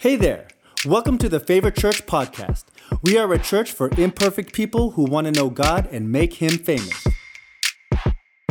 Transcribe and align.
Hey 0.00 0.16
there. 0.16 0.48
Welcome 0.86 1.18
to 1.18 1.28
the 1.28 1.38
Favor 1.38 1.70
Church 1.70 2.06
podcast. 2.06 2.64
We 3.02 3.18
are 3.18 3.30
a 3.34 3.38
church 3.38 3.70
for 3.70 3.90
imperfect 3.98 4.54
people 4.54 4.92
who 4.92 5.04
want 5.04 5.26
to 5.26 5.30
know 5.30 5.50
God 5.50 5.86
and 5.92 6.10
make 6.10 6.32
Him 6.32 6.52
famous. 6.52 7.06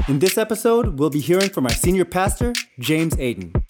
In 0.07 0.19
this 0.19 0.37
episode, 0.37 0.99
we'll 0.99 1.09
be 1.09 1.19
hearing 1.19 1.49
from 1.49 1.65
our 1.65 1.71
senior 1.71 2.05
pastor, 2.05 2.53
James 2.77 3.15
Aiden. 3.15 3.63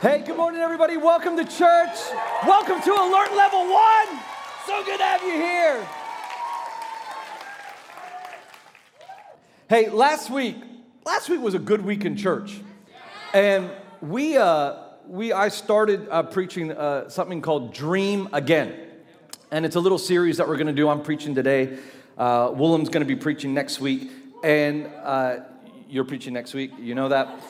Hey, 0.00 0.22
good 0.24 0.36
morning, 0.36 0.60
everybody. 0.60 0.96
Welcome 0.96 1.36
to 1.38 1.44
church. 1.44 1.98
Welcome 2.46 2.80
to 2.82 2.92
Alert 2.92 3.34
Level 3.34 3.68
1. 3.68 4.06
So 4.68 4.84
good 4.84 4.98
to 4.98 5.04
have 5.04 5.24
you 5.24 5.32
here. 5.32 5.88
Hey, 9.68 9.90
last 9.90 10.30
week, 10.30 10.54
last 11.04 11.28
week 11.28 11.40
was 11.40 11.54
a 11.54 11.58
good 11.58 11.84
week 11.84 12.04
in 12.04 12.16
church. 12.16 12.60
And 13.34 13.68
we, 14.02 14.36
uh, 14.36 14.74
we 15.06 15.32
I 15.32 15.48
started 15.48 16.08
uh, 16.10 16.24
preaching 16.24 16.72
uh, 16.72 17.08
something 17.08 17.40
called 17.40 17.72
Dream 17.72 18.28
Again. 18.32 18.74
And 19.50 19.64
it's 19.64 19.76
a 19.76 19.80
little 19.80 19.98
series 19.98 20.38
that 20.38 20.48
we're 20.48 20.56
going 20.56 20.66
to 20.66 20.72
do. 20.72 20.88
I'm 20.88 21.02
preaching 21.02 21.34
today. 21.34 21.78
Uh, 22.18 22.50
Willem's 22.50 22.88
going 22.88 23.06
to 23.06 23.06
be 23.06 23.16
preaching 23.16 23.54
next 23.54 23.80
week. 23.80 24.10
And 24.42 24.86
uh, 24.86 25.36
you're 25.88 26.04
preaching 26.04 26.32
next 26.32 26.52
week. 26.52 26.72
You 26.80 26.94
know 26.96 27.10
that? 27.10 27.40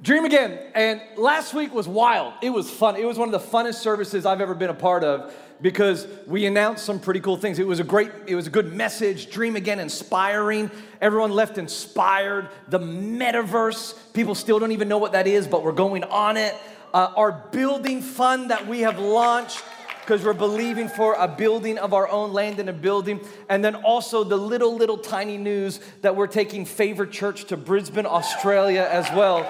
Dream 0.00 0.24
again. 0.24 0.58
And 0.74 1.02
last 1.18 1.52
week 1.52 1.74
was 1.74 1.86
wild. 1.86 2.32
It 2.40 2.50
was 2.50 2.70
fun. 2.70 2.96
It 2.96 3.04
was 3.04 3.18
one 3.18 3.32
of 3.32 3.38
the 3.38 3.46
funnest 3.46 3.74
services 3.74 4.24
I've 4.24 4.40
ever 4.40 4.54
been 4.54 4.70
a 4.70 4.74
part 4.74 5.04
of 5.04 5.34
because 5.62 6.06
we 6.26 6.46
announced 6.46 6.84
some 6.84 7.00
pretty 7.00 7.20
cool 7.20 7.36
things. 7.36 7.58
It 7.58 7.66
was 7.66 7.80
a 7.80 7.84
great, 7.84 8.10
it 8.26 8.34
was 8.34 8.46
a 8.46 8.50
good 8.50 8.72
message. 8.72 9.30
Dream 9.30 9.56
again, 9.56 9.78
inspiring. 9.78 10.70
Everyone 11.00 11.30
left 11.30 11.58
inspired. 11.58 12.48
The 12.68 12.78
metaverse, 12.78 13.94
people 14.12 14.34
still 14.34 14.58
don't 14.58 14.72
even 14.72 14.88
know 14.88 14.98
what 14.98 15.12
that 15.12 15.26
is, 15.26 15.46
but 15.46 15.62
we're 15.62 15.72
going 15.72 16.04
on 16.04 16.36
it. 16.36 16.54
Uh, 16.92 17.12
our 17.16 17.32
building 17.52 18.02
fund 18.02 18.50
that 18.50 18.66
we 18.66 18.80
have 18.80 18.98
launched 18.98 19.62
because 20.00 20.24
we're 20.24 20.32
believing 20.32 20.88
for 20.88 21.14
a 21.14 21.28
building 21.28 21.78
of 21.78 21.94
our 21.94 22.08
own 22.08 22.32
land 22.32 22.58
and 22.58 22.68
a 22.68 22.72
building. 22.72 23.20
And 23.48 23.64
then 23.64 23.76
also 23.76 24.24
the 24.24 24.36
little, 24.36 24.74
little 24.74 24.98
tiny 24.98 25.36
news 25.36 25.78
that 26.00 26.16
we're 26.16 26.26
taking 26.26 26.64
Favor 26.64 27.06
Church 27.06 27.44
to 27.44 27.56
Brisbane, 27.56 28.06
Australia 28.06 28.88
as 28.90 29.08
well 29.12 29.46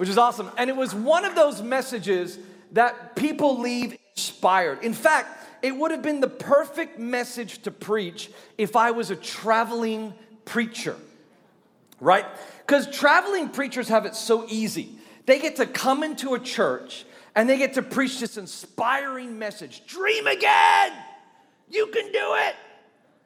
which 0.00 0.08
is 0.08 0.16
awesome. 0.16 0.50
And 0.56 0.70
it 0.70 0.76
was 0.76 0.94
one 0.94 1.26
of 1.26 1.34
those 1.34 1.60
messages 1.60 2.38
that 2.72 3.16
people 3.16 3.58
leave 3.58 3.96
inspired. 4.16 4.82
In 4.82 4.94
fact, 4.94 5.46
it 5.62 5.74
would 5.76 5.90
have 5.90 6.02
been 6.02 6.20
the 6.20 6.28
perfect 6.28 6.98
message 6.98 7.62
to 7.62 7.70
preach 7.70 8.30
if 8.56 8.76
I 8.76 8.90
was 8.90 9.10
a 9.10 9.16
traveling 9.16 10.14
preacher, 10.44 10.96
right? 12.00 12.26
Because 12.66 12.86
traveling 12.86 13.48
preachers 13.48 13.88
have 13.88 14.06
it 14.06 14.14
so 14.14 14.46
easy. 14.48 14.90
They 15.26 15.38
get 15.38 15.56
to 15.56 15.66
come 15.66 16.02
into 16.02 16.34
a 16.34 16.38
church 16.38 17.04
and 17.34 17.48
they 17.48 17.58
get 17.58 17.74
to 17.74 17.82
preach 17.82 18.20
this 18.20 18.36
inspiring 18.36 19.38
message 19.38 19.86
Dream 19.86 20.26
again! 20.26 20.92
You 21.68 21.86
can 21.88 22.06
do 22.06 22.34
it! 22.34 22.56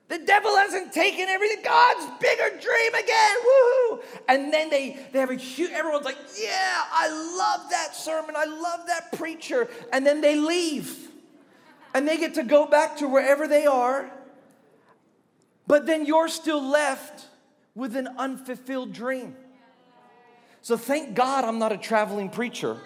The 0.09 0.19
devil 0.19 0.55
hasn't 0.55 0.93
taken 0.93 1.29
everything. 1.29 1.65
God's 1.65 2.21
bigger 2.21 2.51
dream 2.51 2.95
again. 2.95 3.37
Woohoo! 3.41 3.84
And 4.29 4.53
then 4.53 4.71
they, 4.71 4.99
they 5.13 5.19
have 5.19 5.31
a 5.31 5.35
huge, 5.35 5.71
everyone's 5.73 6.05
like, 6.05 6.19
yeah, 6.41 6.83
I 6.93 7.09
love 7.09 7.71
that 7.71 7.95
sermon. 7.95 8.35
I 8.37 8.45
love 8.45 8.87
that 8.87 9.13
preacher. 9.13 9.69
And 9.93 10.07
then 10.07 10.21
they 10.21 10.37
leave. 10.37 11.11
And 11.95 12.09
they 12.09 12.17
get 12.17 12.35
to 12.35 12.43
go 12.43 12.67
back 12.67 12.97
to 12.99 13.09
wherever 13.09 13.47
they 13.47 13.67
are. 13.67 14.11
But 15.67 15.87
then 15.87 16.07
you're 16.07 16.29
still 16.29 16.63
left 16.63 17.27
with 17.75 17.97
an 17.97 18.09
unfulfilled 18.19 18.93
dream. 18.93 19.37
So 20.63 20.77
thank 20.77 21.15
God 21.15 21.45
I'm 21.45 21.59
not 21.59 21.73
a 21.73 21.79
traveling 21.79 22.31
preacher. 22.31 22.79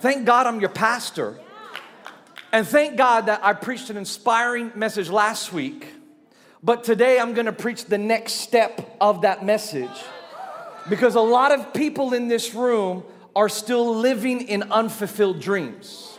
Thank 0.00 0.24
God 0.24 0.46
I'm 0.46 0.60
your 0.60 0.70
pastor. 0.70 1.38
And 2.52 2.66
thank 2.66 2.96
God 2.96 3.26
that 3.26 3.44
I 3.44 3.52
preached 3.52 3.90
an 3.90 3.96
inspiring 3.96 4.72
message 4.74 5.08
last 5.08 5.52
week 5.52 5.86
but 6.62 6.84
today 6.84 7.18
I'm 7.18 7.32
gonna 7.32 7.52
preach 7.52 7.86
the 7.86 7.98
next 7.98 8.34
step 8.34 8.96
of 9.00 9.22
that 9.22 9.44
message 9.44 9.88
because 10.88 11.14
a 11.14 11.20
lot 11.20 11.52
of 11.52 11.72
people 11.72 12.14
in 12.14 12.28
this 12.28 12.54
room 12.54 13.04
are 13.36 13.48
still 13.48 13.94
living 13.96 14.48
in 14.48 14.64
unfulfilled 14.64 15.40
dreams. 15.40 16.18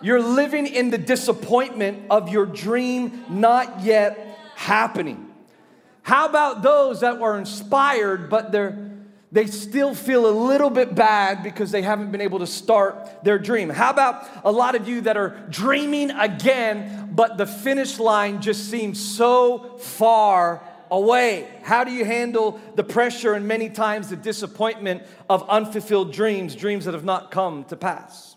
You're 0.00 0.22
living 0.22 0.66
in 0.66 0.90
the 0.90 0.98
disappointment 0.98 2.06
of 2.10 2.28
your 2.28 2.46
dream 2.46 3.24
not 3.28 3.82
yet 3.82 4.38
happening. 4.56 5.30
How 6.02 6.28
about 6.28 6.62
those 6.62 7.00
that 7.00 7.20
were 7.20 7.38
inspired, 7.38 8.28
but 8.28 8.50
they're 8.50 8.92
they 9.32 9.46
still 9.46 9.94
feel 9.94 10.26
a 10.26 10.30
little 10.30 10.68
bit 10.68 10.94
bad 10.94 11.42
because 11.42 11.70
they 11.70 11.80
haven't 11.80 12.12
been 12.12 12.20
able 12.20 12.40
to 12.40 12.46
start 12.46 13.24
their 13.24 13.38
dream. 13.38 13.70
How 13.70 13.88
about 13.88 14.28
a 14.44 14.52
lot 14.52 14.74
of 14.74 14.86
you 14.86 15.00
that 15.02 15.16
are 15.16 15.30
dreaming 15.48 16.10
again, 16.10 17.08
but 17.14 17.38
the 17.38 17.46
finish 17.46 17.98
line 17.98 18.42
just 18.42 18.70
seems 18.70 19.00
so 19.00 19.78
far 19.78 20.62
away? 20.92 21.48
How 21.62 21.82
do 21.82 21.90
you 21.90 22.04
handle 22.04 22.60
the 22.76 22.84
pressure 22.84 23.32
and 23.32 23.48
many 23.48 23.70
times 23.70 24.10
the 24.10 24.16
disappointment 24.16 25.02
of 25.28 25.48
unfulfilled 25.48 26.12
dreams, 26.12 26.54
dreams 26.54 26.84
that 26.84 26.94
have 26.94 27.04
not 27.04 27.30
come 27.30 27.64
to 27.64 27.76
pass? 27.76 28.36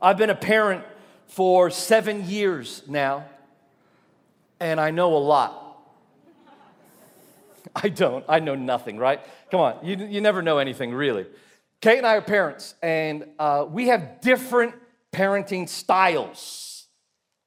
I've 0.00 0.18
been 0.18 0.30
a 0.30 0.36
parent 0.36 0.84
for 1.26 1.70
seven 1.70 2.28
years 2.28 2.82
now, 2.86 3.24
and 4.60 4.78
I 4.78 4.90
know 4.90 5.16
a 5.16 5.18
lot. 5.18 5.80
I 7.74 7.88
don't. 7.88 8.24
I 8.28 8.38
know 8.38 8.54
nothing, 8.54 8.98
right? 8.98 9.20
Come 9.50 9.60
on, 9.60 9.78
you, 9.82 9.96
you 9.96 10.20
never 10.20 10.42
know 10.42 10.58
anything, 10.58 10.92
really. 10.92 11.26
Kate 11.80 11.98
and 11.98 12.06
I 12.06 12.16
are 12.16 12.22
parents, 12.22 12.74
and 12.82 13.26
uh, 13.38 13.64
we 13.68 13.88
have 13.88 14.20
different 14.20 14.74
parenting 15.10 15.68
styles. 15.68 16.86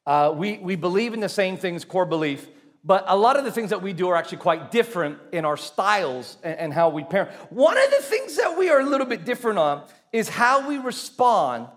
Uh, 0.05 0.33
we, 0.35 0.57
we 0.57 0.75
believe 0.75 1.13
in 1.13 1.19
the 1.19 1.29
same 1.29 1.57
things, 1.57 1.85
core 1.85 2.05
belief, 2.05 2.47
but 2.83 3.03
a 3.07 3.17
lot 3.17 3.37
of 3.37 3.43
the 3.43 3.51
things 3.51 3.71
that 3.71 3.81
we 3.81 3.93
do 3.93 4.09
are 4.09 4.15
actually 4.15 4.37
quite 4.37 4.71
different 4.71 5.19
in 5.31 5.45
our 5.45 5.57
styles 5.57 6.37
and, 6.43 6.59
and 6.59 6.73
how 6.73 6.89
we 6.89 7.03
parent. 7.03 7.31
One 7.51 7.77
of 7.77 7.89
the 7.91 8.01
things 8.01 8.37
that 8.37 8.57
we 8.57 8.69
are 8.69 8.79
a 8.79 8.85
little 8.85 9.07
bit 9.07 9.25
different 9.25 9.59
on 9.59 9.83
is 10.13 10.29
how 10.29 10.67
we 10.67 10.77
respond 10.77 11.67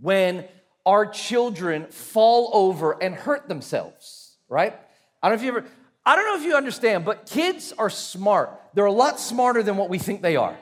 when 0.00 0.46
our 0.86 1.06
children 1.06 1.86
fall 1.86 2.50
over 2.52 2.92
and 3.02 3.14
hurt 3.14 3.48
themselves, 3.48 4.36
right? 4.48 4.74
I 5.22 5.28
don't 5.28 5.36
know 5.36 5.40
if 5.40 5.44
you 5.44 5.58
ever, 5.58 5.68
I 6.04 6.16
don't 6.16 6.24
know 6.24 6.36
if 6.36 6.44
you 6.44 6.56
understand, 6.56 7.04
but 7.04 7.26
kids 7.26 7.74
are 7.76 7.90
smart. 7.90 8.50
They're 8.74 8.86
a 8.86 8.92
lot 8.92 9.20
smarter 9.20 9.62
than 9.62 9.76
what 9.76 9.90
we 9.90 9.98
think 9.98 10.22
they 10.22 10.36
are. 10.36 10.56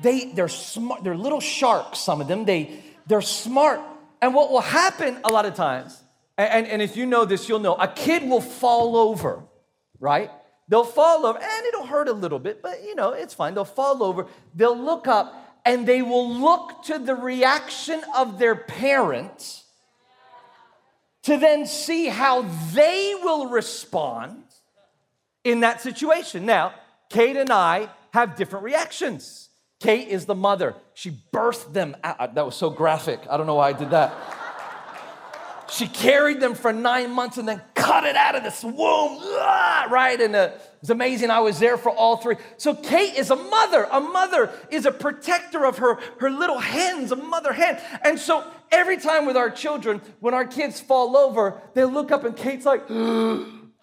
They, 0.00 0.26
they're 0.26 0.48
smart, 0.48 1.02
they're 1.02 1.16
little 1.16 1.40
sharks, 1.40 1.98
some 1.98 2.20
of 2.20 2.28
them. 2.28 2.44
They, 2.44 2.80
they're 3.06 3.22
smart. 3.22 3.80
And 4.22 4.34
what 4.34 4.50
will 4.50 4.60
happen 4.60 5.18
a 5.24 5.30
lot 5.30 5.46
of 5.46 5.54
times, 5.54 6.00
and, 6.38 6.66
and 6.66 6.82
if 6.82 6.96
you 6.96 7.06
know 7.06 7.24
this, 7.24 7.48
you'll 7.48 7.60
know, 7.60 7.74
a 7.74 7.88
kid 7.88 8.28
will 8.28 8.40
fall 8.40 8.96
over, 8.96 9.44
right? 9.98 10.30
They'll 10.68 10.84
fall 10.84 11.24
over, 11.24 11.38
and 11.38 11.66
it'll 11.66 11.86
hurt 11.86 12.08
a 12.08 12.12
little 12.12 12.38
bit, 12.38 12.62
but 12.62 12.82
you 12.82 12.94
know, 12.94 13.12
it's 13.12 13.32
fine. 13.32 13.54
They'll 13.54 13.64
fall 13.64 14.02
over, 14.02 14.26
they'll 14.54 14.78
look 14.78 15.06
up, 15.06 15.60
and 15.64 15.86
they 15.86 16.02
will 16.02 16.28
look 16.28 16.82
to 16.84 16.98
the 16.98 17.14
reaction 17.14 18.02
of 18.16 18.38
their 18.38 18.54
parents 18.54 19.64
to 21.22 21.36
then 21.38 21.66
see 21.66 22.06
how 22.06 22.42
they 22.72 23.14
will 23.20 23.48
respond 23.48 24.44
in 25.42 25.60
that 25.60 25.80
situation. 25.80 26.46
Now, 26.46 26.74
Kate 27.08 27.36
and 27.36 27.50
I 27.50 27.88
have 28.12 28.36
different 28.36 28.64
reactions. 28.64 29.48
Kate 29.80 30.08
is 30.08 30.26
the 30.26 30.34
mother. 30.34 30.74
She 30.94 31.10
birthed 31.32 31.72
them 31.72 31.96
out. 32.02 32.34
That 32.34 32.46
was 32.46 32.54
so 32.54 32.70
graphic. 32.70 33.20
I 33.28 33.36
don't 33.36 33.46
know 33.46 33.56
why 33.56 33.68
I 33.68 33.72
did 33.72 33.90
that. 33.90 34.12
She 35.68 35.88
carried 35.88 36.40
them 36.40 36.54
for 36.54 36.72
nine 36.72 37.10
months 37.10 37.38
and 37.38 37.48
then 37.48 37.60
cut 37.74 38.04
it 38.04 38.16
out 38.16 38.34
of 38.34 38.42
this 38.42 38.62
womb, 38.62 39.18
right? 39.90 40.20
And 40.20 40.36
uh, 40.36 40.50
it 40.54 40.60
was 40.80 40.90
amazing. 40.90 41.30
I 41.30 41.40
was 41.40 41.58
there 41.58 41.76
for 41.76 41.90
all 41.90 42.16
three. 42.16 42.36
So 42.56 42.74
Kate 42.74 43.14
is 43.14 43.30
a 43.30 43.36
mother. 43.36 43.86
A 43.90 44.00
mother 44.00 44.50
is 44.70 44.86
a 44.86 44.92
protector 44.92 45.64
of 45.64 45.78
her, 45.78 45.98
her 46.20 46.30
little 46.30 46.58
hens, 46.58 47.12
a 47.12 47.16
mother 47.16 47.52
hen. 47.52 47.80
And 48.02 48.18
so 48.18 48.44
every 48.70 48.96
time 48.96 49.26
with 49.26 49.36
our 49.36 49.50
children, 49.50 50.00
when 50.20 50.34
our 50.34 50.46
kids 50.46 50.80
fall 50.80 51.16
over, 51.16 51.60
they 51.74 51.84
look 51.84 52.10
up 52.10 52.24
and 52.24 52.36
Kate's 52.36 52.66
like, 52.66 52.82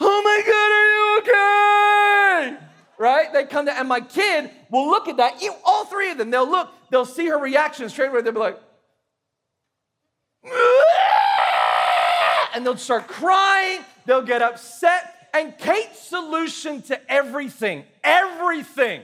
Oh 0.06 0.22
my 0.22 0.42
God, 0.46 0.72
are 0.72 0.88
you 0.94 2.58
okay? 2.58 2.68
Right? 2.98 3.34
They 3.34 3.46
come 3.46 3.66
to, 3.66 3.78
and 3.78 3.88
my 3.88 4.02
kid 4.02 4.52
will 4.70 4.88
look 4.88 5.08
at 5.08 5.18
that. 5.18 5.42
You, 5.42 5.54
all 5.64 5.86
three 5.86 6.12
of 6.12 6.18
them, 6.18 6.30
they'll 6.30 6.50
look, 6.50 6.70
they'll 6.90 7.06
see 7.06 7.28
her 7.28 7.38
reaction 7.38 7.90
straight 7.90 8.10
away. 8.10 8.22
They'll 8.22 8.34
be 8.34 8.40
like, 8.40 8.60
and 12.54 12.66
they'll 12.66 12.78
start 12.78 13.08
crying. 13.08 13.82
They'll 14.06 14.22
get 14.22 14.42
upset. 14.42 15.30
And 15.34 15.58
Kate's 15.58 16.00
solution 16.00 16.82
to 16.84 17.12
everything, 17.12 17.86
everything, 18.04 19.02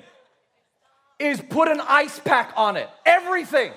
is 1.18 1.42
put 1.42 1.68
an 1.68 1.82
ice 1.82 2.20
pack 2.20 2.54
on 2.56 2.78
it. 2.78 2.88
Everything. 3.06 3.72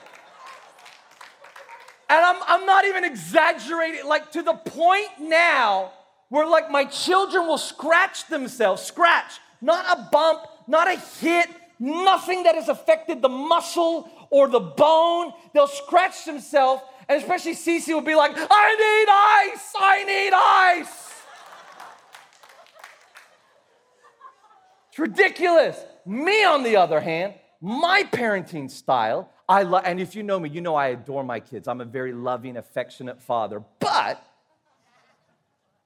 And 2.08 2.20
I'm, 2.24 2.36
I'm 2.46 2.66
not 2.66 2.84
even 2.84 3.04
exaggerating, 3.04 4.06
like 4.06 4.32
to 4.32 4.42
the 4.42 4.52
point 4.52 5.08
now 5.18 5.92
where 6.28 6.46
like 6.46 6.70
my 6.70 6.84
children 6.84 7.46
will 7.46 7.58
scratch 7.58 8.26
themselves, 8.26 8.82
scratch, 8.82 9.32
not 9.60 9.98
a 9.98 10.08
bump, 10.10 10.40
not 10.66 10.88
a 10.88 10.98
hit, 10.98 11.48
nothing 11.78 12.42
that 12.42 12.54
has 12.54 12.68
affected 12.68 13.22
the 13.22 13.28
muscle 13.28 14.08
or 14.30 14.48
the 14.48 14.60
bone. 14.60 15.32
They'll 15.52 15.66
scratch 15.66 16.24
themselves, 16.24 16.82
and 17.08 17.20
especially 17.20 17.54
Cece 17.54 17.88
will 17.88 18.00
be 18.00 18.14
like, 18.14 18.32
I 18.34 19.48
need 19.48 19.52
ice, 19.54 19.72
I 19.76 20.04
need 20.04 20.32
ice. 20.32 21.08
It's 24.90 24.98
ridiculous. 24.98 25.78
Me, 26.04 26.44
on 26.44 26.62
the 26.62 26.76
other 26.76 27.00
hand, 27.00 27.34
my 27.60 28.02
parenting 28.02 28.70
style, 28.70 29.30
I 29.48 29.62
love, 29.62 29.84
and 29.86 30.00
if 30.00 30.14
you 30.14 30.22
know 30.22 30.38
me, 30.38 30.50
you 30.50 30.60
know 30.60 30.74
I 30.74 30.88
adore 30.88 31.24
my 31.24 31.40
kids. 31.40 31.68
I'm 31.68 31.80
a 31.80 31.84
very 31.84 32.12
loving, 32.12 32.56
affectionate 32.56 33.22
father. 33.22 33.62
But 33.78 34.22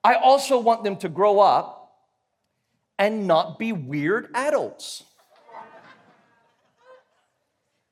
I 0.03 0.15
also 0.15 0.59
want 0.59 0.85
them 0.85 0.97
to 0.99 1.09
grow 1.09 1.41
up 1.41 1.97
and 2.99 3.27
not 3.27 3.59
be 3.59 3.73
weird 3.73 4.29
adults. 4.35 5.05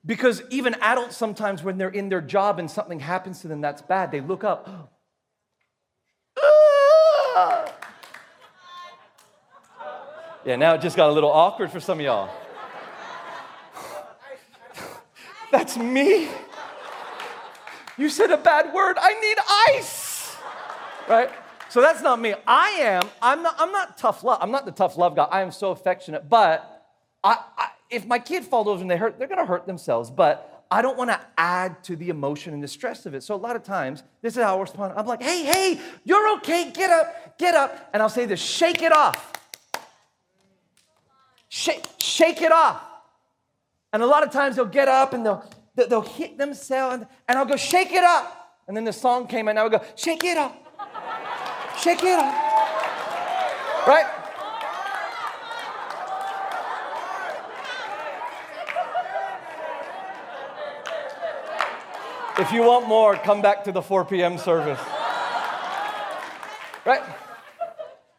Because 0.07 0.43
even 0.51 0.75
adults 0.81 1.17
sometimes, 1.17 1.63
when 1.63 1.79
they're 1.79 1.89
in 1.89 2.09
their 2.09 2.21
job 2.21 2.59
and 2.59 2.71
something 2.71 3.01
happens 3.01 3.41
to 3.41 3.49
them 3.49 3.61
that's 3.61 3.81
bad, 3.81 4.11
they 4.11 4.21
look 4.21 4.45
up. 4.45 4.93
Yeah, 10.45 10.57
now 10.57 10.75
it 10.75 10.83
just 10.83 10.95
got 10.95 11.09
a 11.09 11.13
little 11.13 11.33
awkward 11.33 11.71
for 11.71 11.81
some 11.81 11.99
of 12.01 12.05
y'all. 12.05 12.29
That's 15.51 15.79
me. 15.79 16.29
You 17.97 18.11
said 18.11 18.31
a 18.31 18.37
bad 18.37 18.75
word. 18.75 18.99
I 19.01 19.19
need 19.21 19.39
ice. 19.75 20.37
Right? 21.09 21.31
So 21.69 21.81
that's 21.81 22.03
not 22.03 22.21
me. 22.21 22.35
I 22.47 22.69
am, 22.81 23.03
I'm 23.21 23.43
not, 23.43 23.57
I'm 23.59 23.73
not 23.73 23.99
tough 23.99 24.23
love. 24.23 24.39
I'm 24.41 24.51
not 24.51 24.65
the 24.65 24.73
tough 24.73 24.97
love 24.97 25.17
guy. 25.17 25.25
I 25.25 25.41
am 25.41 25.51
so 25.51 25.71
affectionate. 25.71 26.29
But 26.29 26.87
I, 27.23 27.39
I, 27.57 27.69
if 27.95 28.07
my 28.07 28.19
kid 28.19 28.45
falls 28.45 28.69
over 28.69 28.81
and 28.81 28.91
they 28.91 28.97
hurt, 28.97 29.19
they're 29.19 29.29
gonna 29.29 29.47
hurt 29.47 29.67
themselves. 29.67 30.11
But 30.11 30.65
I 30.71 30.83
don't 30.83 30.97
wanna 30.97 31.21
add 31.37 31.83
to 31.85 31.97
the 31.97 32.09
emotion 32.09 32.55
and 32.55 32.63
the 32.63 32.69
stress 32.69 33.07
of 33.07 33.15
it. 33.15 33.23
So 33.23 33.35
a 33.35 33.37
lot 33.37 33.57
of 33.57 33.63
times, 33.63 34.03
this 34.23 34.37
is 34.37 34.43
how 34.43 34.57
I 34.57 34.61
respond. 34.61 34.95
I'm 34.97 35.07
like, 35.07 35.23
hey, 35.23 35.45
hey, 35.45 35.81
you're 36.05 36.35
okay. 36.37 36.71
Get 36.71 36.91
up, 36.91 37.39
get 37.39 37.55
up. 37.55 37.91
And 37.93 38.03
I'll 38.03 38.09
say 38.09 38.27
this 38.27 38.41
shake 38.41 38.83
it 38.83 38.93
off. 38.93 39.33
Shake, 41.49 41.85
shake 41.99 42.43
it 42.43 42.51
off. 42.51 42.83
And 43.93 44.03
a 44.03 44.07
lot 44.07 44.25
of 44.25 44.33
times 44.33 44.57
they'll 44.57 44.65
get 44.65 44.89
up 44.89 45.13
and 45.13 45.25
they'll, 45.25 45.49
they'll 45.77 46.01
hit 46.01 46.37
themselves, 46.37 47.05
and 47.29 47.39
I'll 47.39 47.45
go, 47.45 47.55
shake 47.55 47.93
it 47.93 48.03
up. 48.03 48.59
And 48.67 48.77
then 48.77 48.85
the 48.85 48.93
song 48.93 49.29
came 49.29 49.47
and 49.47 49.57
I 49.59 49.63
would 49.63 49.73
go, 49.73 49.81
shake 49.95 50.25
it 50.25 50.37
up. 50.37 50.53
Shake 51.79 52.03
it 52.03 52.19
up. 52.19 52.35
Right? 53.87 54.07
If 62.45 62.53
you 62.53 62.63
want 62.63 62.87
more, 62.87 63.17
come 63.17 63.41
back 63.41 63.65
to 63.65 63.73
the 63.73 63.81
4 63.81 64.05
p.m. 64.05 64.37
service. 64.37 64.79
Right? 66.85 67.01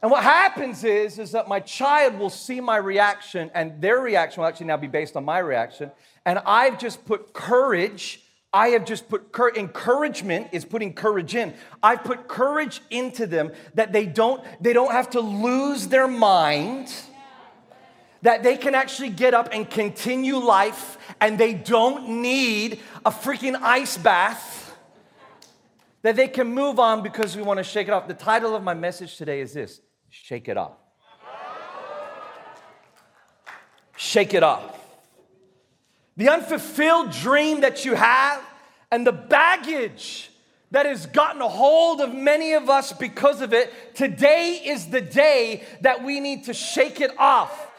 And 0.01 0.09
what 0.09 0.23
happens 0.23 0.83
is, 0.83 1.19
is 1.19 1.33
that 1.33 1.47
my 1.47 1.59
child 1.59 2.17
will 2.17 2.31
see 2.31 2.59
my 2.59 2.77
reaction, 2.77 3.51
and 3.53 3.79
their 3.79 3.99
reaction 3.99 4.41
will 4.41 4.47
actually 4.47 4.65
now 4.65 4.77
be 4.77 4.87
based 4.87 5.15
on 5.15 5.25
my 5.25 5.37
reaction. 5.37 5.91
And 6.25 6.39
I've 6.39 6.79
just 6.79 7.05
put 7.05 7.33
courage, 7.33 8.19
I 8.51 8.69
have 8.69 8.83
just 8.83 9.07
put 9.09 9.31
cur- 9.31 9.53
encouragement 9.55 10.47
is 10.53 10.65
putting 10.65 10.93
courage 10.93 11.35
in. 11.35 11.53
I've 11.83 12.03
put 12.03 12.27
courage 12.27 12.81
into 12.89 13.27
them 13.27 13.51
that 13.75 13.93
they 13.93 14.07
don't, 14.07 14.43
they 14.59 14.73
don't 14.73 14.91
have 14.91 15.11
to 15.11 15.19
lose 15.19 15.87
their 15.87 16.07
mind, 16.07 16.91
that 18.25 18.41
they 18.41 18.57
can 18.57 18.73
actually 18.73 19.09
get 19.09 19.35
up 19.35 19.49
and 19.51 19.69
continue 19.69 20.37
life, 20.37 20.97
and 21.21 21.37
they 21.37 21.53
don't 21.53 22.09
need 22.09 22.79
a 23.05 23.11
freaking 23.11 23.55
ice 23.61 23.97
bath 23.97 24.75
that 26.01 26.15
they 26.15 26.27
can 26.27 26.47
move 26.47 26.79
on 26.79 27.03
because 27.03 27.37
we 27.37 27.43
want 27.43 27.59
to 27.59 27.63
shake 27.63 27.87
it 27.87 27.91
off. 27.91 28.07
The 28.07 28.15
title 28.15 28.55
of 28.55 28.63
my 28.63 28.73
message 28.73 29.15
today 29.15 29.41
is 29.41 29.53
this 29.53 29.79
shake 30.09 30.49
it 30.49 30.57
off. 30.57 30.71
Shake 33.95 34.33
it 34.33 34.41
off. 34.41 34.75
The 36.17 36.29
unfulfilled 36.29 37.11
dream 37.11 37.61
that 37.61 37.85
you 37.85 37.93
have 37.93 38.41
and 38.91 39.05
the 39.05 39.11
baggage 39.11 40.31
that 40.71 40.87
has 40.87 41.05
gotten 41.05 41.43
a 41.43 41.47
hold 41.47 42.01
of 42.01 42.11
many 42.11 42.53
of 42.53 42.71
us 42.71 42.91
because 42.91 43.41
of 43.41 43.53
it, 43.53 43.71
today 43.93 44.63
is 44.65 44.87
the 44.87 44.99
day 44.99 45.63
that 45.81 46.03
we 46.03 46.19
need 46.19 46.45
to 46.45 46.55
shake 46.55 47.01
it 47.01 47.11
off. 47.19 47.73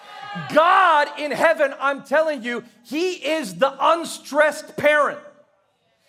God 0.53 1.09
in 1.19 1.31
heaven, 1.31 1.75
I'm 1.81 2.03
telling 2.05 2.43
you, 2.43 2.65
He 2.85 3.13
is 3.13 3.55
the 3.57 3.75
unstressed 3.81 4.77
parent. 4.77 5.19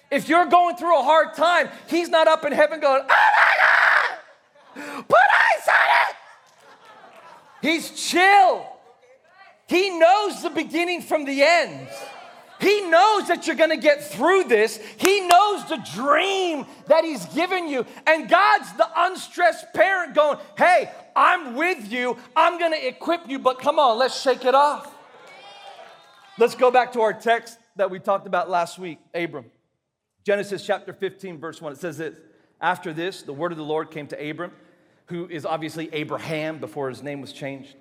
If 0.10 0.30
you're 0.30 0.46
going 0.46 0.78
through 0.78 1.00
a 1.00 1.04
hard 1.04 1.34
time, 1.36 1.70
He's 1.90 2.10
not 2.10 2.28
up 2.28 2.46
in 2.46 2.52
heaven 2.54 2.80
going, 2.80 3.04
oh 3.04 3.30
my 4.76 4.84
God, 4.84 5.08
put 5.08 5.18
ice 5.58 5.68
on 5.68 5.76
it. 6.02 6.16
He's 7.62 7.92
chill. 7.92 8.66
He 9.68 9.98
knows 9.98 10.42
the 10.42 10.50
beginning 10.50 11.02
from 11.02 11.26
the 11.26 11.44
end. 11.44 11.88
He 12.60 12.90
knows 12.90 13.28
that 13.28 13.46
you're 13.46 13.56
going 13.56 13.70
to 13.70 13.78
get 13.78 14.04
through 14.04 14.46
this. 14.46 14.78
He 14.98 15.28
knows 15.28 15.68
the 15.70 15.78
dream 15.94 16.66
that 16.88 17.04
He's 17.04 17.26
given 17.28 17.68
you. 17.68 17.86
And 18.06 18.30
God's 18.30 18.74
the 18.74 18.88
unstressed 18.96 19.74
parent 19.74 20.16
going, 20.16 20.38
Hey, 20.58 20.92
I'm 21.16 21.56
with 21.56 21.92
you. 21.92 22.18
I'm 22.36 22.58
going 22.58 22.72
to 22.72 22.88
equip 22.88 23.30
you, 23.30 23.40
but 23.40 23.60
come 23.60 23.80
on, 23.80 23.98
let's 23.98 24.20
shake 24.20 24.46
it 24.46 24.56
off. 24.56 24.94
Let's 26.40 26.56
go 26.56 26.72
back 26.72 26.94
to 26.94 27.02
our 27.02 27.14
text 27.14 27.58
that 27.76 27.90
we 27.90 28.00
talked 28.00 28.28
about 28.28 28.50
last 28.50 28.80
week 28.80 29.00
Abram. 29.14 29.46
Genesis 30.24 30.66
chapter 30.66 30.94
15, 30.94 31.40
verse 31.40 31.62
1. 31.62 31.74
It 31.74 31.80
says 31.80 31.98
this 31.98 32.18
After 32.60 32.94
this, 32.94 33.22
the 33.22 33.34
word 33.34 33.52
of 33.52 33.58
the 33.58 33.64
Lord 33.64 33.92
came 33.92 34.08
to 34.08 34.30
Abram 34.30 34.52
who 35.08 35.28
is 35.28 35.46
obviously 35.46 35.90
Abraham 35.94 36.60
before 36.60 36.90
his 36.90 37.02
name 37.02 37.22
was 37.22 37.34
changed. 37.34 37.76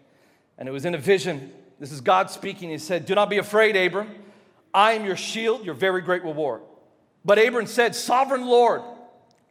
And 0.58 0.68
it 0.68 0.72
was 0.72 0.84
in 0.84 0.94
a 0.94 0.98
vision. 0.98 1.52
This 1.78 1.92
is 1.92 2.00
God 2.00 2.30
speaking. 2.30 2.70
He 2.70 2.78
said, 2.78 3.04
Do 3.04 3.14
not 3.14 3.28
be 3.28 3.38
afraid, 3.38 3.76
Abram. 3.76 4.08
I 4.76 4.92
am 4.92 5.06
your 5.06 5.16
shield, 5.16 5.64
your 5.64 5.74
very 5.74 6.02
great 6.02 6.22
reward. 6.22 6.60
But 7.24 7.38
Abram 7.38 7.66
said, 7.66 7.94
Sovereign 7.94 8.44
Lord, 8.44 8.82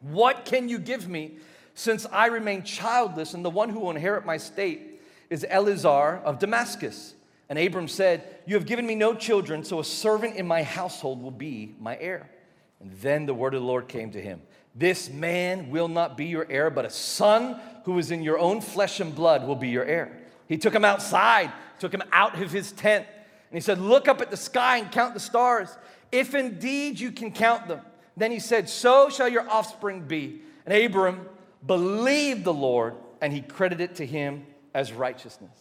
what 0.00 0.44
can 0.44 0.68
you 0.68 0.78
give 0.78 1.08
me 1.08 1.32
since 1.74 2.06
I 2.12 2.26
remain 2.26 2.62
childless 2.62 3.34
and 3.34 3.44
the 3.44 3.50
one 3.50 3.68
who 3.68 3.80
will 3.80 3.90
inherit 3.90 4.24
my 4.24 4.36
state 4.36 5.02
is 5.28 5.44
Eliezer 5.44 5.88
of 6.24 6.38
Damascus? 6.38 7.14
And 7.48 7.58
Abram 7.58 7.88
said, 7.88 8.22
You 8.46 8.54
have 8.54 8.66
given 8.66 8.86
me 8.86 8.94
no 8.94 9.14
children, 9.14 9.64
so 9.64 9.80
a 9.80 9.84
servant 9.84 10.36
in 10.36 10.46
my 10.46 10.62
household 10.62 11.20
will 11.20 11.32
be 11.32 11.74
my 11.80 11.98
heir. 11.98 12.30
And 12.78 12.92
then 13.00 13.26
the 13.26 13.34
word 13.34 13.54
of 13.54 13.62
the 13.62 13.66
Lord 13.66 13.88
came 13.88 14.12
to 14.12 14.20
him 14.20 14.42
this 14.76 15.08
man 15.08 15.70
will 15.70 15.88
not 15.88 16.18
be 16.18 16.26
your 16.26 16.46
heir, 16.50 16.68
but 16.68 16.84
a 16.84 16.90
son 16.90 17.58
who 17.84 17.98
is 17.98 18.10
in 18.10 18.22
your 18.22 18.38
own 18.38 18.60
flesh 18.60 19.00
and 19.00 19.14
blood 19.14 19.46
will 19.46 19.56
be 19.56 19.70
your 19.70 19.86
heir. 19.86 20.14
He 20.48 20.58
took 20.58 20.74
him 20.74 20.84
outside, 20.84 21.50
took 21.78 21.92
him 21.92 22.02
out 22.12 22.40
of 22.40 22.52
his 22.52 22.72
tent, 22.72 23.06
he 23.56 23.60
said, 23.60 23.78
Look 23.78 24.08
up 24.08 24.20
at 24.20 24.30
the 24.30 24.36
sky 24.36 24.78
and 24.78 24.90
count 24.90 25.14
the 25.14 25.20
stars, 25.20 25.76
if 26.12 26.34
indeed 26.34 27.00
you 27.00 27.12
can 27.12 27.32
count 27.32 27.68
them. 27.68 27.80
Then 28.16 28.30
he 28.30 28.38
said, 28.38 28.68
So 28.68 29.08
shall 29.08 29.28
your 29.28 29.48
offspring 29.48 30.02
be. 30.02 30.42
And 30.64 30.74
Abram 30.74 31.28
believed 31.64 32.44
the 32.44 32.54
Lord, 32.54 32.94
and 33.20 33.32
he 33.32 33.40
credited 33.40 33.90
it 33.90 33.96
to 33.96 34.06
him 34.06 34.46
as 34.74 34.92
righteousness. 34.92 35.58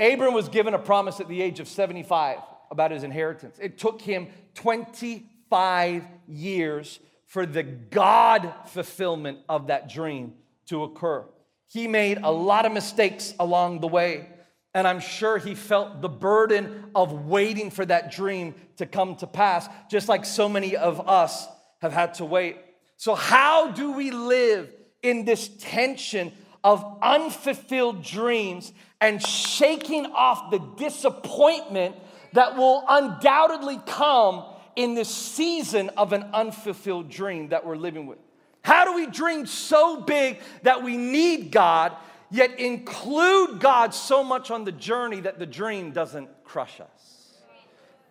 Abram 0.00 0.34
was 0.34 0.48
given 0.48 0.74
a 0.74 0.78
promise 0.78 1.20
at 1.20 1.28
the 1.28 1.42
age 1.42 1.60
of 1.60 1.68
75 1.68 2.38
about 2.70 2.90
his 2.90 3.02
inheritance. 3.02 3.58
It 3.60 3.78
took 3.78 4.00
him 4.00 4.28
25 4.54 6.04
years 6.28 7.00
for 7.26 7.46
the 7.46 7.62
God 7.62 8.52
fulfillment 8.66 9.38
of 9.48 9.66
that 9.66 9.88
dream 9.88 10.34
to 10.66 10.84
occur. 10.84 11.24
He 11.66 11.86
made 11.86 12.18
a 12.22 12.30
lot 12.30 12.64
of 12.64 12.72
mistakes 12.72 13.34
along 13.38 13.80
the 13.80 13.88
way, 13.88 14.28
and 14.74 14.86
I'm 14.86 15.00
sure 15.00 15.38
he 15.38 15.54
felt 15.54 16.02
the 16.02 16.08
burden 16.08 16.90
of 16.94 17.26
waiting 17.26 17.70
for 17.70 17.84
that 17.86 18.12
dream 18.12 18.54
to 18.76 18.86
come 18.86 19.16
to 19.16 19.26
pass, 19.26 19.68
just 19.90 20.08
like 20.08 20.24
so 20.24 20.48
many 20.48 20.76
of 20.76 21.08
us 21.08 21.46
have 21.80 21.92
had 21.92 22.14
to 22.14 22.24
wait. 22.24 22.56
So, 22.96 23.14
how 23.14 23.70
do 23.70 23.92
we 23.92 24.10
live 24.10 24.72
in 25.02 25.24
this 25.24 25.48
tension 25.58 26.32
of 26.64 26.84
unfulfilled 27.02 28.02
dreams 28.02 28.72
and 29.00 29.22
shaking 29.22 30.06
off 30.06 30.50
the 30.50 30.58
disappointment 30.76 31.96
that 32.32 32.56
will 32.56 32.84
undoubtedly 32.88 33.80
come 33.86 34.44
in 34.76 34.94
this 34.94 35.08
season 35.08 35.88
of 35.90 36.12
an 36.12 36.24
unfulfilled 36.34 37.08
dream 37.08 37.48
that 37.50 37.64
we're 37.64 37.76
living 37.76 38.06
with? 38.06 38.18
How 38.62 38.84
do 38.84 38.94
we 38.94 39.06
dream 39.06 39.46
so 39.46 40.02
big 40.02 40.40
that 40.62 40.82
we 40.82 40.96
need 40.96 41.52
God, 41.52 41.96
yet 42.30 42.58
include 42.58 43.60
God 43.60 43.94
so 43.94 44.22
much 44.22 44.50
on 44.50 44.64
the 44.64 44.72
journey 44.72 45.20
that 45.20 45.38
the 45.38 45.46
dream 45.46 45.92
doesn't 45.92 46.28
crush 46.44 46.80
us? 46.80 47.34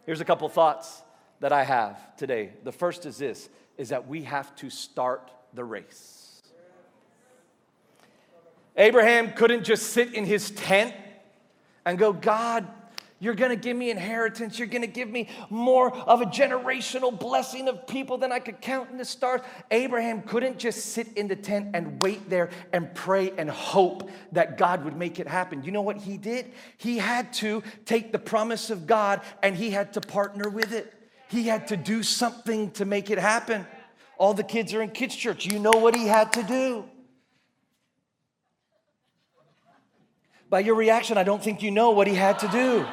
Here's 0.05 0.21
a 0.21 0.25
couple 0.25 0.47
thoughts 0.49 1.01
that 1.39 1.51
I 1.51 1.63
have 1.63 2.15
today. 2.15 2.51
The 2.63 2.71
first 2.71 3.05
is 3.05 3.17
this 3.17 3.49
is 3.77 3.89
that 3.89 4.07
we 4.07 4.23
have 4.23 4.55
to 4.55 4.69
start 4.69 5.31
the 5.53 5.63
race. 5.63 6.41
Abraham 8.75 9.33
couldn't 9.33 9.63
just 9.63 9.87
sit 9.87 10.13
in 10.13 10.25
his 10.25 10.51
tent 10.51 10.93
and 11.85 11.97
go, 11.97 12.13
God, 12.13 12.67
You're 13.19 13.33
gonna 13.33 13.55
give 13.55 13.75
me 13.75 13.89
inheritance. 13.89 14.59
You're 14.59 14.67
gonna 14.67 14.85
give 14.85 15.09
me 15.09 15.27
more 15.49 15.91
of 15.91 16.21
a 16.21 16.25
generational 16.25 17.17
blessing 17.17 17.67
of 17.67 17.87
people 17.87 18.19
than 18.19 18.31
I 18.31 18.39
could 18.39 18.61
count 18.61 18.91
in 18.91 18.97
the 18.97 19.05
stars. 19.05 19.41
Abraham 19.71 20.21
couldn't 20.21 20.59
just 20.59 20.87
sit 20.87 21.07
in 21.17 21.27
the 21.27 21.35
tent 21.35 21.69
and 21.73 21.99
wait 22.01 22.29
there 22.29 22.51
and 22.73 22.93
pray 22.93 23.31
and 23.37 23.49
hope 23.49 24.09
that 24.33 24.57
God 24.57 24.85
would 24.85 24.95
make 24.95 25.19
it 25.19 25.27
happen. 25.27 25.63
You 25.63 25.71
know 25.71 25.81
what 25.81 25.97
he 25.97 26.17
did? 26.17 26.51
He 26.77 26.99
had 26.99 27.33
to 27.33 27.63
take 27.85 28.11
the 28.11 28.19
promise 28.19 28.69
of 28.69 28.85
God 28.85 29.21
and 29.41 29.55
he 29.55 29.71
had 29.71 29.93
to 29.93 30.01
partner 30.01 30.49
with 30.49 30.71
it. 30.71 30.93
He 31.29 31.43
had 31.43 31.67
to 31.69 31.77
do 31.77 32.03
something 32.03 32.69
to 32.71 32.85
make 32.85 33.09
it 33.09 33.17
happen. 33.17 33.65
All 34.19 34.35
the 34.35 34.43
kids 34.43 34.75
are 34.75 34.81
in 34.81 34.91
kids' 34.91 35.15
church. 35.15 35.45
You 35.47 35.57
know 35.57 35.71
what 35.71 35.95
he 35.95 36.05
had 36.05 36.33
to 36.33 36.43
do. 36.43 36.85
By 40.49 40.61
your 40.61 40.75
reaction, 40.75 41.17
I 41.17 41.23
don't 41.23 41.43
think 41.43 41.61
you 41.61 41.71
know 41.71 41.91
what 41.91 42.07
he 42.07 42.15
had 42.15 42.39
to 42.39 42.47
do. 42.47 42.85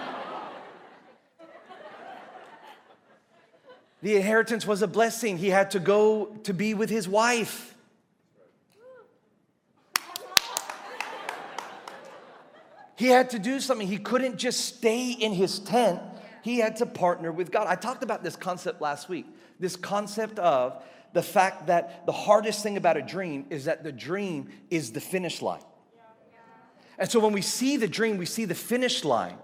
The 4.05 4.17
inheritance 4.17 4.67
was 4.67 4.83
a 4.83 4.87
blessing. 4.87 5.39
He 5.39 5.49
had 5.49 5.71
to 5.71 5.81
go 5.81 6.27
to 6.43 6.53
be 6.53 6.75
with 6.75 6.91
his 6.91 7.09
wife. 7.09 7.75
He 12.97 13.07
had 13.07 13.31
to 13.31 13.39
do 13.39 13.61
something. 13.61 13.89
He 13.89 13.97
couldn't 13.97 14.37
just 14.37 14.61
stay 14.67 15.13
in 15.13 15.33
his 15.33 15.59
tent. 15.59 16.03
He 16.43 16.59
had 16.59 16.77
to 16.77 16.87
partner 16.87 17.33
with 17.33 17.51
God. 17.51 17.67
I 17.67 17.77
talked 17.77 18.03
about 18.03 18.23
this 18.23 18.37
concept 18.37 18.83
last 18.83 19.09
week. 19.09 19.25
This 19.59 19.75
concept 19.75 20.39
of 20.39 20.83
the 21.15 21.23
fact 21.23 21.69
that 21.69 22.05
the 22.05 22.13
hardest 22.13 22.63
thing 22.63 22.77
about 22.77 22.99
a 22.99 23.03
dream 23.03 23.47
is 23.49 23.65
that 23.65 23.85
the 23.85 23.93
dream 23.93 24.51
is 24.69 24.93
the 24.93 25.01
finish 25.01 25.41
line. 25.41 25.63
And 26.99 27.11
so 27.11 27.21
when 27.21 27.33
we 27.33 27.41
see 27.41 27.79
the 27.79 27.89
dream, 27.89 28.19
we 28.19 28.27
see 28.27 28.45
the 28.45 28.55
finish 28.55 29.03
line. 29.03 29.39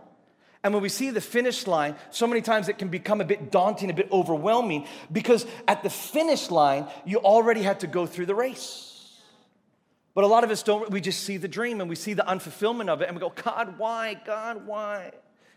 And 0.62 0.75
when 0.75 0.83
we 0.83 0.90
see 0.90 1.11
the 1.11 1.23
finish 1.23 1.67
line, 1.67 1.97
so 2.11 2.26
many 2.26 2.43
times 2.43 2.69
it 2.69 2.76
can 2.76 2.88
become 2.88 3.21
a 3.21 3.25
bit 3.25 3.50
daunting, 3.50 3.88
a 3.90 3.95
bit 3.95 4.09
overwhelming, 4.12 4.87
because 5.11 5.47
at 5.67 5.83
the 5.83 5.88
finish 5.88 6.50
line, 6.50 6.87
you 7.07 7.19
already 7.19 7.62
had 7.62 7.81
to 7.81 7.87
go 7.87 8.07
through 8.07 8.26
the 8.26 8.35
race. 8.35 8.90
But 10.14 10.25
a 10.25 10.26
lot 10.26 10.45
of 10.45 10.50
us 10.50 10.62
don't, 10.62 10.90
we 10.90 11.00
just 11.00 11.23
see 11.25 11.38
the 11.38 11.49
dream 11.49 11.81
and 11.81 11.88
we 11.88 11.97
see 11.97 12.12
the 12.12 12.25
unfulfillment 12.25 12.88
of 12.88 13.00
it 13.00 13.09
and 13.09 13.17
we 13.17 13.21
go, 13.21 13.31
God, 13.31 13.79
why? 13.79 14.14
God, 14.14 14.67
why? 14.67 15.12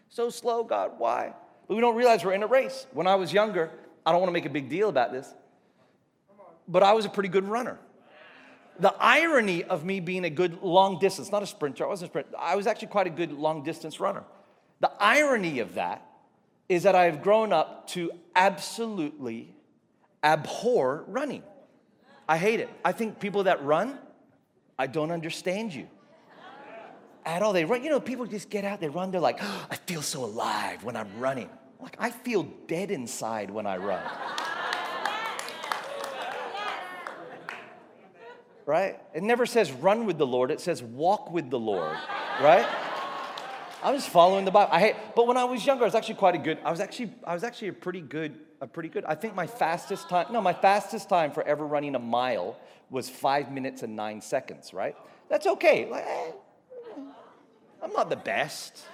So 0.10 0.30
slow, 0.30 0.64
God, 0.64 0.94
why? 1.00 1.34
But 1.68 1.76
we 1.76 1.82
don't 1.82 1.96
realize 1.96 2.24
we're 2.24 2.34
in 2.34 2.44
a 2.44 2.48
race. 2.48 2.86
When 2.94 3.08
I 3.08 3.16
was 3.16 3.34
younger, 3.34 3.72
I 4.06 4.12
don't 4.12 4.22
want 4.22 4.30
to 4.30 4.34
make 4.34 4.46
a 4.46 4.50
big 4.50 4.70
deal 4.70 4.90
about 4.90 5.12
this, 5.12 5.34
but 6.68 6.84
I 6.84 6.94
was 6.94 7.06
a 7.06 7.10
pretty 7.10 7.30
good 7.30 7.46
runner. 7.46 7.80
The 8.80 8.94
irony 9.00 9.64
of 9.64 9.84
me 9.84 10.00
being 10.00 10.24
a 10.24 10.30
good 10.30 10.62
long 10.62 11.00
distance, 11.00 11.32
not 11.32 11.44
a 11.44 11.48
sprinter, 11.48 11.86
I 11.86 11.88
wasn't 11.88 12.10
a 12.10 12.12
sprinter, 12.12 12.30
I 12.38 12.56
was 12.56 12.68
actually 12.68 12.88
quite 12.90 13.08
a 13.08 13.12
good 13.12 13.32
long 13.32 13.64
distance 13.64 14.00
runner. 14.00 14.24
The 14.84 14.92
irony 15.00 15.60
of 15.60 15.76
that 15.76 16.06
is 16.68 16.84
that 16.84 16.94
I've 16.94 17.24
grown 17.24 17.54
up 17.54 17.88
to 17.92 18.12
absolutely 18.36 19.56
abhor 20.22 21.06
running. 21.08 21.42
I 22.28 22.38
hate 22.38 22.60
it. 22.60 22.70
I 22.84 22.92
think 22.92 23.18
people 23.18 23.46
that 23.46 23.64
run, 23.64 23.98
I 24.78 24.88
don't 24.88 25.12
understand 25.12 25.74
you 25.74 25.88
at 27.26 27.42
all. 27.42 27.54
They 27.54 27.64
run, 27.64 27.82
you 27.82 27.92
know, 27.92 28.02
people 28.02 28.26
just 28.26 28.50
get 28.50 28.66
out, 28.66 28.82
they 28.82 28.90
run, 28.90 29.10
they're 29.10 29.22
like, 29.22 29.38
oh, 29.42 29.68
I 29.72 29.78
feel 29.78 30.02
so 30.02 30.26
alive 30.26 30.84
when 30.84 30.98
I'm 30.98 31.18
running. 31.18 31.50
Like, 31.80 31.96
I 31.98 32.10
feel 32.10 32.44
dead 32.68 32.92
inside 32.92 33.52
when 33.52 33.66
I 33.66 33.78
run. 33.78 34.04
right? 38.66 39.00
It 39.14 39.24
never 39.24 39.46
says 39.46 39.72
run 39.72 40.06
with 40.06 40.18
the 40.18 40.28
Lord, 40.28 40.52
it 40.52 40.60
says 40.60 40.84
walk 40.84 41.32
with 41.32 41.50
the 41.50 41.60
Lord, 41.60 41.96
right? 42.42 42.68
I 43.84 43.92
was 43.92 44.08
following 44.08 44.46
the 44.46 44.52
Bible. 44.52 44.72
I 44.72 44.80
hate, 44.80 44.96
but 45.14 45.28
when 45.28 45.36
I 45.36 45.44
was 45.44 45.66
younger, 45.66 45.84
I 45.84 45.88
was 45.88 45.96
actually 45.96 46.16
quite 46.16 46.36
a 46.36 46.38
good. 46.38 46.58
I 46.64 46.72
was 46.72 46.80
actually, 46.80 47.14
I 47.26 47.34
was 47.34 47.44
actually 47.44 47.68
a 47.68 47.74
pretty 47.74 48.00
good, 48.00 48.40
a 48.62 48.68
pretty 48.68 48.88
good. 48.88 49.04
I 49.04 49.14
think 49.14 49.36
my 49.36 49.46
fastest 49.46 50.08
time, 50.08 50.28
no, 50.32 50.40
my 50.40 50.54
fastest 50.54 51.10
time 51.10 51.32
for 51.32 51.44
ever 51.44 51.68
running 51.68 51.94
a 51.96 52.00
mile 52.00 52.56
was 52.90 53.10
five 53.10 53.52
minutes 53.52 53.84
and 53.84 53.94
nine 53.94 54.22
seconds. 54.22 54.74
Right? 54.74 54.96
That's 55.28 55.46
okay. 55.48 55.90
Like, 55.90 56.06
eh, 56.08 56.32
I'm 57.84 57.92
not 57.92 58.10
the 58.10 58.16
best, 58.16 58.86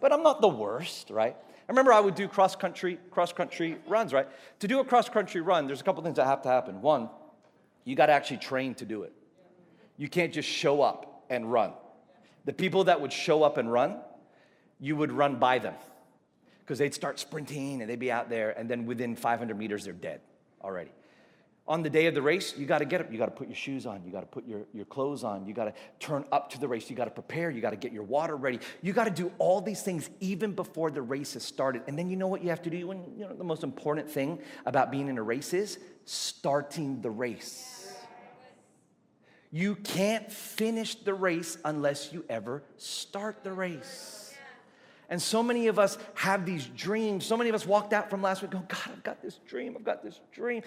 but 0.00 0.12
I'm 0.12 0.24
not 0.24 0.40
the 0.40 0.48
worst. 0.48 1.10
Right? 1.10 1.36
I 1.36 1.72
remember 1.72 1.92
I 1.92 2.00
would 2.00 2.16
do 2.16 2.26
cross 2.26 2.56
country, 2.56 2.98
cross 3.12 3.32
country 3.32 3.78
runs. 3.86 4.12
Right? 4.12 4.26
To 4.58 4.66
do 4.66 4.80
a 4.80 4.84
cross 4.84 5.08
country 5.08 5.42
run, 5.42 5.68
there's 5.68 5.80
a 5.80 5.84
couple 5.84 6.02
things 6.02 6.16
that 6.16 6.26
have 6.26 6.42
to 6.42 6.48
happen. 6.48 6.82
One, 6.82 7.08
you 7.84 7.94
got 7.94 8.06
to 8.06 8.12
actually 8.12 8.38
train 8.38 8.74
to 8.76 8.84
do 8.84 9.04
it. 9.04 9.12
You 9.96 10.08
can't 10.08 10.32
just 10.32 10.48
show 10.48 10.82
up 10.82 11.24
and 11.30 11.52
run. 11.52 11.74
The 12.44 12.52
people 12.52 12.84
that 12.84 13.00
would 13.00 13.12
show 13.12 13.42
up 13.42 13.56
and 13.56 13.70
run, 13.70 13.98
you 14.80 14.96
would 14.96 15.12
run 15.12 15.36
by 15.36 15.58
them 15.58 15.74
because 16.60 16.78
they'd 16.78 16.94
start 16.94 17.18
sprinting 17.18 17.80
and 17.80 17.90
they'd 17.90 17.98
be 17.98 18.10
out 18.10 18.28
there, 18.28 18.50
and 18.58 18.68
then 18.68 18.86
within 18.86 19.16
500 19.16 19.56
meters, 19.56 19.84
they're 19.84 19.92
dead 19.92 20.20
already. 20.62 20.90
On 21.68 21.82
the 21.82 21.90
day 21.90 22.06
of 22.06 22.14
the 22.14 22.22
race, 22.22 22.56
you 22.56 22.66
got 22.66 22.78
to 22.78 22.84
get 22.84 23.00
up. 23.00 23.12
You 23.12 23.18
got 23.18 23.26
to 23.26 23.32
put 23.32 23.46
your 23.46 23.56
shoes 23.56 23.86
on. 23.86 24.02
You 24.04 24.10
got 24.10 24.20
to 24.20 24.26
put 24.26 24.46
your, 24.46 24.62
your 24.72 24.84
clothes 24.84 25.22
on. 25.22 25.46
You 25.46 25.54
got 25.54 25.66
to 25.66 25.74
turn 26.00 26.24
up 26.32 26.50
to 26.50 26.60
the 26.60 26.66
race. 26.66 26.90
You 26.90 26.96
got 26.96 27.04
to 27.04 27.12
prepare. 27.12 27.50
You 27.50 27.60
got 27.60 27.70
to 27.70 27.76
get 27.76 27.92
your 27.92 28.02
water 28.02 28.36
ready. 28.36 28.58
You 28.82 28.92
got 28.92 29.04
to 29.04 29.10
do 29.10 29.30
all 29.38 29.60
these 29.60 29.80
things 29.80 30.10
even 30.18 30.52
before 30.52 30.90
the 30.90 31.02
race 31.02 31.34
has 31.34 31.44
started. 31.44 31.82
And 31.86 31.96
then 31.96 32.10
you 32.10 32.16
know 32.16 32.26
what 32.26 32.42
you 32.42 32.50
have 32.50 32.62
to 32.62 32.70
do? 32.70 32.88
When, 32.88 33.04
you 33.16 33.28
know, 33.28 33.32
the 33.32 33.44
most 33.44 33.62
important 33.62 34.10
thing 34.10 34.40
about 34.66 34.90
being 34.90 35.06
in 35.08 35.18
a 35.18 35.22
race 35.22 35.54
is 35.54 35.78
starting 36.04 37.00
the 37.00 37.10
race. 37.10 37.81
You 39.52 39.76
can't 39.76 40.32
finish 40.32 40.94
the 40.94 41.12
race 41.12 41.58
unless 41.64 42.12
you 42.12 42.24
ever 42.28 42.62
start 42.78 43.44
the 43.44 43.52
race. 43.52 44.34
And 45.10 45.20
so 45.20 45.42
many 45.42 45.66
of 45.66 45.78
us 45.78 45.98
have 46.14 46.46
these 46.46 46.64
dreams. 46.68 47.26
So 47.26 47.36
many 47.36 47.50
of 47.50 47.54
us 47.54 47.66
walked 47.66 47.92
out 47.92 48.08
from 48.08 48.22
last 48.22 48.40
week 48.40 48.50
going, 48.50 48.64
God, 48.66 48.80
I've 48.86 49.02
got 49.02 49.20
this 49.20 49.40
dream, 49.46 49.76
I've 49.76 49.84
got 49.84 50.02
this 50.02 50.20
dream. 50.32 50.62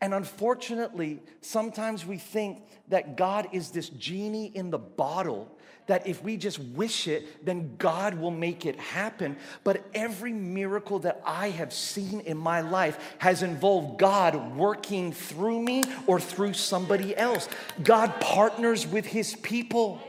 And 0.00 0.14
unfortunately, 0.14 1.20
sometimes 1.40 2.06
we 2.06 2.16
think 2.16 2.62
that 2.90 3.16
God 3.16 3.48
is 3.50 3.72
this 3.72 3.88
genie 3.88 4.52
in 4.54 4.70
the 4.70 4.78
bottle 4.78 5.57
that 5.88 6.06
if 6.06 6.22
we 6.22 6.36
just 6.36 6.58
wish 6.58 7.08
it, 7.08 7.44
then 7.44 7.74
God 7.78 8.14
will 8.14 8.30
make 8.30 8.64
it 8.64 8.78
happen. 8.78 9.36
But 9.64 9.84
every 9.92 10.32
miracle 10.32 11.00
that 11.00 11.20
I 11.26 11.50
have 11.50 11.72
seen 11.72 12.20
in 12.20 12.36
my 12.36 12.60
life 12.60 13.16
has 13.18 13.42
involved 13.42 13.98
God 13.98 14.56
working 14.56 15.12
through 15.12 15.62
me 15.62 15.82
or 16.06 16.20
through 16.20 16.52
somebody 16.52 17.16
else. 17.16 17.48
God 17.82 18.20
partners 18.20 18.86
with 18.86 19.06
his 19.06 19.34
people. 19.36 20.00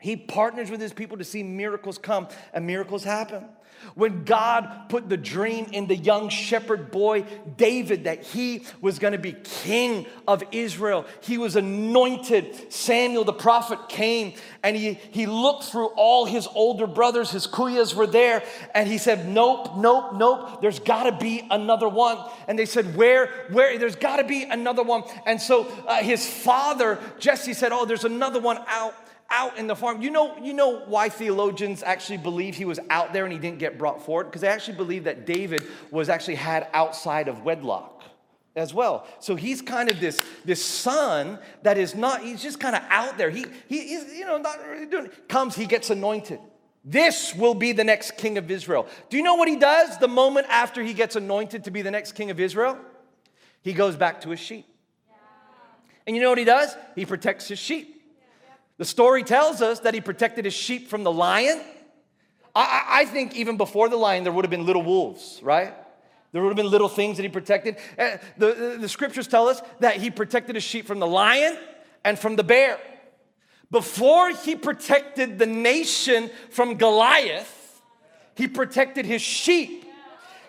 He 0.00 0.16
partners 0.16 0.70
with 0.70 0.80
his 0.80 0.94
people 0.94 1.18
to 1.18 1.24
see 1.24 1.42
miracles 1.42 1.98
come 1.98 2.26
and 2.54 2.66
miracles 2.66 3.04
happen. 3.04 3.44
When 3.94 4.24
God 4.24 4.88
put 4.88 5.08
the 5.08 5.16
dream 5.16 5.66
in 5.72 5.86
the 5.86 5.96
young 5.96 6.28
shepherd 6.28 6.90
boy 6.90 7.24
David 7.56 8.04
that 8.04 8.22
he 8.22 8.64
was 8.80 8.98
going 8.98 9.12
to 9.12 9.18
be 9.18 9.32
king 9.32 10.06
of 10.28 10.42
Israel, 10.52 11.06
he 11.20 11.38
was 11.38 11.56
anointed. 11.56 12.72
Samuel 12.72 13.24
the 13.24 13.32
prophet 13.32 13.88
came 13.88 14.34
and 14.62 14.76
he, 14.76 14.94
he 14.94 15.26
looked 15.26 15.64
through 15.64 15.88
all 15.88 16.26
his 16.26 16.46
older 16.54 16.86
brothers, 16.86 17.30
his 17.30 17.46
kuyas 17.46 17.94
were 17.94 18.06
there, 18.06 18.42
and 18.74 18.88
he 18.88 18.98
said, 18.98 19.28
Nope, 19.28 19.76
nope, 19.76 20.14
nope, 20.14 20.60
there's 20.60 20.80
got 20.80 21.04
to 21.04 21.12
be 21.12 21.46
another 21.50 21.88
one. 21.88 22.18
And 22.48 22.58
they 22.58 22.66
said, 22.66 22.96
Where, 22.96 23.26
where? 23.50 23.78
There's 23.78 23.96
got 23.96 24.16
to 24.16 24.24
be 24.24 24.44
another 24.44 24.82
one. 24.82 25.02
And 25.26 25.40
so 25.40 25.66
uh, 25.86 26.02
his 26.02 26.28
father, 26.28 26.98
Jesse, 27.18 27.54
said, 27.54 27.72
Oh, 27.72 27.84
there's 27.84 28.04
another 28.04 28.40
one 28.40 28.58
out 28.66 28.94
out 29.30 29.58
in 29.58 29.66
the 29.66 29.76
farm. 29.76 30.02
You 30.02 30.10
know, 30.10 30.36
you 30.38 30.52
know 30.52 30.80
why 30.80 31.08
theologians 31.08 31.82
actually 31.82 32.18
believe 32.18 32.56
he 32.56 32.64
was 32.64 32.80
out 32.90 33.12
there 33.12 33.24
and 33.24 33.32
he 33.32 33.38
didn't 33.38 33.58
get 33.58 33.78
brought 33.78 34.04
forward? 34.04 34.24
Because 34.24 34.40
they 34.40 34.48
actually 34.48 34.76
believe 34.76 35.04
that 35.04 35.26
David 35.26 35.64
was 35.90 36.08
actually 36.08 36.34
had 36.36 36.68
outside 36.72 37.28
of 37.28 37.42
wedlock 37.42 38.02
as 38.56 38.74
well. 38.74 39.06
So 39.20 39.36
he's 39.36 39.62
kind 39.62 39.90
of 39.90 40.00
this, 40.00 40.22
this 40.44 40.64
son 40.64 41.38
that 41.62 41.78
is 41.78 41.94
not, 41.94 42.22
he's 42.22 42.42
just 42.42 42.58
kind 42.58 42.74
of 42.74 42.82
out 42.88 43.16
there. 43.16 43.30
He, 43.30 43.46
he 43.68 43.94
is, 43.94 44.12
you 44.14 44.26
know, 44.26 44.38
not 44.38 44.58
really 44.68 44.86
doing 44.86 45.06
it. 45.06 45.28
Comes, 45.28 45.54
he 45.54 45.66
gets 45.66 45.90
anointed. 45.90 46.40
This 46.84 47.34
will 47.34 47.54
be 47.54 47.72
the 47.72 47.84
next 47.84 48.16
king 48.16 48.38
of 48.38 48.50
Israel. 48.50 48.86
Do 49.10 49.16
you 49.16 49.22
know 49.22 49.34
what 49.34 49.48
he 49.48 49.56
does 49.56 49.98
the 49.98 50.08
moment 50.08 50.46
after 50.48 50.82
he 50.82 50.94
gets 50.94 51.14
anointed 51.14 51.64
to 51.64 51.70
be 51.70 51.82
the 51.82 51.90
next 51.90 52.12
king 52.12 52.30
of 52.30 52.40
Israel? 52.40 52.78
He 53.62 53.72
goes 53.72 53.96
back 53.96 54.22
to 54.22 54.30
his 54.30 54.40
sheep. 54.40 54.66
And 56.06 56.16
you 56.16 56.22
know 56.22 56.30
what 56.30 56.38
he 56.38 56.44
does? 56.44 56.74
He 56.96 57.04
protects 57.04 57.46
his 57.46 57.58
sheep. 57.58 57.99
The 58.80 58.86
story 58.86 59.24
tells 59.24 59.60
us 59.60 59.80
that 59.80 59.92
he 59.92 60.00
protected 60.00 60.46
his 60.46 60.54
sheep 60.54 60.88
from 60.88 61.04
the 61.04 61.12
lion. 61.12 61.60
I, 62.54 62.84
I, 62.88 63.04
think 63.04 63.36
even 63.36 63.58
before 63.58 63.90
the 63.90 63.98
lion, 63.98 64.24
there 64.24 64.32
would 64.32 64.42
have 64.46 64.50
been 64.50 64.64
little 64.64 64.80
wolves, 64.80 65.38
right? 65.42 65.74
There 66.32 66.40
would 66.40 66.48
have 66.48 66.56
been 66.56 66.70
little 66.70 66.88
things 66.88 67.18
that 67.18 67.22
he 67.22 67.28
protected. 67.28 67.76
Uh, 67.98 68.16
the, 68.38 68.54
the, 68.54 68.78
the 68.80 68.88
scriptures 68.88 69.28
tell 69.28 69.48
us 69.48 69.60
that 69.80 69.96
he 69.96 70.10
protected 70.10 70.54
his 70.54 70.64
sheep 70.64 70.86
from 70.86 70.98
the 70.98 71.06
lion 71.06 71.58
and 72.06 72.18
from 72.18 72.36
the 72.36 72.42
bear. 72.42 72.80
Before 73.70 74.30
he 74.30 74.56
protected 74.56 75.38
the 75.38 75.44
nation 75.44 76.30
from 76.48 76.76
Goliath, 76.76 77.82
he 78.34 78.48
protected 78.48 79.04
his 79.04 79.20
sheep. 79.20 79.84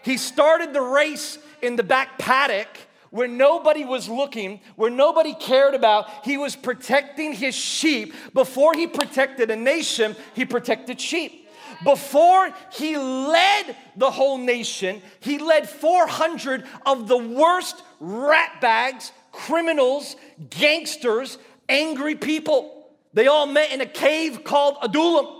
He 0.04 0.16
started 0.16 0.72
the 0.72 0.80
race 0.80 1.38
in 1.62 1.76
the 1.76 1.84
back 1.84 2.18
paddock 2.18 2.70
where 3.12 3.27
nobody 3.27 3.86
was 3.86 4.10
looking, 4.10 4.62
where 4.75 4.89
nobody 4.89 5.34
cared 5.34 5.75
about. 5.75 6.10
He 6.25 6.38
was 6.38 6.56
protecting 6.56 7.34
his 7.34 7.53
sheep. 7.53 8.13
Before 8.34 8.74
he 8.74 8.88
protected 8.88 9.51
a 9.51 9.56
nation, 9.56 10.15
he 10.34 10.46
protected 10.46 11.00
sheep. 11.00 11.50
Before 11.84 12.50
he 12.72 12.98
led 12.98 13.75
the 13.96 14.10
whole 14.10 14.38
nation, 14.38 15.01
he 15.20 15.38
led 15.39 15.70
400 15.70 16.63
of 16.86 17.08
the 17.08 17.18
worst 17.18 17.84
ratbags, 18.01 19.12
criminals, 19.32 20.15
gangsters, 20.50 21.38
angry 21.68 22.15
people. 22.15 22.88
They 23.13 23.27
all 23.27 23.46
met 23.46 23.72
in 23.72 23.82
a 23.82 23.86
cave 23.86 24.44
called 24.44 24.77
Adullam. 24.82 25.38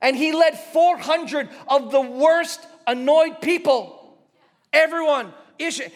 And 0.00 0.16
he 0.16 0.32
led 0.32 0.58
400 0.58 1.48
of 1.68 1.92
the 1.92 2.00
worst 2.00 2.60
annoyed 2.86 3.40
people. 3.42 4.18
Everyone, 4.72 5.34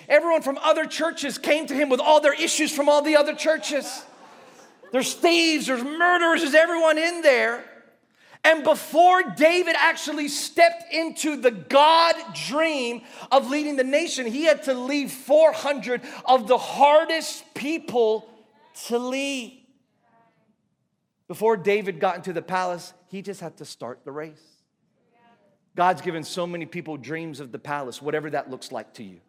everyone 0.08 0.42
from 0.42 0.58
other 0.62 0.84
churches 0.86 1.38
came 1.38 1.66
to 1.66 1.74
him 1.74 1.88
with 1.88 2.00
all 2.00 2.20
their 2.20 2.34
issues 2.34 2.72
from 2.72 2.88
all 2.88 3.02
the 3.02 3.16
other 3.16 3.34
churches. 3.34 4.04
There's 4.92 5.14
thieves, 5.14 5.66
there's 5.66 5.82
murderers, 5.82 6.42
there's 6.42 6.54
everyone 6.54 6.98
in 6.98 7.22
there. 7.22 7.64
And 8.44 8.62
before 8.62 9.22
David 9.22 9.74
actually 9.78 10.28
stepped 10.28 10.92
into 10.92 11.36
the 11.36 11.50
God 11.50 12.14
dream 12.46 13.00
of 13.32 13.48
leading 13.48 13.76
the 13.76 13.84
nation, 13.84 14.26
he 14.26 14.44
had 14.44 14.64
to 14.64 14.74
leave 14.74 15.10
400 15.10 16.02
of 16.26 16.46
the 16.46 16.58
hardest 16.58 17.54
people 17.54 18.28
to 18.86 18.98
lead. 18.98 19.62
Before 21.26 21.56
David 21.56 22.00
got 22.00 22.16
into 22.16 22.34
the 22.34 22.42
palace, 22.42 22.92
he 23.08 23.22
just 23.22 23.40
had 23.40 23.56
to 23.56 23.64
start 23.64 24.04
the 24.04 24.12
race. 24.12 24.42
God's 25.74 26.02
given 26.02 26.22
so 26.22 26.46
many 26.46 26.66
people 26.66 26.96
dreams 26.96 27.40
of 27.40 27.50
the 27.50 27.58
palace, 27.58 28.00
whatever 28.00 28.30
that 28.30 28.50
looks 28.50 28.70
like 28.70 28.94
to 28.94 29.02
you, 29.02 29.20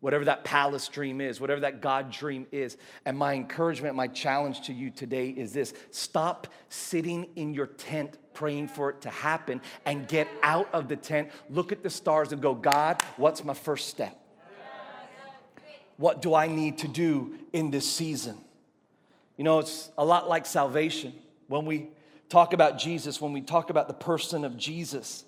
whatever 0.00 0.24
that 0.24 0.44
palace 0.44 0.88
dream 0.88 1.20
is, 1.20 1.40
whatever 1.40 1.60
that 1.60 1.80
God 1.80 2.10
dream 2.10 2.46
is. 2.50 2.76
And 3.04 3.16
my 3.16 3.34
encouragement, 3.34 3.94
my 3.94 4.08
challenge 4.08 4.62
to 4.62 4.72
you 4.72 4.90
today 4.90 5.28
is 5.28 5.52
this 5.52 5.74
stop 5.90 6.46
sitting 6.68 7.28
in 7.36 7.54
your 7.54 7.66
tent 7.66 8.16
praying 8.32 8.68
for 8.68 8.90
it 8.90 9.02
to 9.02 9.10
happen 9.10 9.60
and 9.84 10.08
get 10.08 10.26
out 10.42 10.68
of 10.72 10.88
the 10.88 10.96
tent, 10.96 11.30
look 11.50 11.72
at 11.72 11.82
the 11.82 11.90
stars 11.90 12.32
and 12.32 12.40
go, 12.40 12.54
God, 12.54 13.02
what's 13.16 13.44
my 13.44 13.54
first 13.54 13.88
step? 13.88 14.16
What 15.96 16.22
do 16.22 16.34
I 16.34 16.46
need 16.46 16.78
to 16.78 16.88
do 16.88 17.34
in 17.52 17.70
this 17.70 17.90
season? 17.90 18.38
You 19.36 19.44
know, 19.44 19.58
it's 19.58 19.90
a 19.98 20.04
lot 20.04 20.28
like 20.30 20.46
salvation. 20.46 21.12
When 21.46 21.66
we 21.66 21.88
talk 22.30 22.54
about 22.54 22.78
Jesus, 22.78 23.20
when 23.20 23.34
we 23.34 23.42
talk 23.42 23.68
about 23.68 23.86
the 23.86 23.94
person 23.94 24.46
of 24.46 24.56
Jesus, 24.56 25.24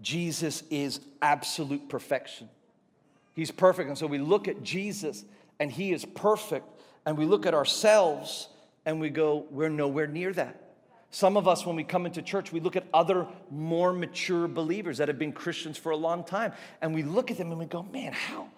Jesus 0.00 0.64
is 0.70 1.00
absolute 1.20 1.88
perfection. 1.88 2.48
He's 3.34 3.50
perfect. 3.50 3.88
And 3.88 3.98
so 3.98 4.06
we 4.06 4.18
look 4.18 4.48
at 4.48 4.62
Jesus 4.62 5.24
and 5.58 5.70
he 5.70 5.92
is 5.92 6.04
perfect. 6.04 6.66
And 7.06 7.16
we 7.16 7.24
look 7.24 7.46
at 7.46 7.54
ourselves 7.54 8.48
and 8.84 9.00
we 9.00 9.10
go, 9.10 9.46
we're 9.50 9.68
nowhere 9.68 10.06
near 10.06 10.32
that. 10.34 10.58
Some 11.10 11.36
of 11.36 11.46
us, 11.46 11.66
when 11.66 11.76
we 11.76 11.84
come 11.84 12.06
into 12.06 12.22
church, 12.22 12.52
we 12.52 12.60
look 12.60 12.76
at 12.76 12.86
other 12.94 13.26
more 13.50 13.92
mature 13.92 14.48
believers 14.48 14.98
that 14.98 15.08
have 15.08 15.18
been 15.18 15.32
Christians 15.32 15.76
for 15.76 15.92
a 15.92 15.96
long 15.96 16.24
time. 16.24 16.52
And 16.80 16.94
we 16.94 17.02
look 17.02 17.30
at 17.30 17.36
them 17.36 17.50
and 17.50 17.58
we 17.58 17.66
go, 17.66 17.82
man, 17.82 18.12
how? 18.12 18.48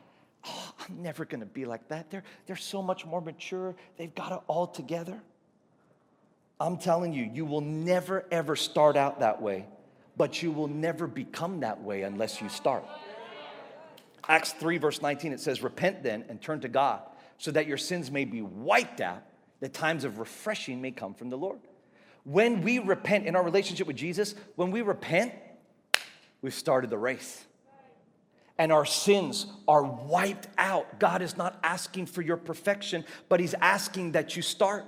oh, 0.47 0.73
I'm 0.89 1.03
never 1.03 1.25
going 1.25 1.41
to 1.41 1.47
be 1.47 1.65
like 1.65 1.89
that. 1.89 2.11
They're, 2.11 2.25
they're 2.47 2.57
so 2.57 2.83
much 2.83 3.07
more 3.07 3.21
mature. 3.21 3.75
They've 3.97 4.15
got 4.15 4.33
it 4.33 4.41
all 4.47 4.67
together. 4.67 5.21
I'm 6.61 6.77
telling 6.77 7.13
you, 7.13 7.31
you 7.33 7.45
will 7.45 7.61
never, 7.61 8.25
ever 8.31 8.57
start 8.57 8.97
out 8.97 9.21
that 9.21 9.43
way, 9.43 9.67
but 10.17 10.43
you 10.43 10.53
will 10.53 10.69
never 10.69 11.07
become 11.07 11.61
that 11.61 11.83
way 11.83 12.03
unless 12.03 12.41
you 12.41 12.49
start. 12.49 12.85
Acts 14.29 14.53
3, 14.53 14.79
verse 14.79 15.03
19, 15.03 15.33
it 15.33 15.41
says, 15.41 15.63
Repent 15.63 16.03
then 16.03 16.25
and 16.29 16.41
turn 16.41 16.61
to 16.61 16.69
God 16.69 17.03
so 17.39 17.51
that 17.51 17.67
your 17.67 17.77
sins 17.77 18.11
may 18.11 18.25
be 18.25 18.43
wiped 18.43 19.01
out, 19.01 19.23
that 19.61 19.73
times 19.73 20.05
of 20.05 20.19
refreshing 20.19 20.81
may 20.81 20.91
come 20.91 21.15
from 21.15 21.31
the 21.31 21.37
Lord. 21.37 21.59
When 22.25 22.63
we 22.63 22.79
repent 22.79 23.27
in 23.27 23.37
our 23.37 23.43
relationship 23.43 23.87
with 23.87 23.97
Jesus, 23.97 24.35
when 24.57 24.71
we 24.71 24.83
repent, 24.83 25.35
we've 26.41 26.55
started 26.55 26.91
the 26.91 26.99
race 26.99 27.45
and 28.59 28.73
our 28.73 28.85
sins 28.85 29.47
are 29.67 29.83
wiped 29.83 30.49
out. 30.59 30.99
God 31.01 31.23
is 31.23 31.37
not 31.37 31.59
asking 31.63 32.07
for 32.07 32.23
your 32.23 32.37
perfection, 32.37 33.05
but 33.29 33.41
He's 33.41 33.55
asking 33.55 34.13
that 34.13 34.37
you 34.37 34.43
start. 34.43 34.85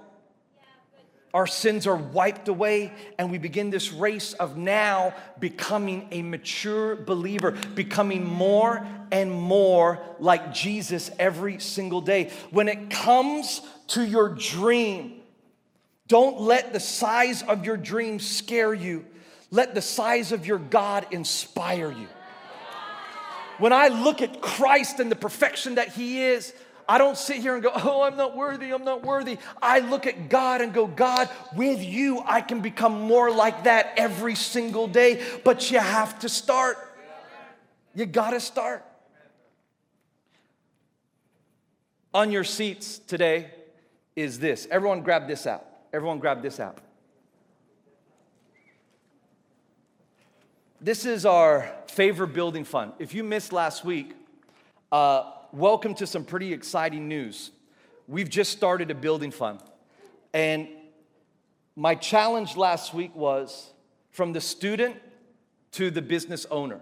Our 1.36 1.46
sins 1.46 1.86
are 1.86 1.96
wiped 1.96 2.48
away, 2.48 2.94
and 3.18 3.30
we 3.30 3.36
begin 3.36 3.68
this 3.68 3.92
race 3.92 4.32
of 4.32 4.56
now 4.56 5.12
becoming 5.38 6.08
a 6.10 6.22
mature 6.22 6.96
believer, 6.96 7.50
becoming 7.74 8.24
more 8.24 8.88
and 9.12 9.30
more 9.30 10.00
like 10.18 10.54
Jesus 10.54 11.10
every 11.18 11.58
single 11.58 12.00
day. 12.00 12.30
When 12.52 12.68
it 12.68 12.88
comes 12.88 13.60
to 13.88 14.02
your 14.02 14.30
dream, 14.30 15.20
don't 16.08 16.40
let 16.40 16.72
the 16.72 16.80
size 16.80 17.42
of 17.42 17.66
your 17.66 17.76
dream 17.76 18.18
scare 18.18 18.72
you. 18.72 19.04
Let 19.50 19.74
the 19.74 19.82
size 19.82 20.32
of 20.32 20.46
your 20.46 20.58
God 20.58 21.06
inspire 21.10 21.92
you. 21.92 22.08
When 23.58 23.74
I 23.74 23.88
look 23.88 24.22
at 24.22 24.40
Christ 24.40 25.00
and 25.00 25.10
the 25.10 25.16
perfection 25.16 25.74
that 25.74 25.88
He 25.88 26.22
is, 26.22 26.54
I 26.88 26.98
don't 26.98 27.16
sit 27.16 27.38
here 27.38 27.54
and 27.54 27.62
go, 27.62 27.72
oh, 27.74 28.02
I'm 28.02 28.16
not 28.16 28.36
worthy, 28.36 28.70
I'm 28.70 28.84
not 28.84 29.04
worthy. 29.04 29.38
I 29.60 29.80
look 29.80 30.06
at 30.06 30.28
God 30.28 30.60
and 30.60 30.72
go, 30.72 30.86
God, 30.86 31.28
with 31.54 31.82
you, 31.82 32.22
I 32.24 32.40
can 32.40 32.60
become 32.60 33.00
more 33.02 33.30
like 33.30 33.64
that 33.64 33.94
every 33.96 34.36
single 34.36 34.86
day. 34.86 35.22
But 35.44 35.70
you 35.70 35.80
have 35.80 36.18
to 36.20 36.28
start. 36.28 36.78
You 37.94 38.06
gotta 38.06 38.40
start. 38.40 38.84
On 42.14 42.30
your 42.30 42.44
seats 42.44 42.98
today 42.98 43.50
is 44.14 44.38
this. 44.38 44.68
Everyone 44.70 45.02
grab 45.02 45.26
this 45.26 45.46
out. 45.46 45.66
Everyone 45.92 46.18
grab 46.18 46.40
this 46.42 46.60
out. 46.60 46.78
This 50.80 51.04
is 51.04 51.26
our 51.26 51.72
favor 51.88 52.26
building 52.26 52.64
fund. 52.64 52.92
If 52.98 53.14
you 53.14 53.24
missed 53.24 53.52
last 53.52 53.84
week, 53.84 54.14
uh, 54.92 55.32
welcome 55.56 55.94
to 55.94 56.06
some 56.06 56.22
pretty 56.22 56.52
exciting 56.52 57.08
news. 57.08 57.50
We've 58.06 58.28
just 58.28 58.52
started 58.52 58.90
a 58.90 58.94
building 58.94 59.30
fund. 59.30 59.60
And 60.34 60.68
my 61.74 61.94
challenge 61.94 62.58
last 62.58 62.92
week 62.92 63.16
was 63.16 63.72
from 64.10 64.34
the 64.34 64.40
student 64.40 64.96
to 65.72 65.90
the 65.90 66.02
business 66.02 66.44
owner. 66.50 66.80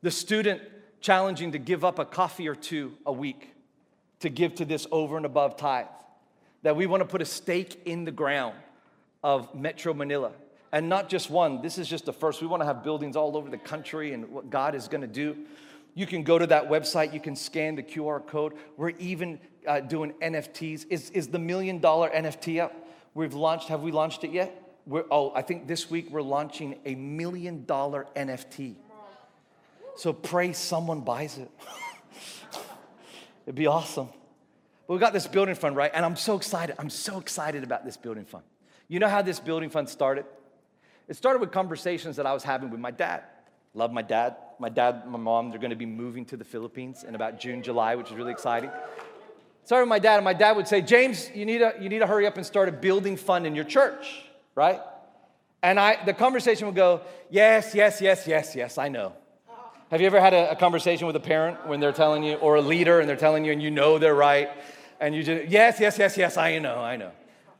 The 0.00 0.10
student 0.10 0.62
challenging 1.02 1.52
to 1.52 1.58
give 1.58 1.84
up 1.84 1.98
a 1.98 2.06
coffee 2.06 2.48
or 2.48 2.54
two 2.54 2.94
a 3.04 3.12
week 3.12 3.54
to 4.20 4.30
give 4.30 4.54
to 4.56 4.64
this 4.64 4.86
over 4.90 5.18
and 5.18 5.26
above 5.26 5.58
tithe. 5.58 5.86
That 6.62 6.74
we 6.74 6.86
want 6.86 7.02
to 7.02 7.06
put 7.06 7.20
a 7.20 7.26
stake 7.26 7.82
in 7.84 8.06
the 8.06 8.10
ground 8.10 8.54
of 9.22 9.54
Metro 9.54 9.92
Manila 9.92 10.32
and 10.72 10.88
not 10.88 11.10
just 11.10 11.28
one. 11.28 11.60
This 11.60 11.76
is 11.76 11.86
just 11.86 12.06
the 12.06 12.14
first. 12.14 12.40
We 12.40 12.46
want 12.46 12.62
to 12.62 12.66
have 12.66 12.82
buildings 12.82 13.14
all 13.14 13.36
over 13.36 13.50
the 13.50 13.58
country 13.58 14.14
and 14.14 14.30
what 14.30 14.48
God 14.48 14.74
is 14.74 14.88
going 14.88 15.02
to 15.02 15.06
do. 15.06 15.36
You 15.98 16.06
can 16.06 16.22
go 16.22 16.38
to 16.38 16.46
that 16.46 16.70
website, 16.70 17.12
you 17.12 17.18
can 17.18 17.34
scan 17.34 17.74
the 17.74 17.82
QR 17.82 18.24
code. 18.24 18.52
We're 18.76 18.90
even 19.00 19.40
uh, 19.66 19.80
doing 19.80 20.12
NFTs. 20.22 20.86
Is, 20.90 21.10
is 21.10 21.26
the 21.26 21.40
million 21.40 21.80
dollar 21.80 22.08
NFT 22.08 22.62
up? 22.62 22.72
We've 23.14 23.34
launched, 23.34 23.66
have 23.66 23.82
we 23.82 23.90
launched 23.90 24.22
it 24.22 24.30
yet? 24.30 24.78
We're, 24.86 25.06
oh, 25.10 25.32
I 25.34 25.42
think 25.42 25.66
this 25.66 25.90
week 25.90 26.08
we're 26.08 26.22
launching 26.22 26.78
a 26.84 26.94
million 26.94 27.64
dollar 27.64 28.06
NFT. 28.14 28.76
So 29.96 30.12
pray 30.12 30.52
someone 30.52 31.00
buys 31.00 31.36
it. 31.36 31.50
It'd 33.46 33.56
be 33.56 33.66
awesome. 33.66 34.08
But 34.86 34.94
we 34.94 35.00
got 35.00 35.12
this 35.12 35.26
building 35.26 35.56
fund, 35.56 35.74
right? 35.74 35.90
And 35.92 36.04
I'm 36.04 36.14
so 36.14 36.36
excited. 36.36 36.76
I'm 36.78 36.90
so 36.90 37.18
excited 37.18 37.64
about 37.64 37.84
this 37.84 37.96
building 37.96 38.24
fund. 38.24 38.44
You 38.86 39.00
know 39.00 39.08
how 39.08 39.22
this 39.22 39.40
building 39.40 39.68
fund 39.68 39.88
started? 39.88 40.26
It 41.08 41.16
started 41.16 41.40
with 41.40 41.50
conversations 41.50 42.14
that 42.18 42.26
I 42.26 42.34
was 42.34 42.44
having 42.44 42.70
with 42.70 42.78
my 42.78 42.92
dad. 42.92 43.24
Love 43.74 43.92
my 43.92 44.02
dad. 44.02 44.36
My 44.58 44.68
dad, 44.68 45.06
my 45.06 45.18
mom, 45.18 45.50
they're 45.50 45.60
going 45.60 45.70
to 45.70 45.76
be 45.76 45.86
moving 45.86 46.24
to 46.26 46.36
the 46.36 46.44
Philippines 46.44 47.04
in 47.04 47.14
about 47.14 47.38
June, 47.38 47.62
July, 47.62 47.94
which 47.94 48.10
is 48.10 48.16
really 48.16 48.32
exciting. 48.32 48.70
Sorry, 49.64 49.86
my 49.86 49.98
dad, 49.98 50.16
and 50.16 50.24
my 50.24 50.32
dad 50.32 50.56
would 50.56 50.66
say, 50.66 50.80
James, 50.80 51.30
you 51.34 51.44
need, 51.44 51.58
to, 51.58 51.74
you 51.80 51.88
need 51.88 51.98
to 51.98 52.06
hurry 52.06 52.26
up 52.26 52.36
and 52.36 52.46
start 52.46 52.68
a 52.68 52.72
building 52.72 53.16
fund 53.16 53.46
in 53.46 53.54
your 53.54 53.64
church, 53.64 54.24
right? 54.54 54.80
And 55.62 55.78
I, 55.78 56.04
the 56.04 56.14
conversation 56.14 56.66
would 56.66 56.76
go, 56.76 57.02
yes, 57.30 57.74
yes, 57.74 58.00
yes, 58.00 58.26
yes, 58.26 58.56
yes, 58.56 58.78
I 58.78 58.88
know. 58.88 59.12
Have 59.90 60.00
you 60.00 60.06
ever 60.06 60.20
had 60.20 60.34
a, 60.34 60.52
a, 60.52 60.56
conversation 60.56 61.06
with 61.06 61.16
a 61.16 61.20
parent 61.20 61.66
when 61.66 61.80
they're 61.80 61.92
telling 61.92 62.22
you, 62.22 62.34
or 62.36 62.56
a 62.56 62.60
leader, 62.60 63.00
and 63.00 63.08
they're 63.08 63.16
telling 63.16 63.44
you, 63.44 63.52
and 63.52 63.62
you 63.62 63.70
know 63.70 63.98
they're 63.98 64.14
right, 64.14 64.50
and 65.00 65.14
you 65.14 65.22
just, 65.22 65.50
yes, 65.50 65.78
yes, 65.80 65.98
yes, 65.98 66.16
yes, 66.16 66.36
I 66.36 66.58
know, 66.58 66.78
I 66.78 66.96
know. 66.96 67.10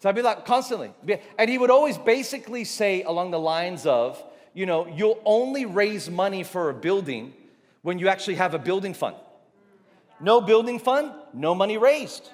So 0.00 0.08
I'd 0.08 0.14
be 0.14 0.22
like, 0.22 0.44
constantly. 0.46 0.92
And 1.38 1.50
he 1.50 1.58
would 1.58 1.70
always 1.70 1.98
basically 1.98 2.64
say 2.64 3.02
along 3.02 3.32
the 3.32 3.40
lines 3.40 3.86
of, 3.86 4.22
you 4.58 4.66
know, 4.66 4.88
you'll 4.88 5.20
only 5.24 5.66
raise 5.66 6.10
money 6.10 6.42
for 6.42 6.68
a 6.68 6.74
building 6.74 7.32
when 7.82 8.00
you 8.00 8.08
actually 8.08 8.34
have 8.34 8.54
a 8.54 8.58
building 8.58 8.92
fund. 8.92 9.14
No 10.18 10.40
building 10.40 10.80
fund, 10.80 11.12
no 11.32 11.54
money 11.54 11.78
raised. 11.78 12.28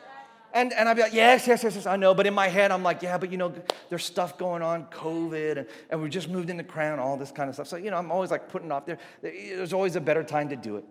And, 0.55 0.73
and 0.73 0.89
I'd 0.89 0.95
be 0.97 1.03
like, 1.03 1.13
yes, 1.13 1.47
yes, 1.47 1.63
yes, 1.63 1.75
yes, 1.75 1.85
I 1.85 1.97
know. 1.97 2.15
But 2.15 2.27
in 2.27 2.33
my 2.33 2.49
head, 2.49 2.71
I'm 2.71 2.83
like, 2.83 3.03
yeah, 3.03 3.19
but 3.19 3.31
you 3.31 3.37
know, 3.37 3.53
there's 3.91 4.07
stuff 4.07 4.39
going 4.39 4.63
on, 4.63 4.87
COVID, 4.87 5.59
and, 5.59 5.67
and 5.91 6.03
we 6.03 6.09
just 6.09 6.31
moved 6.31 6.49
into 6.49 6.65
crown, 6.65 6.99
all 6.99 7.19
this 7.19 7.31
kind 7.31 7.51
of 7.51 7.57
stuff. 7.57 7.69
So, 7.69 7.77
you 7.77 7.91
know, 7.91 7.99
I'm 7.99 8.11
always 8.11 8.31
like 8.31 8.49
putting 8.49 8.73
off 8.73 8.87
there. 8.87 8.97
There's 9.21 9.75
always 9.75 9.95
a 9.95 10.01
better 10.01 10.23
time 10.23 10.49
to 10.49 10.57
do 10.57 10.79
it. 10.79 10.85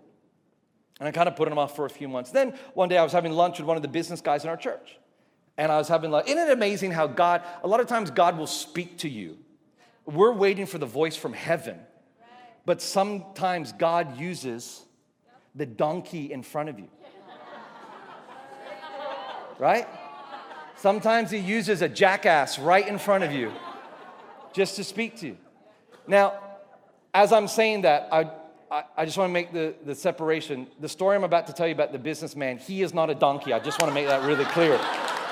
And 1.00 1.08
I 1.08 1.10
kind 1.10 1.28
of 1.28 1.34
put 1.34 1.48
them 1.48 1.58
off 1.58 1.74
for 1.74 1.84
a 1.84 1.90
few 1.90 2.06
months. 2.06 2.30
Then 2.30 2.54
one 2.74 2.88
day 2.88 2.96
I 2.96 3.02
was 3.02 3.12
having 3.12 3.32
lunch 3.32 3.58
with 3.58 3.66
one 3.66 3.76
of 3.76 3.82
the 3.82 3.88
business 3.88 4.20
guys 4.20 4.44
in 4.44 4.50
our 4.50 4.56
church. 4.56 4.98
And 5.58 5.72
I 5.72 5.78
was 5.78 5.88
having 5.88 6.12
like, 6.12 6.28
isn't 6.28 6.38
it 6.38 6.52
amazing 6.52 6.92
how 6.92 7.08
God, 7.08 7.42
a 7.64 7.66
lot 7.66 7.80
of 7.80 7.88
times 7.88 8.12
God 8.12 8.38
will 8.38 8.46
speak 8.46 8.98
to 8.98 9.08
you 9.08 9.38
We're 10.06 10.32
waiting 10.32 10.66
for 10.66 10.78
the 10.78 10.86
voice 10.86 11.16
from 11.16 11.32
heaven, 11.32 11.78
but 12.66 12.82
sometimes 12.82 13.72
God 13.72 14.18
uses 14.18 14.82
the 15.54 15.66
donkey 15.66 16.32
in 16.32 16.42
front 16.42 16.68
of 16.68 16.78
you. 16.78 16.88
Right? 19.58 19.86
Sometimes 20.76 21.30
He 21.30 21.38
uses 21.38 21.80
a 21.80 21.88
jackass 21.88 22.58
right 22.58 22.86
in 22.86 22.98
front 22.98 23.24
of 23.24 23.32
you 23.32 23.52
just 24.52 24.76
to 24.76 24.84
speak 24.84 25.16
to 25.20 25.28
you. 25.28 25.36
Now, 26.06 26.34
as 27.14 27.32
I'm 27.32 27.48
saying 27.48 27.82
that, 27.82 28.08
I, 28.12 28.30
I, 28.70 28.84
I 28.96 29.04
just 29.04 29.16
want 29.16 29.30
to 29.30 29.32
make 29.32 29.52
the, 29.52 29.74
the 29.86 29.94
separation. 29.94 30.66
The 30.80 30.88
story 30.88 31.16
I'm 31.16 31.24
about 31.24 31.46
to 31.46 31.52
tell 31.52 31.66
you 31.66 31.74
about 31.74 31.92
the 31.92 31.98
businessman, 31.98 32.58
he 32.58 32.82
is 32.82 32.92
not 32.92 33.08
a 33.08 33.14
donkey. 33.14 33.52
I 33.52 33.60
just 33.60 33.80
want 33.80 33.90
to 33.90 33.94
make 33.94 34.08
that 34.08 34.22
really 34.22 34.44
clear. 34.46 34.78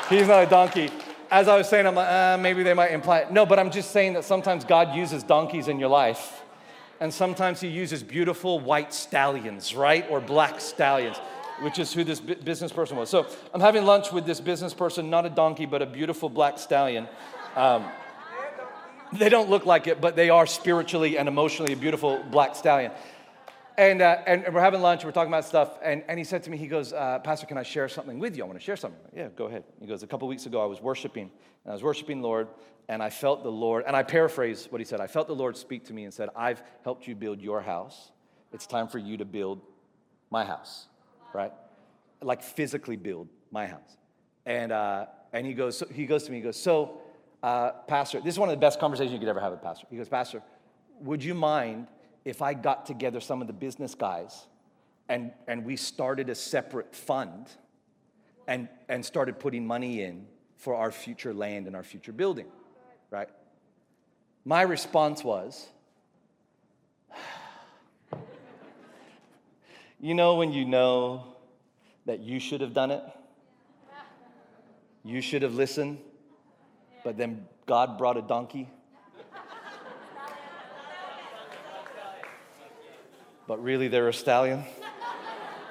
He's 0.09 0.29
not 0.29 0.45
a 0.45 0.47
donkey. 0.49 0.91
As 1.33 1.49
I 1.49 1.57
was 1.57 1.67
saying, 1.67 1.87
I'm 1.87 1.95
like, 1.95 2.11
uh, 2.11 2.37
maybe 2.37 2.63
they 2.63 2.75
might 2.75 2.91
imply 2.91 3.21
it. 3.21 3.33
No, 3.33 3.47
but 3.47 3.59
I'm 3.59 3.71
just 3.71 3.91
saying 3.91 4.13
that 4.13 4.25
sometimes 4.25 4.67
God 4.67 4.95
uses 4.95 5.23
donkeys 5.23 5.67
in 5.67 5.81
your 5.81 5.89
life, 5.89 6.43
and 7.01 7.13
sometimes 7.13 7.59
He 7.59 7.69
uses 7.69 8.03
beautiful 8.03 8.61
white 8.61 8.93
stallions, 8.93 9.75
right? 9.75 10.05
Or 10.11 10.21
black 10.21 10.61
stallions, 10.61 11.17
which 11.63 11.79
is 11.79 11.91
who 11.91 12.05
this 12.05 12.21
business 12.21 12.71
person 12.71 12.99
was. 12.99 13.09
So 13.09 13.27
I'm 13.55 13.63
having 13.63 13.87
lunch 13.87 14.13
with 14.13 14.27
this 14.27 14.43
business 14.43 14.75
person, 14.75 15.09
not 15.09 15.25
a 15.25 15.31
donkey, 15.31 15.65
but 15.65 15.81
a 15.81 15.87
beautiful 15.87 16.29
black 16.29 16.59
stallion. 16.59 17.09
Um, 17.57 17.87
they 19.15 19.31
don't 19.31 19.49
look 19.49 19.65
like 19.65 19.87
it, 19.87 20.03
but 20.03 20.17
they 20.17 20.29
are 20.29 20.47
spiritually 20.47 21.17
and 21.17 21.29
emotionally 21.29 21.73
a 21.73 21.77
beautiful 21.77 22.23
black 22.31 22.55
stallion. 22.57 22.93
And, 23.79 24.03
uh, 24.03 24.19
and 24.27 24.53
we're 24.53 24.61
having 24.61 24.83
lunch, 24.83 25.05
we're 25.05 25.13
talking 25.13 25.33
about 25.33 25.47
stuff, 25.47 25.79
and, 25.83 26.03
and 26.07 26.19
he 26.19 26.25
said 26.25 26.43
to 26.43 26.51
me, 26.51 26.59
he 26.59 26.67
goes, 26.67 26.93
uh, 26.93 27.21
Pastor, 27.21 27.47
can 27.47 27.57
I 27.57 27.63
share 27.63 27.89
something 27.89 28.19
with 28.19 28.37
you? 28.37 28.45
I 28.45 28.47
want 28.47 28.59
to 28.59 28.65
share 28.65 28.77
something. 28.77 29.01
Yeah, 29.17 29.29
go 29.35 29.47
ahead. 29.47 29.65
He 29.81 29.87
goes, 29.87 30.03
a 30.03 30.07
couple 30.07 30.29
weeks 30.29 30.45
ago, 30.45 30.63
I 30.63 30.67
was 30.67 30.83
worshiping, 30.83 31.31
and 31.65 31.71
I 31.71 31.73
was 31.73 31.83
worshiping 31.83 32.21
Lord, 32.21 32.49
and 32.89 33.03
I 33.03 33.09
felt 33.09 33.43
the 33.43 33.51
Lord, 33.51 33.85
and 33.87 33.97
I 33.97 34.03
paraphrase 34.03 34.67
what 34.69 34.81
he 34.81 34.85
said. 34.85 35.01
I 35.01 35.07
felt 35.07 35.27
the 35.27 35.35
Lord 35.35 35.57
speak 35.57 35.87
to 35.87 35.95
me 35.95 36.05
and 36.05 36.13
said, 36.13 36.29
I've 36.37 36.63
helped 36.85 37.07
you 37.07 37.15
build 37.15 37.41
your 37.41 37.63
house. 37.63 38.11
It's 38.53 38.67
time 38.67 38.89
for 38.89 38.99
you 38.99 39.17
to 39.17 39.25
build 39.25 39.63
my 40.31 40.45
house, 40.45 40.89
right? 41.33 41.53
Like 42.21 42.43
physically 42.43 42.97
build 42.97 43.29
my 43.51 43.67
house. 43.67 43.97
And, 44.45 44.73
uh, 44.73 45.07
and 45.33 45.47
he, 45.47 45.55
goes, 45.55 45.79
so, 45.79 45.87
he 45.87 46.05
goes 46.05 46.25
to 46.25 46.31
me, 46.31 46.39
he 46.39 46.43
goes, 46.43 46.61
so, 46.61 47.01
uh, 47.43 47.71
Pastor, 47.89 48.21
this 48.21 48.35
is 48.35 48.39
one 48.39 48.51
of 48.51 48.55
the 48.55 48.61
best 48.61 48.79
conversations 48.79 49.13
you 49.13 49.19
could 49.19 49.29
ever 49.29 49.41
have 49.41 49.53
with 49.53 49.63
Pastor. 49.63 49.87
He 49.89 49.97
goes, 49.97 50.09
Pastor, 50.09 50.43
would 51.01 51.25
you 51.25 51.35
mind 51.35 51.87
if 52.25 52.43
I 52.43 52.55
got 52.55 52.87
together 52.87 53.21
some 53.21 53.41
of 53.41 53.47
the 53.47 53.53
business 53.53 53.95
guys 53.95 54.47
and, 55.09 55.33
and 55.49 55.65
we 55.65 55.77
started 55.77 56.29
a 56.29 56.35
separate 56.35 56.95
fund 56.95 57.49
and, 58.47 58.69
and 58.89 59.05
started 59.05 59.39
putting 59.39 59.67
money 59.67 60.03
in 60.03 60.27
for 60.57 60.75
our 60.75 60.93
future 60.93 61.35
land 61.35 61.67
and 61.67 61.75
our 61.75 61.83
future 61.83 62.13
building, 62.13 62.47
right? 63.11 63.29
My 64.45 64.63
response 64.63 65.25
was, 65.25 65.69
you 70.01 70.15
know, 70.15 70.37
when 70.37 70.53
you 70.53 70.65
know 70.65 71.25
that 72.07 72.21
you 72.21 72.39
should 72.41 72.61
have 72.61 72.75
done 72.75 72.91
it, 72.91 73.03
you 75.05 75.21
should 75.21 75.43
have 75.43 75.55
listened, 75.55 75.99
but 77.03 77.17
then 77.17 77.47
God 77.67 77.99
brought 77.99 78.17
a 78.17 78.23
donkey 78.23 78.69
but 83.53 83.63
really 83.63 83.87
they're 83.87 84.09
a 84.09 84.15
stallion, 84.15 84.65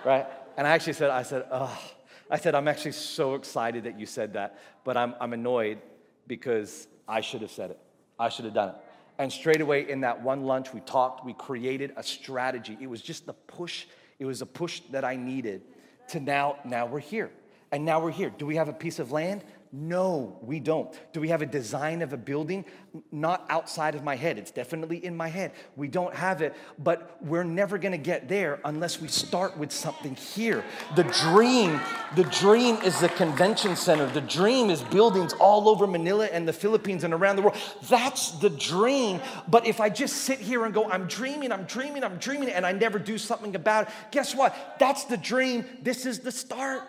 right? 0.05 0.27
And 0.55 0.67
I 0.67 0.69
actually 0.69 0.93
said, 0.93 1.09
I 1.09 1.23
said, 1.23 1.47
oh, 1.49 1.81
I 2.29 2.37
said, 2.37 2.53
I'm 2.53 2.67
actually 2.67 2.91
so 2.91 3.33
excited 3.33 3.85
that 3.85 3.99
you 3.99 4.05
said 4.05 4.33
that, 4.33 4.59
but 4.83 4.95
I'm, 4.97 5.15
I'm 5.19 5.33
annoyed 5.33 5.79
because 6.27 6.87
I 7.07 7.21
should 7.21 7.41
have 7.41 7.49
said 7.49 7.71
it. 7.71 7.79
I 8.19 8.29
should 8.29 8.45
have 8.45 8.53
done 8.53 8.69
it. 8.69 8.75
And 9.17 9.33
straight 9.33 9.61
away 9.61 9.89
in 9.89 10.01
that 10.01 10.21
one 10.21 10.43
lunch, 10.43 10.71
we 10.75 10.81
talked, 10.81 11.25
we 11.25 11.33
created 11.33 11.93
a 11.97 12.03
strategy. 12.03 12.77
It 12.79 12.85
was 12.85 13.01
just 13.01 13.25
the 13.25 13.33
push, 13.33 13.87
it 14.19 14.25
was 14.25 14.43
a 14.43 14.45
push 14.45 14.81
that 14.91 15.03
I 15.03 15.15
needed 15.15 15.63
to 16.09 16.19
now, 16.19 16.57
now 16.63 16.85
we're 16.85 16.99
here. 16.99 17.31
And 17.71 17.83
now 17.83 17.99
we're 17.99 18.11
here. 18.11 18.29
Do 18.29 18.45
we 18.45 18.57
have 18.57 18.69
a 18.69 18.73
piece 18.73 18.99
of 18.99 19.11
land? 19.11 19.43
No, 19.73 20.37
we 20.41 20.59
don't. 20.59 20.93
Do 21.13 21.21
we 21.21 21.29
have 21.29 21.41
a 21.41 21.45
design 21.45 22.01
of 22.01 22.11
a 22.11 22.17
building? 22.17 22.65
Not 23.09 23.45
outside 23.49 23.95
of 23.95 24.03
my 24.03 24.17
head. 24.17 24.37
It's 24.37 24.51
definitely 24.51 25.03
in 25.05 25.15
my 25.15 25.29
head. 25.29 25.53
We 25.77 25.87
don't 25.87 26.13
have 26.13 26.41
it, 26.41 26.53
but 26.77 27.17
we're 27.21 27.45
never 27.45 27.77
going 27.77 27.93
to 27.93 27.97
get 27.97 28.27
there 28.27 28.59
unless 28.65 28.99
we 28.99 29.07
start 29.07 29.57
with 29.57 29.71
something 29.71 30.15
here. 30.15 30.65
The 30.97 31.03
dream, 31.03 31.79
the 32.17 32.25
dream 32.25 32.75
is 32.83 32.99
the 32.99 33.07
convention 33.07 33.77
center. 33.77 34.07
The 34.07 34.19
dream 34.19 34.69
is 34.69 34.81
buildings 34.81 35.31
all 35.39 35.69
over 35.69 35.87
Manila 35.87 36.25
and 36.25 36.45
the 36.45 36.53
Philippines 36.53 37.05
and 37.05 37.13
around 37.13 37.37
the 37.37 37.43
world. 37.43 37.57
That's 37.87 38.31
the 38.31 38.49
dream. 38.49 39.21
But 39.47 39.65
if 39.65 39.79
I 39.79 39.87
just 39.87 40.17
sit 40.17 40.39
here 40.39 40.65
and 40.65 40.73
go, 40.73 40.89
I'm 40.91 41.07
dreaming, 41.07 41.53
I'm 41.53 41.63
dreaming, 41.63 42.03
I'm 42.03 42.17
dreaming, 42.17 42.49
and 42.49 42.65
I 42.65 42.73
never 42.73 42.99
do 42.99 43.17
something 43.17 43.55
about 43.55 43.87
it, 43.87 43.93
guess 44.11 44.35
what? 44.35 44.75
That's 44.79 45.05
the 45.05 45.15
dream. 45.15 45.63
This 45.81 46.05
is 46.05 46.19
the 46.19 46.31
start. 46.31 46.83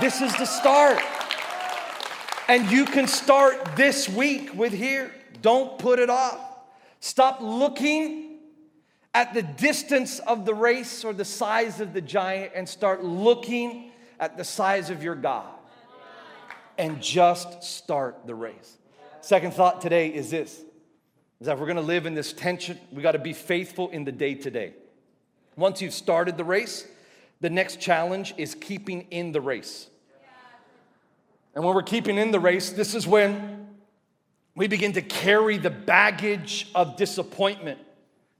This 0.00 0.22
is 0.22 0.34
the 0.36 0.46
start. 0.46 1.02
And 2.48 2.70
you 2.70 2.84
can 2.84 3.08
start 3.08 3.76
this 3.76 4.08
week 4.08 4.54
with 4.54 4.72
here. 4.72 5.12
Don't 5.42 5.78
put 5.78 5.98
it 5.98 6.08
off. 6.08 6.38
Stop 7.00 7.40
looking 7.40 8.38
at 9.14 9.34
the 9.34 9.42
distance 9.42 10.18
of 10.20 10.44
the 10.44 10.54
race 10.54 11.04
or 11.04 11.12
the 11.12 11.24
size 11.24 11.80
of 11.80 11.92
the 11.92 12.00
giant 12.00 12.52
and 12.54 12.68
start 12.68 13.02
looking 13.02 13.90
at 14.20 14.36
the 14.36 14.44
size 14.44 14.90
of 14.90 15.02
your 15.02 15.14
God. 15.14 15.48
And 16.78 17.02
just 17.02 17.64
start 17.64 18.26
the 18.26 18.34
race. 18.34 18.76
Second 19.22 19.54
thought 19.54 19.80
today 19.80 20.08
is 20.08 20.30
this 20.30 20.62
is 21.40 21.46
that 21.46 21.58
we're 21.58 21.66
to 21.72 21.82
live 21.82 22.06
in 22.06 22.14
this 22.14 22.32
tension. 22.32 22.78
We 22.90 23.02
got 23.02 23.12
to 23.12 23.18
be 23.18 23.32
faithful 23.32 23.90
in 23.90 24.04
the 24.04 24.12
day 24.12 24.34
to 24.34 24.50
day. 24.50 24.74
Once 25.56 25.82
you've 25.82 25.92
started 25.92 26.36
the 26.36 26.44
race, 26.44 26.86
the 27.40 27.50
next 27.50 27.80
challenge 27.80 28.34
is 28.38 28.54
keeping 28.54 29.02
in 29.10 29.32
the 29.32 29.40
race. 29.40 29.88
And 31.56 31.64
when 31.64 31.74
we're 31.74 31.82
keeping 31.82 32.18
in 32.18 32.32
the 32.32 32.38
race, 32.38 32.68
this 32.68 32.94
is 32.94 33.06
when 33.06 33.66
we 34.54 34.68
begin 34.68 34.92
to 34.92 35.02
carry 35.02 35.56
the 35.56 35.70
baggage 35.70 36.70
of 36.74 36.96
disappointment. 36.96 37.80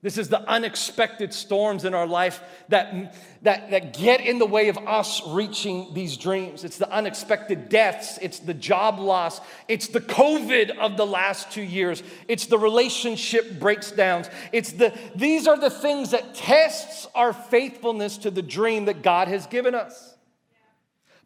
This 0.03 0.19
is 0.19 0.29
the 0.29 0.47
unexpected 0.47 1.33
storms 1.33 1.87
in 1.87 1.95
our 1.95 2.07
life 2.07 2.43
that, 2.69 3.17
that, 3.43 3.71
that 3.71 3.97
get 3.97 4.21
in 4.21 4.39
the 4.39 4.45
way 4.45 4.69
of 4.69 4.77
us 4.77 5.23
reaching 5.29 5.95
these 5.95 6.19
dreams. 6.19 6.63
It's 6.63 6.77
the 6.77 6.93
unexpected 6.93 7.71
deaths, 7.71 8.19
it's 8.21 8.39
the 8.39 8.53
job 8.53 8.99
loss, 8.99 9.41
it's 9.67 9.89
the 9.89 10.03
COVID 10.03 10.77
of 10.77 10.99
the 10.99 11.07
last 11.07 11.51
two 11.51 11.63
years, 11.63 12.03
it's 12.29 12.45
the 12.47 12.59
relationship 12.59 13.59
breakdowns. 13.59 14.29
It's 14.53 14.73
the 14.73 14.93
these 15.15 15.47
are 15.47 15.59
the 15.59 15.71
things 15.71 16.11
that 16.11 16.35
tests 16.35 17.09
our 17.15 17.33
faithfulness 17.33 18.19
to 18.19 18.31
the 18.31 18.43
dream 18.43 18.85
that 18.85 19.03
God 19.03 19.29
has 19.29 19.47
given 19.47 19.75
us. 19.75 20.16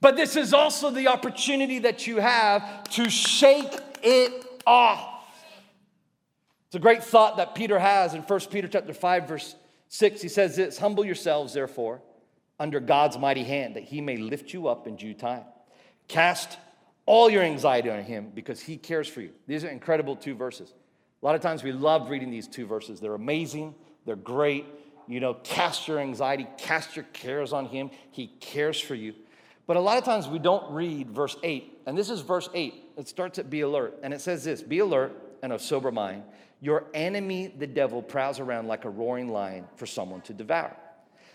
But 0.00 0.16
this 0.16 0.36
is 0.36 0.54
also 0.54 0.90
the 0.90 1.08
opportunity 1.08 1.80
that 1.80 2.06
you 2.06 2.18
have 2.18 2.84
to 2.90 3.10
shake 3.10 3.74
it 4.02 4.62
off. 4.66 5.08
It's 6.66 6.76
a 6.76 6.78
great 6.78 7.02
thought 7.04 7.36
that 7.36 7.54
Peter 7.54 7.78
has 7.78 8.14
in 8.14 8.22
1 8.22 8.40
Peter 8.50 8.68
chapter 8.68 8.94
5 8.94 9.28
verse 9.28 9.56
6. 9.88 10.22
He 10.22 10.28
says 10.28 10.56
this, 10.56 10.78
"Humble 10.78 11.04
yourselves 11.04 11.52
therefore 11.52 12.00
under 12.58 12.80
God's 12.80 13.18
mighty 13.18 13.42
hand 13.42 13.76
that 13.76 13.84
he 13.84 14.00
may 14.00 14.16
lift 14.16 14.52
you 14.52 14.68
up 14.68 14.86
in 14.86 14.96
due 14.96 15.14
time. 15.14 15.44
Cast 16.08 16.58
all 17.06 17.28
your 17.28 17.42
anxiety 17.42 17.90
on 17.90 18.02
him 18.02 18.30
because 18.34 18.60
he 18.60 18.76
cares 18.76 19.08
for 19.08 19.20
you." 19.20 19.32
These 19.46 19.64
are 19.64 19.68
incredible 19.68 20.16
two 20.16 20.34
verses. 20.34 20.72
A 21.22 21.26
lot 21.26 21.34
of 21.34 21.42
times 21.42 21.62
we 21.62 21.72
love 21.72 22.08
reading 22.08 22.30
these 22.30 22.48
two 22.48 22.66
verses. 22.66 23.00
They're 23.00 23.14
amazing, 23.14 23.74
they're 24.06 24.16
great. 24.16 24.64
You 25.06 25.18
know, 25.18 25.34
cast 25.34 25.88
your 25.88 25.98
anxiety, 25.98 26.46
cast 26.56 26.94
your 26.94 27.04
cares 27.12 27.52
on 27.52 27.66
him. 27.66 27.90
He 28.12 28.28
cares 28.28 28.80
for 28.80 28.94
you. 28.94 29.14
But 29.70 29.76
a 29.76 29.80
lot 29.80 29.98
of 29.98 30.04
times 30.04 30.26
we 30.26 30.40
don't 30.40 30.68
read 30.72 31.12
verse 31.12 31.36
8. 31.44 31.82
And 31.86 31.96
this 31.96 32.10
is 32.10 32.22
verse 32.22 32.48
8. 32.52 32.74
It 32.96 33.06
starts 33.06 33.38
at 33.38 33.48
be 33.50 33.60
alert. 33.60 34.00
And 34.02 34.12
it 34.12 34.20
says 34.20 34.42
this 34.42 34.62
Be 34.62 34.80
alert 34.80 35.12
and 35.44 35.52
of 35.52 35.62
sober 35.62 35.92
mind. 35.92 36.24
Your 36.60 36.86
enemy, 36.92 37.54
the 37.56 37.68
devil, 37.68 38.02
prowls 38.02 38.40
around 38.40 38.66
like 38.66 38.84
a 38.84 38.90
roaring 38.90 39.28
lion 39.28 39.68
for 39.76 39.86
someone 39.86 40.22
to 40.22 40.32
devour. 40.32 40.76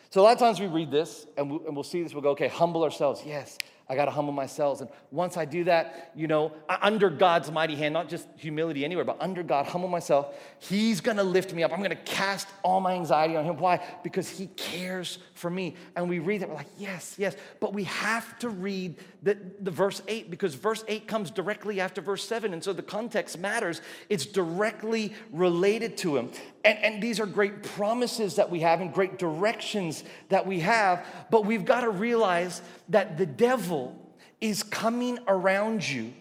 So 0.10 0.20
a 0.20 0.24
lot 0.24 0.34
of 0.34 0.40
times 0.40 0.60
we 0.60 0.68
read 0.68 0.92
this 0.92 1.26
and, 1.38 1.50
we, 1.50 1.60
will 1.60 1.82
see 1.82 2.04
this, 2.04 2.14
we'll 2.14 2.24
go, 2.24 2.32
okay, 2.32 2.50
humble 2.50 2.84
ourselves. 2.84 3.24
Yes, 3.26 3.58
I 3.88 3.96
got 3.96 4.06
to 4.06 4.12
humble 4.12 4.34
myself. 4.34 4.82
And 4.82 4.90
once 5.12 5.38
I 5.38 5.46
do 5.46 5.66
that, 5.66 6.12
you 6.16 6.26
know, 6.28 6.52
under 6.68 7.10
God's 7.10 7.52
mighty 7.52 7.76
hand, 7.76 7.94
not 7.94 8.10
just 8.10 8.28
humility 8.36 8.84
anywhere, 8.84 9.06
but 9.06 9.18
under 9.20 9.44
God, 9.44 9.68
humble 9.68 9.90
myself, 9.90 10.36
He's 10.58 11.02
going 11.02 11.18
to 11.18 11.24
lift 11.24 11.54
me 11.54 11.64
up. 11.64 11.72
I'm 11.72 11.80
going 11.80 11.92
to 11.92 11.96
cast 11.96 12.48
all 12.64 12.82
my 12.82 12.94
anxiety 12.94 13.36
on 13.36 13.46
Him. 13.46 13.58
Why? 13.58 13.84
Because 14.04 14.28
He 14.28 14.48
cares 14.48 15.20
for 15.36 15.52
me. 15.52 15.76
And 15.96 16.10
we 16.10 16.18
read 16.18 16.42
that, 16.42 16.50
we're 16.50 16.56
like, 16.56 16.70
yes, 16.80 17.14
yes. 17.20 17.36
But 17.60 17.74
we 17.74 17.84
have 17.84 18.40
to 18.40 18.50
read 18.50 18.96
the, 19.22 19.38
the 19.60 19.72
verse 19.72 20.02
8 20.08 20.32
because 20.32 20.56
verse 20.56 20.84
8 20.88 21.08
comes 21.08 21.30
directly 21.30 21.80
after 21.80 22.02
verse 22.02 22.28
7. 22.28 22.54
And 22.54 22.64
so 22.64 22.74
the 22.74 22.82
context 22.82 23.38
matters. 23.38 23.82
It's 24.10 24.26
directly 24.26 25.14
related 25.32 25.96
to 25.98 26.18
Him. 26.18 26.32
And, 26.66 26.80
and 26.80 27.04
these 27.04 27.20
are 27.20 27.28
great 27.28 27.62
promises 27.62 28.36
that 28.36 28.50
we 28.50 28.62
have 28.62 28.82
and 28.82 28.92
great 28.92 29.20
directions 29.20 30.04
that 30.30 30.48
we 30.48 30.62
have. 30.62 31.06
But 31.30 31.46
we've 31.46 31.64
got 31.64 31.82
to 31.82 31.92
realize 31.92 32.62
that 32.90 33.18
the 33.18 33.26
devil 33.28 33.96
is 34.42 34.64
coming 34.64 35.20
around 35.28 35.88
you 35.88 36.12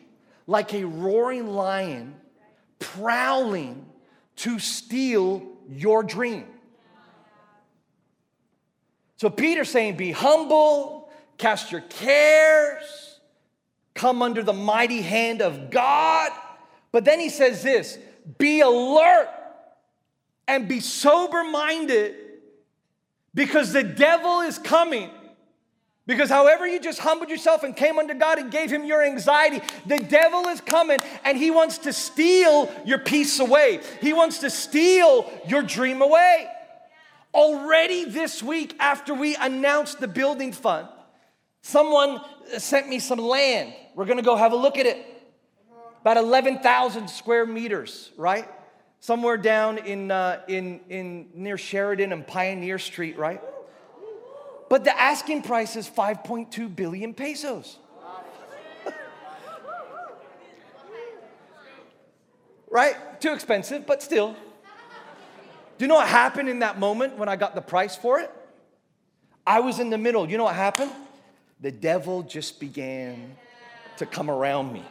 like 0.46 0.74
a 0.74 0.84
roaring 0.84 1.48
lion 1.48 2.14
prowling 2.78 3.86
to 4.36 4.58
steal 4.58 5.42
your 5.68 6.02
dream. 6.02 6.44
So 9.16 9.30
Peter's 9.30 9.70
saying, 9.70 9.96
Be 9.96 10.12
humble, 10.12 11.10
cast 11.38 11.72
your 11.72 11.80
cares, 11.80 13.20
come 13.94 14.20
under 14.20 14.42
the 14.42 14.52
mighty 14.52 15.00
hand 15.00 15.40
of 15.40 15.70
God. 15.70 16.30
But 16.92 17.06
then 17.06 17.18
he 17.18 17.30
says 17.30 17.62
this 17.62 17.98
be 18.38 18.60
alert 18.60 19.28
and 20.46 20.68
be 20.68 20.80
sober 20.80 21.44
minded 21.44 22.14
because 23.34 23.72
the 23.72 23.82
devil 23.82 24.40
is 24.40 24.58
coming. 24.58 25.10
Because 26.06 26.28
however 26.28 26.66
you 26.66 26.80
just 26.80 26.98
humbled 26.98 27.30
yourself 27.30 27.62
and 27.62 27.74
came 27.74 27.98
under 27.98 28.12
God 28.12 28.38
and 28.38 28.50
gave 28.50 28.70
him 28.70 28.84
your 28.84 29.02
anxiety, 29.02 29.62
the 29.86 29.98
devil 30.00 30.48
is 30.48 30.60
coming 30.60 30.98
and 31.24 31.38
he 31.38 31.50
wants 31.50 31.78
to 31.78 31.94
steal 31.94 32.70
your 32.84 32.98
peace 32.98 33.40
away. 33.40 33.80
He 34.02 34.12
wants 34.12 34.38
to 34.40 34.50
steal 34.50 35.32
your 35.48 35.62
dream 35.62 36.02
away. 36.02 36.46
Already 37.32 38.04
this 38.04 38.42
week, 38.42 38.76
after 38.78 39.14
we 39.14 39.34
announced 39.34 39.98
the 39.98 40.06
building 40.06 40.52
fund, 40.52 40.88
someone 41.62 42.20
sent 42.58 42.86
me 42.88 42.98
some 42.98 43.18
land. 43.18 43.74
We're 43.94 44.04
gonna 44.04 44.22
go 44.22 44.36
have 44.36 44.52
a 44.52 44.56
look 44.56 44.76
at 44.76 44.86
it. 44.86 45.04
About 46.02 46.18
11,000 46.18 47.08
square 47.08 47.46
meters, 47.46 48.10
right? 48.18 48.46
Somewhere 49.04 49.36
down 49.36 49.76
in, 49.76 50.10
uh, 50.10 50.40
in, 50.48 50.80
in 50.88 51.28
near 51.34 51.58
Sheridan 51.58 52.10
and 52.10 52.26
Pioneer 52.26 52.78
Street, 52.78 53.18
right? 53.18 53.38
But 54.70 54.84
the 54.84 54.98
asking 54.98 55.42
price 55.42 55.76
is 55.76 55.86
5.2 55.86 56.74
billion 56.74 57.12
pesos. 57.12 57.76
right? 62.70 63.20
Too 63.20 63.34
expensive, 63.34 63.86
but 63.86 64.02
still. 64.02 64.34
Do 65.76 65.84
you 65.84 65.86
know 65.86 65.96
what 65.96 66.08
happened 66.08 66.48
in 66.48 66.60
that 66.60 66.78
moment 66.78 67.18
when 67.18 67.28
I 67.28 67.36
got 67.36 67.54
the 67.54 67.60
price 67.60 67.94
for 67.94 68.20
it? 68.20 68.30
I 69.46 69.60
was 69.60 69.80
in 69.80 69.90
the 69.90 69.98
middle. 69.98 70.26
You 70.30 70.38
know 70.38 70.44
what 70.44 70.54
happened? 70.54 70.92
The 71.60 71.72
devil 71.72 72.22
just 72.22 72.58
began 72.58 73.36
to 73.98 74.06
come 74.06 74.30
around 74.30 74.72
me. 74.72 74.82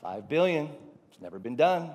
Five 0.00 0.26
billion, 0.26 0.70
it's 1.10 1.20
never 1.20 1.38
been 1.38 1.56
done. 1.56 1.90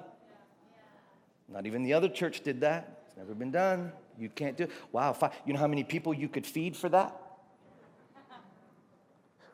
Not 1.49 1.65
even 1.65 1.83
the 1.83 1.93
other 1.93 2.09
church 2.09 2.41
did 2.41 2.61
that. 2.61 3.03
It's 3.07 3.17
never 3.17 3.33
been 3.33 3.51
done. 3.51 3.91
You 4.19 4.29
can't 4.29 4.57
do 4.57 4.63
it. 4.65 4.71
Wow, 4.91 5.13
five, 5.13 5.31
you 5.45 5.53
know 5.53 5.59
how 5.59 5.67
many 5.67 5.83
people 5.83 6.13
you 6.13 6.27
could 6.27 6.45
feed 6.45 6.75
for 6.75 6.89
that? 6.89 7.15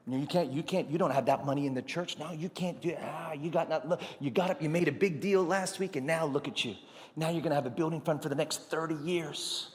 You 0.06 0.26
can't, 0.26 0.52
you 0.52 0.64
can't, 0.64 0.90
you 0.90 0.98
don't 0.98 1.12
have 1.12 1.28
that 1.28 1.46
money 1.46 1.66
in 1.66 1.74
the 1.74 1.82
church. 1.82 2.18
No, 2.18 2.32
you 2.32 2.50
can't 2.50 2.82
do 2.82 2.90
it. 2.90 3.00
Ah, 3.02 3.32
you 3.32 3.50
got 3.50 3.70
not, 3.70 3.88
look, 3.88 4.02
you 4.20 4.32
got 4.32 4.50
up, 4.50 4.62
you 4.62 4.70
made 4.70 4.90
a 4.90 4.92
big 4.92 5.22
deal 5.22 5.42
last 5.44 5.80
week, 5.80 5.96
and 5.96 6.06
now 6.06 6.26
look 6.26 6.48
at 6.48 6.66
you. 6.66 6.76
Now 7.16 7.30
you're 7.30 7.42
gonna 7.42 7.56
have 7.56 7.66
a 7.66 7.70
building 7.70 8.02
fund 8.02 8.22
for 8.22 8.28
the 8.28 8.36
next 8.36 8.70
30 8.70 8.96
years 8.96 9.70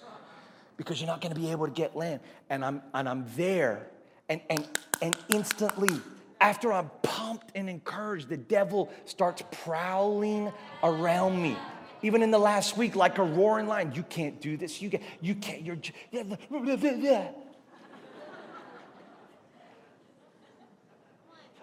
because 0.76 1.00
you're 1.00 1.06
not 1.06 1.22
gonna 1.22 1.34
be 1.34 1.50
able 1.50 1.66
to 1.66 1.72
get 1.72 1.96
land. 1.96 2.20
And 2.50 2.62
I'm 2.62 2.82
and 2.92 3.08
I'm 3.08 3.24
there, 3.36 3.86
and 4.28 4.42
and 4.50 4.68
and 5.00 5.16
instantly, 5.30 5.98
after 6.42 6.74
I'm 6.74 6.90
pumped 7.02 7.52
and 7.54 7.70
encouraged, 7.70 8.28
the 8.28 8.36
devil 8.36 8.90
starts 9.06 9.42
prowling 9.50 10.52
around 10.82 11.40
me 11.40 11.56
even 12.02 12.22
in 12.22 12.30
the 12.30 12.38
last 12.38 12.76
week, 12.76 12.96
like 12.96 13.18
a 13.18 13.22
roaring 13.22 13.66
lion. 13.66 13.92
You 13.94 14.02
can't 14.02 14.40
do 14.40 14.56
this. 14.56 14.80
You, 14.80 14.88
get, 14.88 15.02
you 15.20 15.34
can't. 15.34 15.62
You're. 15.62 15.78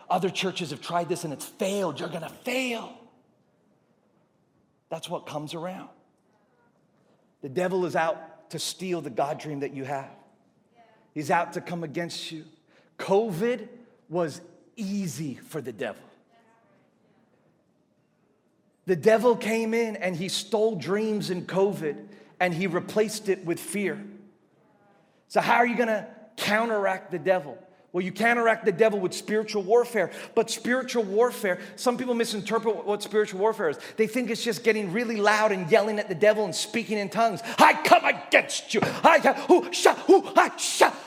Other 0.10 0.30
churches 0.30 0.70
have 0.70 0.82
tried 0.82 1.10
this 1.10 1.24
and 1.24 1.34
it's 1.34 1.46
failed. 1.46 2.00
You're 2.00 2.10
going 2.10 2.22
to 2.22 2.30
fail. 2.30 2.94
That's 4.90 5.10
what 5.10 5.26
comes 5.26 5.54
around. 5.54 5.90
The 7.42 7.50
devil 7.50 7.86
is 7.86 7.96
out 7.96 8.50
to 8.52 8.60
steal 8.60 9.02
the 9.02 9.10
God 9.10 9.40
dream 9.40 9.62
that 9.62 9.74
you 9.74 9.84
have, 9.84 10.10
he's 11.14 11.32
out 11.32 11.54
to 11.54 11.62
come 11.62 11.84
against 11.84 12.32
you. 12.32 12.46
COVID 13.00 13.68
was 14.10 14.42
easy 14.76 15.36
for 15.36 15.62
the 15.62 15.74
devil. 15.74 16.02
The 18.86 18.96
devil 18.96 19.36
came 19.36 19.74
in 19.74 19.96
and 19.96 20.16
he 20.16 20.30
stole 20.30 20.76
dreams 20.76 21.30
in 21.30 21.46
COVID 21.46 22.06
and 22.40 22.54
he 22.54 22.68
replaced 22.68 23.30
it 23.30 23.46
with 23.46 23.60
fear. 23.60 24.04
So, 25.28 25.42
how 25.42 25.56
are 25.56 25.66
you 25.66 25.76
gonna 25.76 26.08
counteract 26.38 27.12
the 27.12 27.20
devil? 27.20 27.58
Well, 27.96 28.04
you 28.04 28.12
counteract 28.12 28.66
the 28.66 28.74
devil 28.74 29.00
with 29.00 29.14
spiritual 29.14 29.64
warfare. 29.64 30.12
But 30.36 30.52
spiritual 30.52 31.04
warfare, 31.04 31.60
some 31.78 31.98
people 31.98 32.14
misinterpret 32.14 32.86
what 32.86 33.02
spiritual 33.02 33.40
warfare 33.40 33.70
is. 33.70 33.78
They 33.96 34.06
think 34.06 34.30
it's 34.30 34.44
just 34.44 34.66
getting 34.66 34.92
really 34.92 35.16
loud 35.16 35.54
and 35.54 35.72
yelling 35.72 35.98
at 35.98 36.10
the 36.10 36.16
devil 36.16 36.44
and 36.44 36.54
speaking 36.54 36.98
in 36.98 37.08
tongues. 37.08 37.40
I 37.58 37.72
come 37.86 38.04
against 38.04 38.74
you. 38.74 38.82
I 38.84 39.20
who 39.48 39.62
who 39.62 40.30
I 40.36 40.52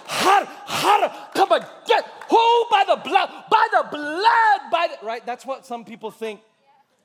har 0.07 0.45
har 0.47 1.29
come 1.35 1.53
against 1.53 2.09
who 2.31 2.65
by 2.71 2.85
the 2.89 2.97
blood 3.05 3.31
by 3.51 3.69
the 3.71 3.89
blood 3.91 4.61
by 4.73 4.89
the 4.89 5.07
right. 5.07 5.27
That's 5.27 5.45
what 5.45 5.67
some 5.67 5.85
people 5.85 6.11
think 6.11 6.41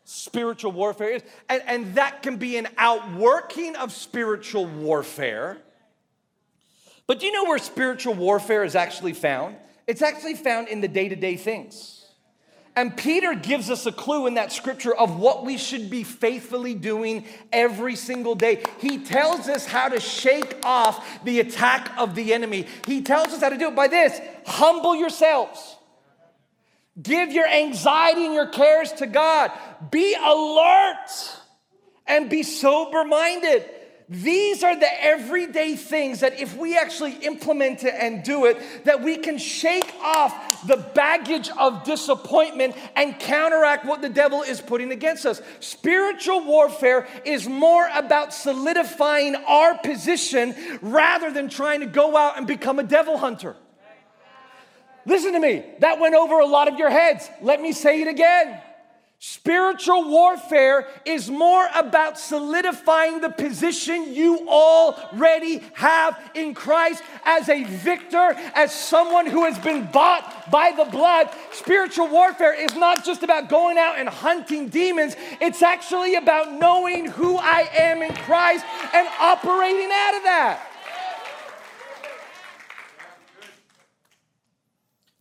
spiritual 0.06 0.72
warfare 0.72 1.12
is. 1.12 1.24
And, 1.50 1.63
and 1.66 1.96
that 1.96 2.24
can 2.24 2.38
be 2.38 2.58
an 2.58 2.68
outworking 2.78 3.76
of 3.76 3.92
spiritual 3.92 4.66
warfare. 4.66 5.58
But 7.08 7.20
do 7.20 7.26
you 7.26 7.32
know 7.32 7.46
where 7.46 7.58
spiritual 7.58 8.13
warfare 8.13 8.63
is 8.63 8.76
actually 8.76 9.13
found? 9.13 9.56
It's 9.88 10.02
actually 10.02 10.36
found 10.36 10.70
in 10.70 10.82
the 10.82 10.88
day 10.88 11.10
to 11.10 11.16
day 11.16 11.36
things. 11.36 12.00
And 12.76 12.96
Peter 12.98 13.36
gives 13.36 13.70
us 13.70 13.86
a 13.86 13.92
clue 13.92 14.26
in 14.26 14.34
that 14.34 14.52
scripture 14.52 14.96
of 14.96 15.20
what 15.20 15.46
we 15.46 15.58
should 15.58 15.92
be 15.92 16.04
faithfully 16.04 16.74
doing 16.74 17.26
every 17.52 17.96
single 17.96 18.34
day. 18.34 18.63
He 18.80 18.98
tells 18.98 19.48
us 19.48 19.66
how 19.68 19.89
to 19.89 20.00
shake 20.00 20.66
off 20.66 21.24
the 21.24 21.39
attack 21.39 21.92
of 22.00 22.16
the 22.16 22.34
enemy. 22.34 22.66
He 22.88 23.04
tells 23.04 23.28
us 23.28 23.42
how 23.42 23.50
to 23.50 23.58
do 23.58 23.68
it 23.68 23.76
by 23.76 23.89
this 23.89 24.20
humble 24.48 24.96
yourselves. 24.96 25.78
Give 27.01 27.32
your 27.32 27.47
anxiety 27.47 28.25
and 28.25 28.36
your 28.36 28.47
cares 28.47 28.91
to 28.93 29.08
God. 29.08 29.51
Be 29.89 30.15
alert 30.15 31.38
and 32.06 32.29
be 32.29 32.43
sober 32.43 33.03
minded. 33.03 33.65
These 34.10 34.63
are 34.63 34.77
the 34.77 35.03
everyday 35.03 35.75
things 35.75 36.19
that 36.19 36.39
if 36.39 36.56
we 36.56 36.77
actually 36.77 37.13
implement 37.13 37.84
it 37.84 37.95
and 37.97 38.21
do 38.21 38.45
it, 38.45 38.62
that 38.84 39.01
we 39.01 39.17
can 39.17 39.38
shake 39.38 39.91
off 40.01 40.67
the 40.67 40.77
baggage 40.77 41.49
of 41.58 41.84
disappointment 41.84 42.75
and 42.95 43.17
counteract 43.19 43.86
what 43.86 44.01
the 44.01 44.10
devil 44.10 44.43
is 44.43 44.62
putting 44.62 44.91
against 44.91 45.25
us. 45.25 45.41
Spiritual 45.62 46.43
warfare 46.45 47.08
is 47.25 47.47
more 47.47 47.89
about 47.95 48.34
solidifying 48.34 49.36
our 49.36 49.77
position 49.79 50.53
rather 50.82 51.32
than 51.32 51.49
trying 51.49 51.79
to 51.79 51.88
go 51.88 52.15
out 52.15 52.38
and 52.38 52.45
become 52.45 52.77
a 52.77 52.84
devil 52.84 53.17
hunter. 53.17 53.56
Listen 55.06 55.34
to 55.34 55.39
me, 55.39 55.63
that 55.80 56.00
went 56.00 56.16
over 56.16 56.39
a 56.39 56.46
lot 56.46 56.68
of 56.68 56.80
your 56.80 56.89
heads. 56.89 57.30
Let 57.42 57.62
me 57.62 57.72
say 57.72 58.02
it 58.02 58.08
again. 58.08 58.62
Spiritual 59.26 60.10
warfare 60.10 60.86
is 61.06 61.30
more 61.30 61.66
about 61.74 62.20
solidifying 62.20 63.22
the 63.22 63.30
position 63.30 64.13
you 64.13 64.50
already 64.50 65.60
have 65.76 66.20
in 66.36 66.54
Christ 66.54 67.02
as 67.24 67.48
a 67.48 67.63
victor, 67.63 68.36
as 68.54 68.74
someone 68.74 69.26
who 69.26 69.46
has 69.46 69.58
been 69.60 69.89
bought 69.94 70.52
by 70.52 70.74
the 70.76 70.84
blood. 70.84 71.30
Spiritual 71.54 72.10
warfare 72.10 72.54
is 72.54 72.76
not 72.76 73.06
just 73.06 73.24
about 73.24 73.48
going 73.48 73.78
out 73.78 73.98
and 73.98 74.10
hunting 74.10 74.68
demons, 74.68 75.16
it's 75.39 75.63
actually 75.63 76.16
about 76.16 76.52
knowing 76.60 77.06
who 77.06 77.38
I 77.38 77.70
am 77.78 78.02
in 78.02 78.13
Christ 78.13 78.66
and 78.94 79.08
operating 79.22 79.89
out 79.89 80.18
of 80.18 80.24
that. 80.24 80.73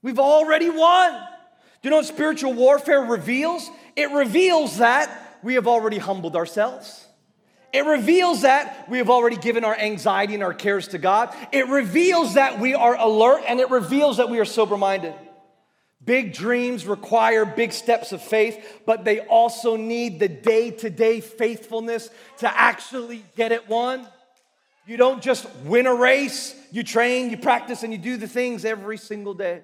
We've 0.02 0.18
already 0.18 0.68
won. 0.68 1.12
Do 1.12 1.88
you 1.88 1.90
know 1.90 1.96
what 1.96 2.06
spiritual 2.06 2.52
warfare 2.52 3.00
reveals? 3.00 3.70
It 3.96 4.10
reveals 4.10 4.78
that 4.78 5.38
we 5.42 5.54
have 5.54 5.66
already 5.66 5.98
humbled 5.98 6.36
ourselves. 6.36 7.06
It 7.72 7.86
reveals 7.86 8.42
that 8.42 8.88
we 8.90 8.98
have 8.98 9.08
already 9.08 9.36
given 9.36 9.64
our 9.64 9.76
anxiety 9.76 10.34
and 10.34 10.42
our 10.42 10.52
cares 10.52 10.88
to 10.88 10.98
God. 10.98 11.34
It 11.52 11.68
reveals 11.68 12.34
that 12.34 12.60
we 12.60 12.74
are 12.74 12.96
alert 12.96 13.44
and 13.48 13.60
it 13.60 13.70
reveals 13.70 14.18
that 14.18 14.28
we 14.28 14.38
are 14.38 14.44
sober 14.44 14.76
minded. 14.76 15.14
Big 16.04 16.34
dreams 16.34 16.86
require 16.86 17.44
big 17.44 17.72
steps 17.72 18.12
of 18.12 18.20
faith, 18.20 18.82
but 18.84 19.04
they 19.04 19.20
also 19.20 19.76
need 19.76 20.18
the 20.18 20.28
day 20.28 20.70
to 20.70 20.90
day 20.90 21.20
faithfulness 21.20 22.10
to 22.38 22.58
actually 22.58 23.24
get 23.36 23.52
it 23.52 23.68
won. 23.68 24.06
You 24.84 24.96
don't 24.96 25.22
just 25.22 25.48
win 25.64 25.86
a 25.86 25.94
race, 25.94 26.56
you 26.72 26.82
train, 26.82 27.30
you 27.30 27.36
practice, 27.36 27.84
and 27.84 27.92
you 27.92 27.98
do 27.98 28.16
the 28.16 28.26
things 28.26 28.64
every 28.64 28.98
single 28.98 29.32
day. 29.32 29.62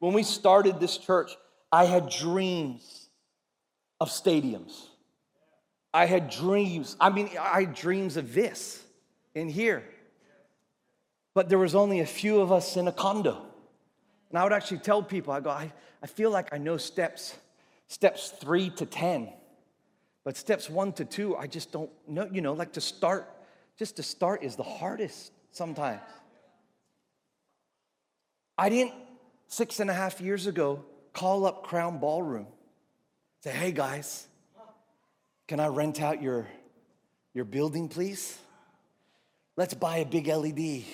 When 0.00 0.12
we 0.12 0.22
started 0.22 0.80
this 0.80 0.98
church, 0.98 1.36
I 1.70 1.84
had 1.84 2.10
dreams 2.10 3.08
of 4.00 4.08
stadiums. 4.08 4.86
I 5.92 6.06
had 6.06 6.30
dreams. 6.30 6.96
I 6.98 7.10
mean, 7.10 7.30
I 7.38 7.60
had 7.60 7.74
dreams 7.74 8.16
of 8.16 8.34
this 8.34 8.82
in 9.34 9.48
here. 9.48 9.84
But 11.34 11.48
there 11.48 11.58
was 11.58 11.74
only 11.74 12.00
a 12.00 12.06
few 12.06 12.40
of 12.40 12.50
us 12.50 12.76
in 12.76 12.88
a 12.88 12.92
condo. 12.92 13.46
And 14.30 14.38
I 14.38 14.42
would 14.42 14.52
actually 14.52 14.78
tell 14.78 15.02
people, 15.02 15.32
I 15.32 15.40
go, 15.40 15.50
I, 15.50 15.72
I 16.02 16.06
feel 16.06 16.30
like 16.30 16.52
I 16.52 16.58
know 16.58 16.76
steps, 16.76 17.36
steps 17.88 18.30
three 18.30 18.70
to 18.70 18.86
10. 18.86 19.28
But 20.24 20.36
steps 20.36 20.70
one 20.70 20.92
to 20.94 21.04
two, 21.04 21.36
I 21.36 21.46
just 21.46 21.72
don't 21.72 21.90
know, 22.06 22.28
you 22.30 22.40
know, 22.40 22.52
like 22.52 22.72
to 22.74 22.80
start, 22.80 23.28
just 23.78 23.96
to 23.96 24.02
start 24.02 24.42
is 24.42 24.56
the 24.56 24.62
hardest 24.62 25.32
sometimes. 25.50 26.00
I 28.56 28.68
didn't, 28.68 28.94
six 29.50 29.80
and 29.80 29.90
a 29.90 29.92
half 29.92 30.20
years 30.20 30.46
ago, 30.46 30.82
call 31.12 31.44
up 31.44 31.64
Crown 31.64 31.98
Ballroom, 31.98 32.46
say, 33.42 33.50
hey 33.50 33.72
guys, 33.72 34.26
can 35.48 35.60
I 35.60 35.66
rent 35.66 36.00
out 36.00 36.22
your, 36.22 36.46
your 37.34 37.44
building, 37.44 37.88
please? 37.88 38.38
Let's 39.56 39.74
buy 39.74 39.98
a 39.98 40.06
big 40.06 40.28
LED. 40.28 40.84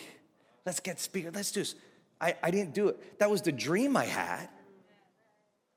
Let's 0.65 0.81
get 0.81 0.99
speaker. 0.99 1.31
Let's 1.33 1.53
do 1.53 1.61
this. 1.61 1.75
I, 2.19 2.35
I 2.43 2.51
didn't 2.51 2.75
do 2.75 2.89
it. 2.89 3.19
That 3.19 3.31
was 3.31 3.43
the 3.43 3.53
dream 3.53 3.95
I 3.97 4.07
had. 4.07 4.49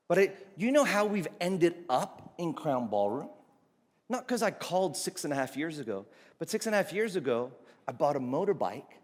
But 0.07 0.17
I, 0.17 0.31
you 0.57 0.71
know 0.71 0.85
how 0.85 1.05
we've 1.05 1.27
ended 1.41 1.75
up 1.89 2.33
in 2.37 2.53
Crown 2.53 2.87
Ballroom? 2.87 3.29
Not 4.07 4.25
because 4.25 4.41
I 4.41 4.51
called 4.51 4.95
six 4.95 5.25
and 5.25 5.33
a 5.33 5.35
half 5.35 5.57
years 5.57 5.79
ago, 5.79 6.05
but 6.39 6.49
six 6.49 6.65
and 6.65 6.73
a 6.73 6.77
half 6.77 6.93
years 6.93 7.17
ago, 7.17 7.51
I 7.87 7.91
bought 7.91 8.15
a 8.15 8.19
motorbike 8.19 8.98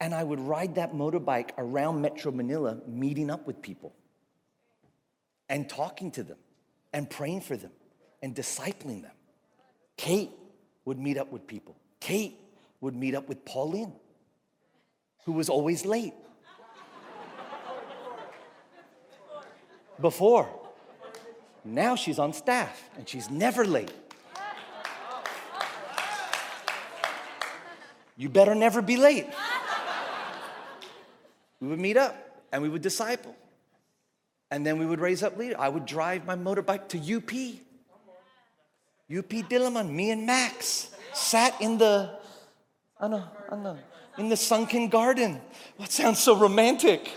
and 0.00 0.14
I 0.14 0.22
would 0.22 0.40
ride 0.40 0.74
that 0.74 0.92
motorbike 0.92 1.50
around 1.56 2.00
Metro 2.00 2.32
Manila, 2.32 2.78
meeting 2.86 3.30
up 3.30 3.46
with 3.46 3.62
people 3.62 3.94
and 5.48 5.68
talking 5.68 6.10
to 6.12 6.22
them 6.22 6.38
and 6.92 7.08
praying 7.08 7.42
for 7.42 7.56
them 7.56 7.70
and 8.22 8.34
discipling 8.34 9.02
them. 9.02 9.12
Kate 9.96 10.30
would 10.84 10.98
meet 10.98 11.18
up 11.18 11.30
with 11.30 11.46
people. 11.46 11.76
Kate 12.00 12.38
would 12.80 12.94
meet 12.94 13.14
up 13.14 13.28
with 13.28 13.44
Pauline, 13.44 13.92
who 15.24 15.32
was 15.32 15.48
always 15.48 15.84
late. 15.84 16.14
Before. 20.00 20.48
Now 21.64 21.94
she's 21.94 22.18
on 22.18 22.32
staff 22.32 22.90
and 22.98 23.08
she's 23.08 23.30
never 23.30 23.64
late. 23.64 23.92
You 28.16 28.28
better 28.28 28.54
never 28.54 28.82
be 28.82 28.96
late. 28.96 29.26
We 31.64 31.70
would 31.70 31.80
meet 31.80 31.96
up 31.96 32.14
and 32.52 32.62
we 32.62 32.68
would 32.68 32.82
disciple. 32.82 33.34
And 34.50 34.66
then 34.66 34.78
we 34.78 34.84
would 34.84 35.00
raise 35.00 35.22
up 35.22 35.38
leaders. 35.38 35.56
I 35.58 35.70
would 35.70 35.86
drive 35.86 36.26
my 36.26 36.36
motorbike 36.36 36.88
to 36.88 36.98
UP. 36.98 37.30
UP 39.10 39.30
Diliman, 39.48 39.88
me 39.90 40.10
and 40.10 40.26
Max 40.26 40.90
sat 41.14 41.58
in 41.62 41.78
the, 41.78 42.18
I 43.00 43.08
know, 43.08 43.24
I 43.50 43.56
know, 43.56 43.78
in 44.18 44.28
the 44.28 44.36
sunken 44.36 44.90
garden. 44.90 45.40
What 45.78 45.90
sounds 45.90 46.18
so 46.18 46.36
romantic? 46.36 47.10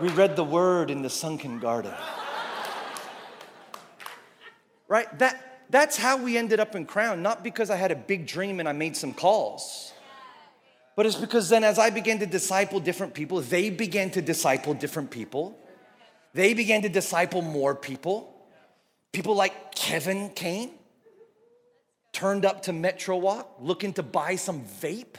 we 0.00 0.08
read 0.10 0.36
the 0.36 0.44
word 0.44 0.88
in 0.88 1.02
the 1.02 1.10
sunken 1.10 1.58
garden. 1.58 1.94
Right? 4.86 5.18
That, 5.18 5.64
that's 5.68 5.96
how 5.96 6.16
we 6.16 6.38
ended 6.38 6.60
up 6.60 6.76
in 6.76 6.86
Crown, 6.86 7.22
not 7.22 7.42
because 7.42 7.70
I 7.70 7.76
had 7.76 7.90
a 7.90 7.96
big 7.96 8.24
dream 8.24 8.60
and 8.60 8.68
I 8.68 8.72
made 8.72 8.96
some 8.96 9.12
calls. 9.12 9.92
But 10.94 11.06
it's 11.06 11.16
because 11.16 11.48
then, 11.48 11.64
as 11.64 11.78
I 11.78 11.90
began 11.90 12.18
to 12.18 12.26
disciple 12.26 12.78
different 12.78 13.14
people, 13.14 13.40
they 13.40 13.70
began 13.70 14.10
to 14.10 14.20
disciple 14.20 14.74
different 14.74 15.10
people. 15.10 15.58
They 16.34 16.52
began 16.54 16.82
to 16.82 16.88
disciple 16.88 17.40
more 17.40 17.74
people. 17.74 18.34
People 19.10 19.34
like 19.34 19.74
Kevin 19.74 20.30
Kane 20.30 20.70
turned 22.12 22.44
up 22.44 22.62
to 22.62 22.72
Metro 22.72 23.16
Walk 23.16 23.56
looking 23.58 23.94
to 23.94 24.02
buy 24.02 24.36
some 24.36 24.64
vape. 24.64 25.16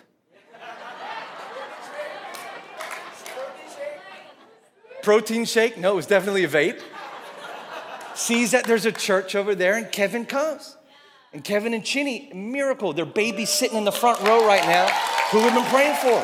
Protein 5.02 5.44
shake? 5.46 5.78
No, 5.78 5.94
it 5.94 5.96
was 5.96 6.08
definitely 6.08 6.44
a 6.44 6.48
vape. 6.48 6.82
Sees 8.16 8.52
that 8.52 8.66
there's 8.66 8.86
a 8.86 8.92
church 8.92 9.36
over 9.36 9.54
there, 9.54 9.76
and 9.76 9.92
Kevin 9.92 10.26
comes. 10.26 10.78
And 11.34 11.44
Kevin 11.44 11.74
and 11.74 11.84
Chinny, 11.84 12.32
miracle, 12.34 12.94
their 12.94 13.06
baby's 13.06 13.50
sitting 13.50 13.78
in 13.78 13.86
the 13.86 13.92
front 13.92 14.22
row 14.22 14.46
right 14.46 14.64
now 14.66 15.13
who 15.34 15.44
we've 15.44 15.54
been 15.54 15.66
praying 15.66 15.96
for. 15.96 16.24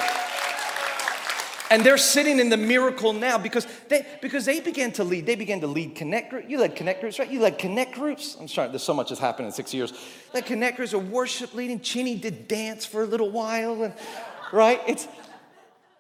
And 1.71 1.83
they're 1.83 1.97
sitting 1.97 2.39
in 2.39 2.49
the 2.49 2.57
miracle 2.57 3.13
now 3.13 3.37
because 3.37 3.67
they 3.89 4.05
because 4.21 4.45
they 4.45 4.59
began 4.59 4.91
to 4.93 5.03
lead. 5.03 5.25
They 5.25 5.35
began 5.35 5.61
to 5.61 5.67
lead 5.67 5.95
connect 5.95 6.31
groups. 6.31 6.47
You 6.49 6.59
led 6.59 6.75
connect 6.75 7.01
groups, 7.01 7.19
right? 7.19 7.29
You 7.29 7.41
led 7.41 7.59
connect 7.59 7.93
groups. 7.93 8.37
I'm 8.39 8.47
sorry, 8.47 8.69
there's 8.69 8.83
so 8.83 8.93
much 8.93 9.09
has 9.09 9.19
happened 9.19 9.47
in 9.47 9.51
six 9.51 9.73
years. 9.73 9.93
Led 10.33 10.45
connect 10.45 10.77
groups 10.77 10.93
or 10.93 10.99
worship 10.99 11.53
leading. 11.53 11.79
Chinny 11.79 12.15
did 12.15 12.47
dance 12.47 12.85
for 12.85 13.03
a 13.03 13.05
little 13.05 13.29
while, 13.29 13.83
and 13.83 13.93
right? 14.51 14.81
It's 14.87 15.07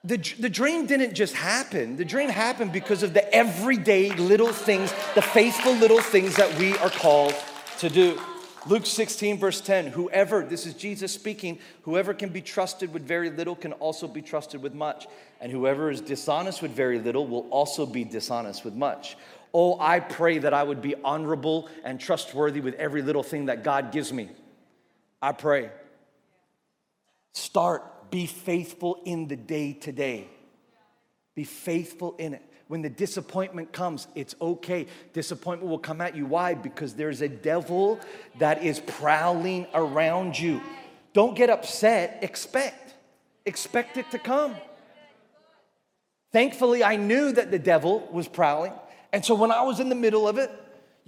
the, 0.03 0.17
the 0.39 0.49
dream 0.49 0.85
didn't 0.85 1.13
just 1.13 1.35
happen. 1.35 1.97
The 1.97 2.05
dream 2.05 2.29
happened 2.29 2.71
because 2.71 3.03
of 3.03 3.13
the 3.13 3.33
everyday 3.33 4.11
little 4.11 4.53
things, 4.53 4.93
the 5.13 5.21
faithful 5.21 5.73
little 5.73 5.99
things 5.99 6.35
that 6.37 6.57
we 6.57 6.77
are 6.77 6.89
called 6.89 7.35
to 7.79 7.89
do. 7.89 8.19
Luke 8.69 8.85
16, 8.85 9.39
verse 9.39 9.61
10 9.61 9.87
Whoever, 9.87 10.43
this 10.43 10.67
is 10.67 10.75
Jesus 10.75 11.11
speaking, 11.11 11.57
whoever 11.81 12.13
can 12.13 12.29
be 12.29 12.39
trusted 12.39 12.93
with 12.93 13.01
very 13.01 13.31
little 13.31 13.55
can 13.55 13.73
also 13.73 14.07
be 14.07 14.21
trusted 14.21 14.61
with 14.61 14.75
much. 14.75 15.07
And 15.41 15.51
whoever 15.51 15.89
is 15.89 16.01
dishonest 16.01 16.61
with 16.61 16.69
very 16.69 16.99
little 16.99 17.25
will 17.25 17.47
also 17.49 17.87
be 17.87 18.03
dishonest 18.03 18.63
with 18.63 18.75
much. 18.75 19.17
Oh, 19.55 19.79
I 19.79 19.99
pray 19.99 20.37
that 20.37 20.53
I 20.53 20.61
would 20.61 20.83
be 20.83 20.93
honorable 21.03 21.67
and 21.83 21.99
trustworthy 21.99 22.61
with 22.61 22.75
every 22.75 23.01
little 23.01 23.23
thing 23.23 23.47
that 23.47 23.63
God 23.63 23.91
gives 23.91 24.13
me. 24.13 24.29
I 25.19 25.31
pray. 25.31 25.71
Start, 27.33 28.11
be 28.11 28.27
faithful 28.27 29.01
in 29.03 29.27
the 29.27 29.35
day 29.35 29.73
today. 29.73 30.27
Be 31.33 31.43
faithful 31.43 32.15
in 32.19 32.35
it. 32.35 32.43
When 32.69 32.83
the 32.83 32.89
disappointment 32.89 33.73
comes, 33.73 34.07
it's 34.13 34.35
okay. 34.39 34.85
Disappointment 35.11 35.71
will 35.71 35.79
come 35.79 36.01
at 36.01 36.15
you. 36.15 36.27
Why? 36.27 36.53
Because 36.53 36.93
there's 36.93 37.23
a 37.23 37.27
devil 37.27 37.99
that 38.37 38.63
is 38.63 38.79
prowling 38.79 39.65
around 39.73 40.37
you. 40.37 40.61
Don't 41.13 41.35
get 41.35 41.49
upset, 41.49 42.19
expect. 42.21 42.93
Expect 43.47 43.97
it 43.97 44.11
to 44.11 44.19
come. 44.19 44.55
Thankfully, 46.31 46.83
I 46.83 46.95
knew 46.95 47.31
that 47.31 47.49
the 47.49 47.57
devil 47.57 48.07
was 48.11 48.27
prowling. 48.27 48.73
And 49.11 49.25
so 49.25 49.33
when 49.33 49.51
I 49.51 49.63
was 49.63 49.79
in 49.79 49.89
the 49.89 49.95
middle 49.95 50.27
of 50.27 50.37
it, 50.37 50.51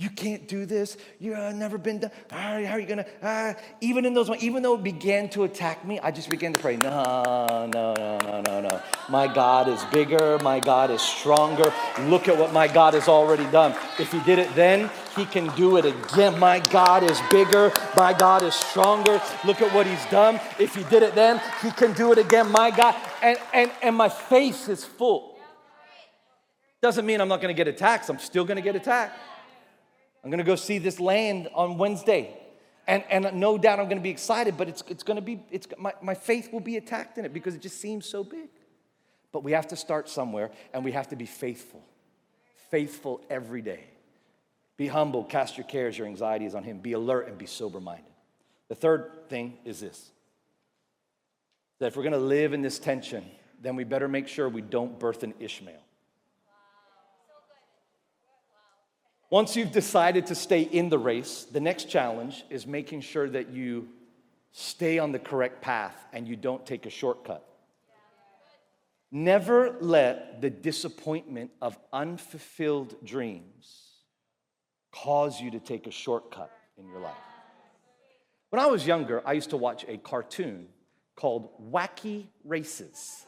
you 0.02 0.10
can't 0.10 0.48
do 0.48 0.66
this. 0.66 0.98
You've 1.20 1.38
uh, 1.38 1.52
never 1.52 1.78
been 1.78 2.00
done. 2.00 2.12
How 2.32 2.54
are 2.56 2.80
you 2.80 2.88
gonna? 2.88 3.06
Uh, 3.22 3.54
even 3.82 4.04
in 4.04 4.16
those, 4.16 4.32
even 4.42 4.64
though 4.64 4.74
it 4.74 4.82
began 4.82 5.30
to 5.30 5.44
attack 5.44 5.86
me, 5.86 6.00
I 6.00 6.10
just 6.10 6.28
began 6.28 6.54
to 6.54 6.60
pray. 6.60 6.76
No, 6.76 7.70
no, 7.72 7.94
no, 7.94 8.18
no, 8.18 8.42
no, 8.42 8.62
no. 8.62 8.82
My 9.10 9.32
God 9.32 9.68
is 9.68 9.86
bigger. 9.94 10.40
My 10.40 10.60
God 10.60 10.90
is 10.90 11.04
stronger. 11.04 11.72
Look 12.00 12.28
at 12.28 12.36
what 12.36 12.52
my 12.52 12.68
God 12.68 12.96
has 12.96 13.08
already 13.08 13.46
done. 13.52 13.76
If 14.00 14.12
He 14.12 14.20
did 14.22 14.40
it 14.40 14.54
then, 14.56 14.90
He 15.16 15.24
can 15.24 15.56
do 15.56 15.78
it 15.78 15.86
again. 15.86 16.40
My 16.40 16.60
God 16.60 17.04
is 17.04 17.20
bigger. 17.30 17.72
My 17.96 18.12
God 18.12 18.42
is 18.42 18.56
stronger. 18.56 19.22
Look 19.46 19.62
at 19.62 19.72
what 19.72 19.86
He's 19.86 20.06
done. 20.08 20.40
If 20.58 20.74
He 20.74 20.84
did 20.86 21.04
it 21.04 21.14
then, 21.14 21.40
He 21.62 21.70
can 21.70 21.94
do 21.94 22.12
it 22.12 22.18
again. 22.18 22.52
My 22.52 22.72
God, 22.72 22.96
and 23.22 23.38
and 23.54 23.70
and 23.84 23.96
my 23.96 24.10
face 24.10 24.68
is 24.68 24.84
full. 24.84 25.38
Doesn't 26.82 27.06
mean 27.06 27.22
I'm 27.22 27.28
not 27.28 27.40
going 27.40 27.56
to 27.56 27.58
get 27.58 27.68
attacked. 27.68 28.10
I'm 28.10 28.18
still 28.18 28.46
going 28.46 28.56
to 28.56 28.64
get 28.64 28.76
attacked. 28.76 29.16
I'm 30.24 30.30
to 30.40 30.44
go 30.44 30.56
see 30.56 30.78
this 30.78 31.00
land 31.00 31.50
on 31.54 31.78
Wednesday. 31.78 32.38
And, 32.88 33.04
and 33.10 33.40
no 33.40 33.58
doubt 33.58 33.80
I'm 33.80 33.86
to 33.98 34.04
be 34.04 34.10
excited, 34.10 34.58
but 34.58 34.68
it's, 34.68 34.84
it's 34.88 35.04
to 35.16 35.22
be, 35.22 35.44
it's, 35.52 35.68
my, 35.78 35.94
my 36.02 36.14
faith 36.14 36.52
will 36.52 36.60
be 36.60 36.78
attacked 36.78 37.18
in 37.18 37.26
it 37.26 37.34
because 37.34 37.56
it 37.56 37.62
just 37.62 37.80
seems 37.80 38.06
so 38.06 38.24
big. 38.24 38.50
But 39.32 39.44
we 39.44 39.54
have 39.54 39.68
to 39.68 39.76
start 39.76 40.10
somewhere 40.10 40.52
and 40.74 40.84
we 40.84 40.92
have 40.92 41.08
to 41.10 41.16
be 41.16 41.26
faithful. 41.26 41.84
Faithful 42.70 43.22
every 43.30 43.62
day. 43.62 43.86
Be 44.78 44.88
humble, 44.88 45.24
cast 45.24 45.58
your 45.58 45.66
cares, 45.68 45.98
your 45.98 46.08
anxieties 46.08 46.56
on 46.56 46.64
Him. 46.64 46.80
Be 46.80 46.94
alert 46.94 47.28
and 47.28 47.38
be 47.38 47.46
sober 47.46 47.80
minded. 47.80 48.12
The 48.68 48.76
third 48.76 49.30
thing 49.30 49.58
is 49.66 49.80
this 49.80 50.12
that 51.80 51.88
if 51.88 51.98
we're 51.98 52.04
to 52.14 52.20
live 52.20 52.54
in 52.54 52.62
this 52.62 52.78
tension, 52.78 53.26
then 53.60 53.76
we 53.76 53.84
better 53.84 54.08
make 54.08 54.28
sure 54.28 54.48
we 54.48 54.62
don't 54.62 55.00
birth 55.00 55.24
an 55.24 55.34
Ishmael. 55.40 55.82
Once 59.32 59.56
you've 59.56 59.72
decided 59.72 60.26
to 60.26 60.36
stay 60.36 60.62
in 60.62 60.90
the 60.90 61.00
race, 61.00 61.46
the 61.54 61.60
next 61.60 61.86
challenge 61.86 62.44
is 62.50 62.68
making 62.68 63.00
sure 63.00 63.30
that 63.30 63.50
you 63.50 63.88
stay 64.52 65.00
on 65.00 65.14
the 65.14 65.20
correct 65.20 65.62
path 65.62 65.96
and 66.12 66.28
you 66.28 66.36
don't 66.36 66.66
take 66.66 66.86
a 66.86 66.90
shortcut. 66.90 67.48
Never 69.10 69.78
let 69.80 70.42
the 70.42 70.50
disappointment 70.50 71.50
of 71.62 71.80
unfulfilled 71.94 73.06
dreams 73.06 73.92
cause 74.92 75.40
you 75.40 75.50
to 75.52 75.60
take 75.60 75.88
a 75.88 75.92
shortcut 75.92 76.52
in 76.78 76.86
your 76.90 77.00
life. 77.00 77.16
When 78.50 78.62
I 78.62 78.68
was 78.68 78.86
younger, 78.86 79.26
I 79.26 79.32
used 79.32 79.52
to 79.52 79.58
watch 79.58 79.86
a 79.88 79.98
cartoon 79.98 80.68
called 81.16 81.72
Wacky 81.72 82.28
Races. 82.44 83.26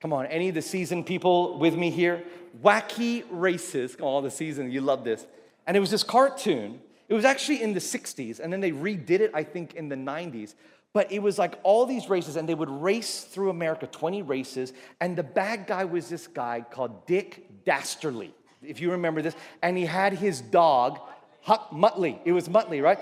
Come 0.00 0.12
on, 0.14 0.26
any 0.26 0.48
of 0.48 0.54
the 0.54 0.62
seasoned 0.62 1.06
people 1.06 1.58
with 1.58 1.74
me 1.74 1.90
here? 1.90 2.24
Wacky 2.62 3.24
Races. 3.30 3.94
Come 3.96 4.06
on, 4.06 4.12
all 4.14 4.22
the 4.22 4.30
seasoned, 4.30 4.72
you 4.72 4.80
love 4.80 5.04
this. 5.04 5.26
And 5.66 5.76
it 5.76 5.80
was 5.80 5.90
this 5.90 6.02
cartoon. 6.02 6.80
It 7.08 7.14
was 7.14 7.24
actually 7.24 7.62
in 7.62 7.74
the 7.74 7.80
60s, 7.80 8.40
and 8.40 8.52
then 8.52 8.60
they 8.60 8.70
redid 8.70 9.20
it, 9.20 9.30
I 9.34 9.42
think, 9.42 9.74
in 9.74 9.88
the 9.88 9.96
90s. 9.96 10.54
But 10.92 11.12
it 11.12 11.20
was 11.20 11.38
like 11.38 11.58
all 11.62 11.84
these 11.86 12.08
races, 12.08 12.36
and 12.36 12.48
they 12.48 12.54
would 12.54 12.70
race 12.70 13.22
through 13.22 13.50
America, 13.50 13.86
20 13.86 14.22
races, 14.22 14.72
and 15.00 15.16
the 15.16 15.22
bad 15.22 15.66
guy 15.66 15.84
was 15.84 16.08
this 16.08 16.26
guy 16.26 16.64
called 16.68 17.06
Dick 17.06 17.64
Dastardly. 17.64 18.32
if 18.62 18.80
you 18.80 18.92
remember 18.92 19.22
this, 19.22 19.34
and 19.62 19.76
he 19.76 19.86
had 19.86 20.14
his 20.14 20.40
dog, 20.40 21.00
Huck 21.42 21.70
Muttley. 21.70 22.18
It 22.24 22.32
was 22.32 22.48
Muttley, 22.48 22.82
right? 22.82 22.98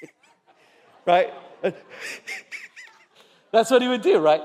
right? 1.06 1.32
That's 3.52 3.70
what 3.70 3.82
he 3.82 3.88
would 3.88 4.02
do, 4.02 4.18
right? 4.18 4.42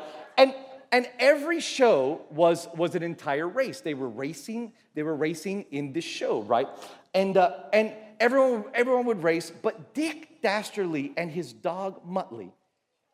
And 0.91 1.07
every 1.19 1.59
show 1.59 2.21
was 2.31 2.67
was 2.75 2.95
an 2.95 3.03
entire 3.03 3.47
race. 3.47 3.81
They 3.81 3.93
were 3.93 4.09
racing. 4.09 4.73
They 4.93 5.03
were 5.03 5.15
racing 5.15 5.65
in 5.71 5.93
this 5.93 6.05
show, 6.05 6.41
right? 6.41 6.67
And 7.13 7.37
uh, 7.37 7.51
and 7.73 7.93
everyone 8.19 8.65
everyone 8.73 9.05
would 9.05 9.23
race, 9.23 9.51
but 9.61 9.93
Dick 9.93 10.41
Dastardly 10.41 11.13
and 11.17 11.31
his 11.31 11.53
dog 11.53 12.07
Muttley, 12.07 12.51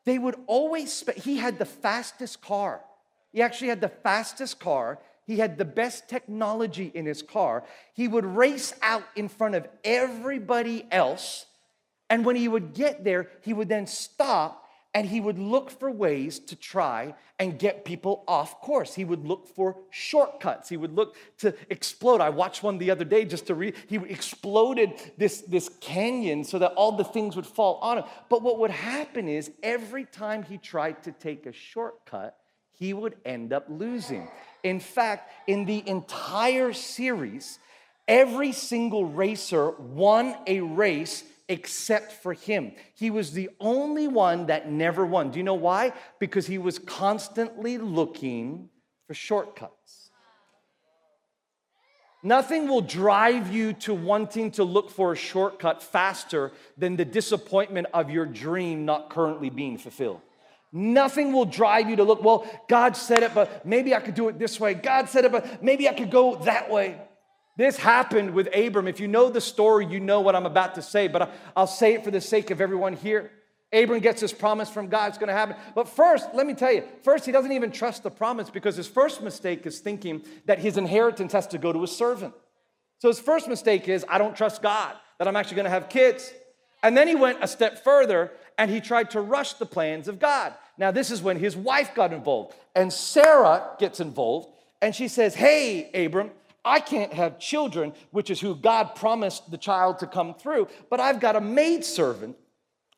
they 0.06 0.18
would 0.18 0.36
always. 0.48 0.92
Spe- 0.92 1.18
he 1.18 1.38
had 1.38 1.60
the 1.60 1.66
fastest 1.66 2.42
car. 2.42 2.82
He 3.32 3.42
actually 3.42 3.70
had 3.70 3.82
the 3.82 3.90
fastest 3.90 4.60
car. 4.60 5.00
He 5.26 5.38
had 5.38 5.58
the 5.58 5.66
best 5.66 6.10
technology 6.10 6.92
in 6.94 7.06
his 7.06 7.22
car. 7.22 7.64
He 7.94 8.08
would 8.08 8.26
race 8.26 8.74
out 8.82 9.04
in 9.16 9.30
front 9.30 9.56
of 9.56 9.68
everybody 9.84 10.86
else. 10.92 11.46
And 12.10 12.26
when 12.26 12.36
he 12.36 12.50
would 12.50 12.74
get 12.74 13.06
there, 13.06 13.30
he 13.42 13.54
would 13.54 13.70
then 13.70 13.88
stop 13.88 14.68
and 14.94 15.08
he 15.08 15.22
would 15.22 15.40
look 15.40 15.72
for 15.72 15.90
ways 15.90 16.38
to 16.38 16.56
try 16.56 17.16
and 17.40 17.58
get 17.58 17.86
people 17.86 18.24
off 18.28 18.60
course. 18.60 18.94
He 18.94 19.06
would 19.06 19.26
look 19.26 19.48
for 19.48 19.78
shortcuts. 19.90 20.68
He 20.68 20.76
would 20.76 20.94
look 20.94 21.16
to 21.40 21.56
explode. 21.70 22.20
I 22.20 22.30
watched 22.30 22.62
one 22.62 22.78
the 22.78 22.92
other 22.92 23.06
day 23.06 23.24
just 23.24 23.48
to 23.48 23.56
read. 23.56 23.76
He 23.88 23.96
exploded 23.96 24.94
this, 25.18 25.42
this 25.42 25.70
canyon 25.80 26.44
so 26.44 26.60
that 26.60 26.74
all 26.74 26.92
the 26.92 27.06
things 27.06 27.38
would 27.38 27.48
fall 27.48 27.80
on 27.82 28.00
him. 28.00 28.04
But 28.30 28.42
what 28.42 28.60
would 28.60 28.72
happen 28.72 29.30
is 29.30 29.50
every 29.64 30.04
time 30.06 30.44
he 30.44 30.58
tried 30.58 31.04
to 31.04 31.14
take 31.14 31.46
a 31.46 31.54
shortcut, 31.54 32.38
he 32.74 32.94
would 32.94 33.16
end 33.24 33.54
up 33.54 33.68
losing. 33.70 34.28
In 34.64 34.82
fact, 34.82 35.32
in 35.48 35.66
the 35.66 35.88
entire 35.88 36.74
series, 36.74 37.60
every 38.08 38.52
single 38.52 39.06
racer 39.06 39.72
won 39.72 40.36
a 40.48 40.60
race 40.60 41.24
except 41.52 42.14
for 42.14 42.32
him. 42.32 42.72
He 42.96 43.12
was 43.12 43.34
the 43.34 43.50
only 43.60 44.08
one 44.08 44.46
that 44.46 44.72
never 44.72 45.06
won. 45.06 45.32
Do 45.32 45.38
you 45.38 45.44
know 45.44 45.54
why? 45.54 45.92
Because 46.18 46.48
he 46.48 46.58
was 46.58 46.80
constantly 46.80 47.78
looking 47.78 48.70
for 49.06 49.14
shortcuts. 49.14 50.12
Nothing 52.24 52.70
will 52.70 52.82
drive 52.82 53.52
you 53.52 53.74
to 53.74 53.94
wanting 53.94 54.52
to 54.52 54.64
look 54.64 54.92
for 54.92 55.12
a 55.12 55.16
shortcut 55.18 55.84
faster 55.84 56.54
than 56.78 56.96
the 56.96 57.04
disappointment 57.04 57.88
of 57.94 58.10
your 58.10 58.26
dream 58.26 58.86
not 58.86 59.10
currently 59.10 59.50
being 59.50 59.78
fulfilled. 59.78 60.22
Nothing 60.72 61.34
will 61.34 61.44
drive 61.44 61.90
you 61.90 61.98
to 61.98 62.04
look, 62.04 62.24
well, 62.24 62.46
God 62.70 62.96
said 62.96 63.24
it, 63.24 63.34
but 63.34 63.66
maybe 63.66 63.94
I 63.94 64.00
could 64.00 64.16
do 64.16 64.30
it 64.30 64.40
this 64.40 64.58
way. 64.58 64.74
God 64.74 65.10
said 65.10 65.26
it, 65.26 65.34
but 65.34 65.62
maybe 65.62 65.90
I 65.90 65.94
could 65.94 66.12
go 66.12 66.38
that 66.46 66.72
way. 66.72 66.98
This 67.62 67.78
happened 67.78 68.34
with 68.34 68.50
Abram. 68.56 68.88
If 68.88 69.00
you 69.00 69.08
know 69.08 69.30
the 69.30 69.40
story, 69.40 69.86
you 69.86 70.00
know 70.00 70.20
what 70.20 70.36
I'm 70.36 70.48
about 70.48 70.74
to 70.74 70.82
say, 70.82 71.08
but 71.08 71.32
I'll 71.56 71.68
say 71.68 71.94
it 71.94 72.04
for 72.04 72.10
the 72.10 72.20
sake 72.20 72.50
of 72.50 72.60
everyone 72.60 72.94
here. 72.94 73.30
Abram 73.72 74.00
gets 74.00 74.20
this 74.20 74.34
promise 74.34 74.68
from 74.68 74.88
God, 74.88 75.10
it's 75.10 75.20
gonna 75.20 75.32
happen. 75.32 75.56
But 75.76 75.88
first, 75.88 76.30
let 76.34 76.48
me 76.48 76.56
tell 76.56 76.72
you, 76.72 76.84
first, 77.04 77.24
he 77.24 77.32
doesn't 77.32 77.52
even 77.52 77.70
trust 77.72 78.02
the 78.02 78.10
promise 78.10 78.50
because 78.50 78.76
his 78.78 78.88
first 78.88 79.22
mistake 79.22 79.68
is 79.68 79.78
thinking 79.78 80.24
that 80.46 80.58
his 80.58 80.76
inheritance 80.76 81.34
has 81.34 81.46
to 81.50 81.60
go 81.60 81.72
to 81.72 81.84
a 81.84 81.88
servant. 81.88 82.34
So 82.98 83.10
his 83.10 83.20
first 83.20 83.48
mistake 83.48 83.88
is, 83.88 84.04
I 84.10 84.18
don't 84.18 84.36
trust 84.36 84.64
God, 84.64 84.96
that 85.20 85.28
I'm 85.28 85.36
actually 85.36 85.58
gonna 85.58 85.70
have 85.70 85.88
kids. 85.88 86.34
And 86.82 86.98
then 86.98 87.08
he 87.08 87.14
went 87.14 87.44
a 87.44 87.48
step 87.48 87.84
further 87.84 88.32
and 88.58 88.72
he 88.72 88.82
tried 88.82 89.12
to 89.12 89.22
rush 89.22 89.54
the 89.54 89.68
plans 89.68 90.08
of 90.08 90.18
God. 90.18 90.56
Now, 90.80 90.90
this 90.90 91.12
is 91.12 91.22
when 91.22 91.38
his 91.38 91.56
wife 91.56 91.94
got 91.94 92.12
involved, 92.12 92.56
and 92.76 92.92
Sarah 92.92 93.70
gets 93.78 94.00
involved, 94.00 94.50
and 94.82 94.96
she 94.96 95.08
says, 95.08 95.36
Hey, 95.36 95.92
Abram, 95.94 96.32
I 96.64 96.80
can't 96.80 97.14
have 97.14 97.40
children, 97.40 97.94
which 98.12 98.30
is 98.30 98.40
who 98.40 98.56
God 98.56 98.96
promised 98.96 99.50
the 99.50 99.58
child 99.58 100.00
to 100.00 100.08
come 100.08 100.36
through, 100.36 100.68
but 100.90 101.00
I've 101.00 101.20
got 101.20 101.36
a 101.36 101.42
maidservant. 101.42 102.38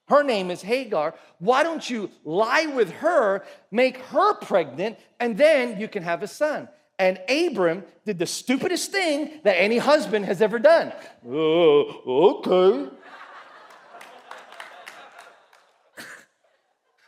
Her 0.07 0.21
name 0.21 0.51
is 0.51 0.61
Hagar. 0.61 1.15
Why 1.39 1.63
don't 1.63 1.89
you 1.89 2.11
lie 2.25 2.65
with 2.65 2.91
her, 2.91 3.45
make 3.71 3.97
her 3.97 4.33
pregnant, 4.35 4.99
and 5.19 5.37
then 5.37 5.79
you 5.79 5.87
can 5.87 6.03
have 6.03 6.23
a 6.23 6.27
son? 6.27 6.67
And 6.99 7.19
Abram 7.29 7.83
did 8.05 8.19
the 8.19 8.25
stupidest 8.25 8.91
thing 8.91 9.39
that 9.43 9.53
any 9.53 9.77
husband 9.77 10.25
has 10.25 10.41
ever 10.41 10.59
done. 10.59 10.91
Oh, 11.27 12.41
okay. 12.45 12.89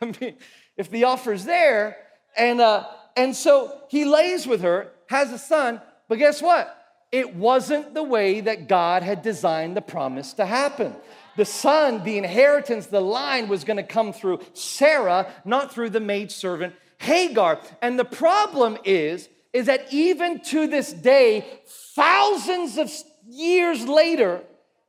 I 0.00 0.06
mean, 0.20 0.36
if 0.76 0.90
the 0.90 1.04
offer's 1.04 1.44
there, 1.44 1.98
and 2.36 2.60
uh, 2.60 2.86
and 3.16 3.36
so 3.36 3.82
he 3.88 4.04
lays 4.04 4.46
with 4.46 4.62
her, 4.62 4.92
has 5.08 5.32
a 5.32 5.38
son, 5.38 5.80
but 6.08 6.18
guess 6.18 6.40
what? 6.42 6.72
It 7.12 7.36
wasn't 7.36 7.94
the 7.94 8.02
way 8.02 8.40
that 8.40 8.68
God 8.68 9.02
had 9.02 9.22
designed 9.22 9.76
the 9.76 9.82
promise 9.82 10.32
to 10.34 10.46
happen. 10.46 10.94
The 11.36 11.44
son, 11.44 12.02
the 12.02 12.18
inheritance, 12.18 12.86
the 12.86 13.00
line 13.00 13.48
was 13.48 13.64
going 13.64 13.76
to 13.76 13.82
come 13.82 14.12
through 14.12 14.40
Sarah, 14.54 15.32
not 15.44 15.72
through 15.72 15.90
the 15.90 16.00
maidservant 16.00 16.74
Hagar. 16.98 17.60
And 17.82 17.98
the 17.98 18.04
problem 18.04 18.78
is, 18.84 19.28
is 19.52 19.66
that 19.66 19.92
even 19.92 20.40
to 20.40 20.66
this 20.66 20.92
day, 20.92 21.46
thousands 21.94 22.78
of 22.78 22.90
years 23.26 23.86
later, 23.86 24.42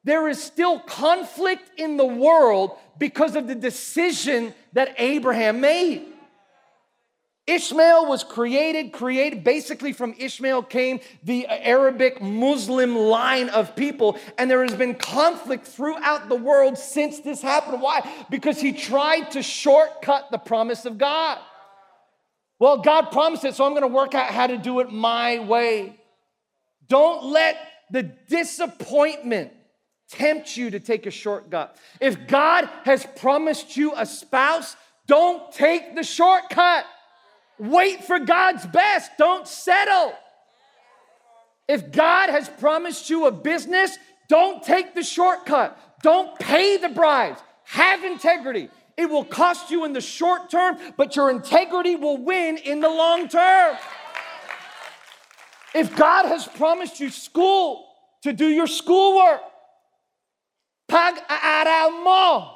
there 0.04 0.28
is 0.30 0.42
still 0.42 0.80
conflict 0.80 1.70
in 1.78 1.98
the 1.98 2.06
world 2.06 2.78
because 2.98 3.36
of 3.36 3.48
the 3.48 3.56
decision 3.56 4.54
that 4.74 4.96
Abraham 4.98 5.62
made. 5.62 6.06
Ishmael 7.48 8.08
was 8.08 8.26
created, 8.26 8.92
created 8.92 9.42
basically 9.46 9.94
from 9.94 10.14
Ishmael 10.18 10.64
came 10.64 11.00
the 11.24 11.48
Arabic 11.48 12.22
Muslim 12.22 12.96
line 12.96 13.48
of 13.50 13.74
people, 13.74 14.20
and 14.38 14.52
there 14.52 14.64
has 14.64 14.76
been 14.76 14.96
conflict 14.96 15.66
throughout 15.66 16.28
the 16.28 16.36
world 16.36 16.78
since 16.78 17.22
this 17.22 17.42
happened. 17.42 17.82
Why? 17.82 18.02
Because 18.30 18.60
he 18.60 18.74
tried 18.74 19.32
to 19.32 19.42
shortcut 19.42 20.30
the 20.30 20.38
promise 20.38 20.84
of 20.84 20.98
God. 20.98 21.40
Well, 22.60 22.80
God 22.80 23.12
promised 23.12 23.46
it, 23.46 23.56
so 23.56 23.64
I'm 23.64 23.74
gonna 23.74 23.88
work 23.88 24.14
out 24.14 24.30
how 24.30 24.48
to 24.48 24.58
do 24.58 24.82
it 24.82 24.92
my 24.92 25.40
way. 25.40 25.98
Don't 26.90 27.24
let 27.24 27.58
the 27.92 28.04
disappointment 28.04 29.54
tempt 30.10 30.58
you 30.58 30.72
to 30.72 30.82
take 30.82 31.06
a 31.06 31.12
shortcut. 31.12 31.78
If 32.02 32.28
God 32.28 32.68
has 32.84 33.06
promised 33.16 33.78
you 33.78 33.94
a 33.96 34.06
spouse, 34.06 34.76
don't 35.06 35.50
take 35.54 35.96
the 35.96 36.04
shortcut. 36.04 36.86
Wait 37.60 38.04
for 38.04 38.20
God's 38.20 38.66
best. 38.68 39.12
Don't 39.18 39.48
settle. 39.48 40.14
If 41.68 41.92
God 41.92 42.30
has 42.30 42.48
promised 42.48 43.10
you 43.10 43.26
a 43.26 43.32
business, 43.32 43.98
don't 44.30 44.64
take 44.64 44.94
the 44.94 45.04
shortcut. 45.04 45.78
Don't 46.04 46.38
pay 46.40 46.78
the 46.78 46.90
bribes. 46.90 47.42
Have 47.66 48.04
integrity. 48.04 48.70
It 48.96 49.10
will 49.10 49.26
cost 49.26 49.70
you 49.70 49.86
in 49.86 49.94
the 49.94 50.02
short 50.02 50.50
term, 50.50 50.78
but 50.98 51.16
your 51.16 51.30
integrity 51.30 51.96
will 51.96 52.18
win 52.18 52.58
in 52.58 52.80
the 52.80 52.90
long 52.90 53.28
term. 53.28 53.78
If 55.76 55.96
God 55.96 56.26
has 56.26 56.48
promised 56.48 57.00
you 57.00 57.10
school 57.10 57.86
to 58.24 58.34
do 58.34 58.48
your 58.48 58.68
schoolwork, 58.68 59.42
pag 60.88 61.16
mo. 62.04 62.54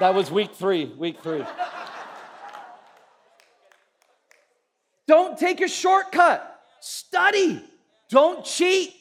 That 0.00 0.14
was 0.14 0.30
week 0.30 0.54
three, 0.54 0.86
week 0.86 1.22
three. 1.22 1.44
Don't 5.06 5.38
take 5.38 5.60
a 5.60 5.68
shortcut. 5.68 6.60
Study. 6.80 7.62
Don't 8.10 8.44
cheat. 8.44 8.94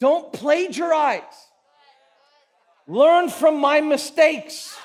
Don't 0.00 0.32
plagiarize. 0.32 1.22
Learn 2.86 3.28
from 3.28 3.60
my 3.60 3.80
mistakes. 3.80 4.76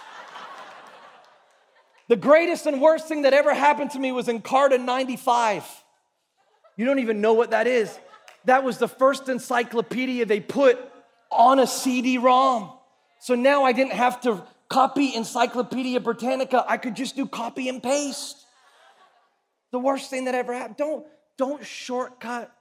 The 2.08 2.16
greatest 2.16 2.66
and 2.66 2.82
worst 2.82 3.08
thing 3.08 3.22
that 3.22 3.34
ever 3.34 3.54
happened 3.54 3.92
to 3.92 4.00
me 4.00 4.12
was 4.12 4.28
Encarta 4.28 4.84
95. 4.84 5.64
You 6.76 6.86
don't 6.86 7.00
even 7.00 7.22
know 7.22 7.34
what 7.34 7.52
that 7.52 7.68
is. 7.68 7.98
That 8.46 8.64
was 8.64 8.80
the 8.80 8.88
first 8.88 9.30
encyclopedia 9.30 10.26
they 10.26 10.39
put 10.39 10.80
on 11.30 11.60
a 11.60 11.68
CD 11.68 12.18
ROM. 12.18 12.72
So 13.20 13.36
now 13.36 13.64
I 13.64 13.72
didn't 13.72 13.94
have 13.94 14.20
to 14.22 14.44
copy 14.72 15.14
Encyclopedia 15.16 16.00
Britannica, 16.00 16.66
I 16.68 16.78
could 16.78 16.96
just 16.96 17.16
do 17.16 17.28
copy 17.28 17.68
and 17.68 17.84
paste. 17.84 18.41
The 19.72 19.80
worst 19.80 20.09
thing 20.09 20.26
that 20.26 20.36
ever 20.36 20.53
happened. 20.53 20.78
Don't, 20.78 21.05
don't 21.38 21.65
shortcut 21.65 22.53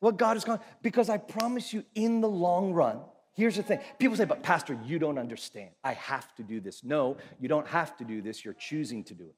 what 0.00 0.16
God 0.16 0.36
is 0.36 0.44
going 0.44 0.58
because 0.82 1.08
I 1.08 1.18
promise 1.18 1.72
you 1.72 1.84
in 1.94 2.20
the 2.20 2.28
long 2.28 2.72
run, 2.72 3.00
here's 3.34 3.56
the 3.56 3.62
thing. 3.62 3.80
People 3.98 4.16
say, 4.16 4.24
but 4.24 4.42
Pastor, 4.42 4.78
you 4.84 4.98
don't 4.98 5.18
understand. 5.18 5.70
I 5.84 5.92
have 5.94 6.34
to 6.36 6.42
do 6.42 6.60
this. 6.60 6.82
No, 6.82 7.16
you 7.38 7.48
don't 7.48 7.66
have 7.68 7.96
to 7.98 8.04
do 8.04 8.22
this. 8.22 8.44
You're 8.44 8.54
choosing 8.54 9.04
to 9.04 9.14
do 9.14 9.24
it. 9.24 9.34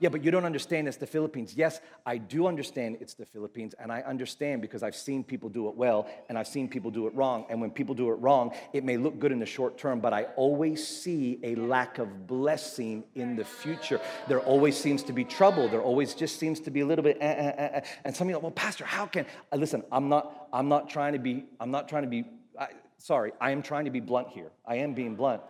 Yeah, 0.00 0.10
but 0.10 0.22
you 0.22 0.30
don't 0.30 0.44
understand 0.44 0.86
it's 0.86 0.96
the 0.96 1.06
Philippines. 1.06 1.54
Yes, 1.56 1.80
I 2.06 2.18
do 2.18 2.46
understand 2.46 2.98
it's 3.00 3.14
the 3.14 3.26
Philippines, 3.26 3.74
and 3.78 3.90
I 3.90 4.02
understand 4.02 4.62
because 4.62 4.84
I've 4.84 4.94
seen 4.94 5.24
people 5.24 5.48
do 5.48 5.68
it 5.68 5.74
well 5.74 6.08
and 6.28 6.38
I've 6.38 6.46
seen 6.46 6.68
people 6.68 6.90
do 6.90 7.08
it 7.08 7.14
wrong. 7.14 7.46
And 7.50 7.60
when 7.60 7.70
people 7.70 7.94
do 7.94 8.10
it 8.10 8.14
wrong, 8.14 8.54
it 8.72 8.84
may 8.84 8.96
look 8.96 9.18
good 9.18 9.32
in 9.32 9.40
the 9.40 9.46
short 9.46 9.76
term, 9.76 9.98
but 9.98 10.12
I 10.12 10.24
always 10.36 10.86
see 10.86 11.40
a 11.42 11.56
lack 11.56 11.98
of 11.98 12.26
blessing 12.26 13.04
in 13.16 13.34
the 13.34 13.44
future. 13.44 14.00
There 14.28 14.40
always 14.40 14.76
seems 14.76 15.02
to 15.04 15.12
be 15.12 15.24
trouble. 15.24 15.68
There 15.68 15.82
always 15.82 16.14
just 16.14 16.38
seems 16.38 16.60
to 16.60 16.70
be 16.70 16.80
a 16.80 16.86
little 16.86 17.02
bit, 17.02 17.18
eh, 17.20 17.26
eh, 17.26 17.52
eh, 17.56 17.70
eh. 17.74 17.80
and 18.04 18.14
some 18.14 18.28
of 18.28 18.30
you, 18.30 18.36
are, 18.36 18.40
well, 18.40 18.52
Pastor, 18.52 18.84
how 18.84 19.06
can? 19.06 19.26
Uh, 19.52 19.56
listen, 19.56 19.82
I'm 19.90 20.08
not. 20.08 20.48
I'm 20.52 20.68
not 20.68 20.88
trying 20.88 21.12
to 21.14 21.18
be. 21.18 21.44
I'm 21.60 21.70
not 21.70 21.88
trying 21.88 22.02
to 22.02 22.08
be. 22.08 22.24
I, 22.58 22.68
sorry, 22.98 23.32
I 23.40 23.50
am 23.50 23.62
trying 23.62 23.84
to 23.86 23.90
be 23.90 24.00
blunt 24.00 24.28
here. 24.28 24.50
I 24.66 24.76
am 24.76 24.94
being 24.94 25.16
blunt. 25.16 25.42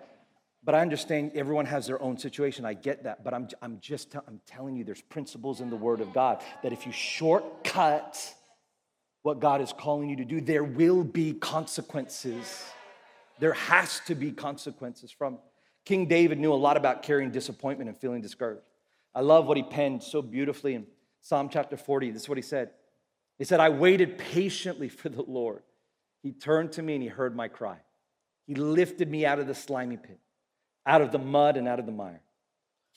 But 0.64 0.74
I 0.74 0.80
understand 0.80 1.32
everyone 1.34 1.66
has 1.66 1.86
their 1.86 2.02
own 2.02 2.18
situation. 2.18 2.64
I 2.64 2.74
get 2.74 3.04
that. 3.04 3.24
But 3.24 3.32
I'm, 3.32 3.48
I'm 3.62 3.78
just 3.80 4.14
I'm 4.14 4.40
telling 4.46 4.76
you, 4.76 4.84
there's 4.84 5.00
principles 5.02 5.60
in 5.60 5.70
the 5.70 5.76
Word 5.76 6.00
of 6.00 6.12
God 6.12 6.42
that 6.62 6.72
if 6.72 6.86
you 6.86 6.92
shortcut 6.92 8.34
what 9.22 9.40
God 9.40 9.60
is 9.60 9.72
calling 9.72 10.08
you 10.08 10.16
to 10.16 10.24
do, 10.24 10.40
there 10.40 10.64
will 10.64 11.04
be 11.04 11.32
consequences. 11.34 12.64
There 13.38 13.52
has 13.52 14.00
to 14.06 14.14
be 14.14 14.32
consequences 14.32 15.10
from. 15.10 15.38
King 15.84 16.06
David 16.06 16.38
knew 16.38 16.52
a 16.52 16.54
lot 16.54 16.76
about 16.76 17.02
carrying 17.02 17.30
disappointment 17.30 17.88
and 17.88 17.96
feeling 17.96 18.20
discouraged. 18.20 18.62
I 19.14 19.20
love 19.20 19.46
what 19.46 19.56
he 19.56 19.62
penned 19.62 20.02
so 20.02 20.20
beautifully 20.20 20.74
in 20.74 20.86
Psalm 21.22 21.48
chapter 21.48 21.76
40. 21.76 22.10
This 22.10 22.22
is 22.22 22.28
what 22.28 22.36
he 22.36 22.42
said. 22.42 22.70
He 23.38 23.44
said, 23.44 23.60
I 23.60 23.70
waited 23.70 24.18
patiently 24.18 24.88
for 24.88 25.08
the 25.08 25.22
Lord. 25.22 25.62
He 26.22 26.32
turned 26.32 26.72
to 26.72 26.82
me 26.82 26.94
and 26.94 27.02
he 27.02 27.08
heard 27.08 27.34
my 27.34 27.48
cry. 27.48 27.78
He 28.46 28.54
lifted 28.54 29.10
me 29.10 29.24
out 29.24 29.38
of 29.38 29.46
the 29.46 29.54
slimy 29.54 29.96
pit 29.96 30.18
out 30.86 31.00
of 31.00 31.12
the 31.12 31.18
mud 31.18 31.56
and 31.56 31.68
out 31.68 31.78
of 31.78 31.86
the 31.86 31.92
mire. 31.92 32.22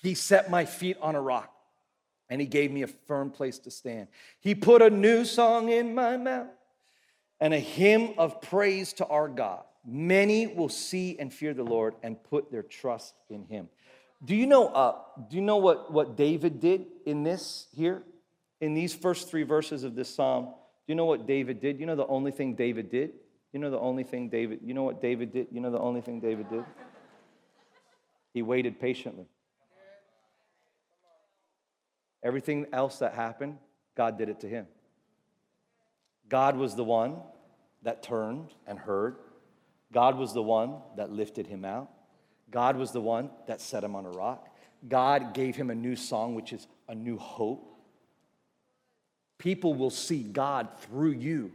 He 0.01 0.13
set 0.13 0.49
my 0.49 0.65
feet 0.65 0.97
on 1.01 1.15
a 1.15 1.21
rock 1.21 1.53
and 2.29 2.39
he 2.39 2.47
gave 2.47 2.71
me 2.71 2.81
a 2.81 2.87
firm 2.87 3.29
place 3.29 3.59
to 3.59 3.71
stand. 3.71 4.07
He 4.39 4.55
put 4.55 4.81
a 4.81 4.89
new 4.89 5.25
song 5.25 5.69
in 5.69 5.93
my 5.93 6.17
mouth 6.17 6.47
and 7.39 7.53
a 7.53 7.59
hymn 7.59 8.13
of 8.17 8.41
praise 8.41 8.93
to 8.93 9.05
our 9.07 9.27
God. 9.27 9.63
Many 9.85 10.47
will 10.47 10.69
see 10.69 11.17
and 11.19 11.33
fear 11.33 11.53
the 11.53 11.63
Lord 11.63 11.95
and 12.03 12.23
put 12.23 12.51
their 12.51 12.63
trust 12.63 13.15
in 13.29 13.45
him. 13.45 13.67
Do 14.23 14.35
you 14.35 14.45
know, 14.45 14.67
uh, 14.67 14.95
do 15.29 15.35
you 15.35 15.41
know 15.41 15.57
what, 15.57 15.91
what 15.91 16.15
David 16.15 16.59
did 16.59 16.85
in 17.05 17.23
this 17.23 17.67
here? 17.75 18.03
In 18.59 18.75
these 18.75 18.93
first 18.93 19.29
three 19.29 19.43
verses 19.43 19.83
of 19.83 19.95
this 19.95 20.13
psalm, 20.13 20.45
do 20.45 20.51
you 20.87 20.95
know 20.95 21.05
what 21.05 21.25
David 21.25 21.59
did? 21.59 21.79
You 21.79 21.87
know 21.87 21.95
the 21.95 22.05
only 22.05 22.31
thing 22.31 22.53
David 22.53 22.91
did? 22.91 23.13
You 23.51 23.59
know 23.59 23.71
the 23.71 23.79
only 23.79 24.03
thing 24.03 24.29
David, 24.29 24.59
you 24.63 24.73
know 24.73 24.83
what 24.83 25.01
David 25.01 25.33
did? 25.33 25.47
You 25.51 25.59
know 25.59 25.71
the 25.71 25.79
only 25.79 26.01
thing 26.01 26.19
David 26.19 26.49
did? 26.49 26.63
He 28.33 28.41
waited 28.41 28.79
patiently. 28.79 29.27
Everything 32.23 32.67
else 32.71 32.99
that 32.99 33.13
happened, 33.13 33.57
God 33.95 34.17
did 34.17 34.29
it 34.29 34.39
to 34.41 34.47
him. 34.47 34.67
God 36.29 36.55
was 36.55 36.75
the 36.75 36.83
one 36.83 37.17
that 37.83 38.03
turned 38.03 38.53
and 38.67 38.77
heard. 38.79 39.17
God 39.91 40.17
was 40.17 40.33
the 40.33 40.41
one 40.41 40.77
that 40.95 41.11
lifted 41.11 41.47
him 41.47 41.65
out. 41.65 41.89
God 42.49 42.77
was 42.77 42.91
the 42.91 43.01
one 43.01 43.29
that 43.47 43.59
set 43.59 43.83
him 43.83 43.95
on 43.95 44.05
a 44.05 44.11
rock. 44.11 44.47
God 44.87 45.33
gave 45.33 45.55
him 45.55 45.69
a 45.69 45.75
new 45.75 45.95
song, 45.95 46.35
which 46.35 46.53
is 46.53 46.67
a 46.87 46.95
new 46.95 47.17
hope. 47.17 47.67
People 49.37 49.73
will 49.73 49.89
see 49.89 50.23
God 50.23 50.69
through 50.81 51.11
you 51.11 51.51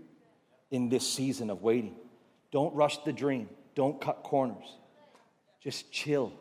in 0.71 0.89
this 0.89 1.09
season 1.09 1.49
of 1.51 1.63
waiting. 1.63 1.95
Don't 2.51 2.75
rush 2.75 2.99
the 2.99 3.13
dream, 3.13 3.49
don't 3.75 4.01
cut 4.01 4.23
corners. 4.23 4.77
Just 5.61 5.91
chill 5.93 6.33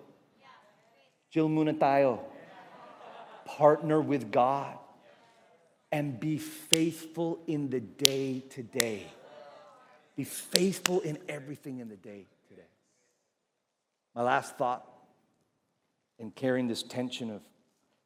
Chill 1.36 1.50
muna 1.50 1.78
tayo. 1.78 2.20
Partner 3.44 4.00
with 4.00 4.32
God 4.32 4.78
and 5.92 6.18
be 6.18 6.38
faithful 6.38 7.40
in 7.46 7.70
the 7.70 7.82
day 7.82 8.40
today. 8.50 9.06
Be 10.16 10.24
faithful 10.24 11.02
in 11.02 11.18
everything 11.28 11.80
in 11.80 11.90
the 11.90 11.98
day 11.98 12.28
today. 12.48 12.70
My 14.16 14.22
last 14.22 14.58
thought 14.58 14.88
in 16.20 16.32
carrying 16.32 16.70
this 16.70 16.84
tension 16.84 17.30
of 17.30 17.42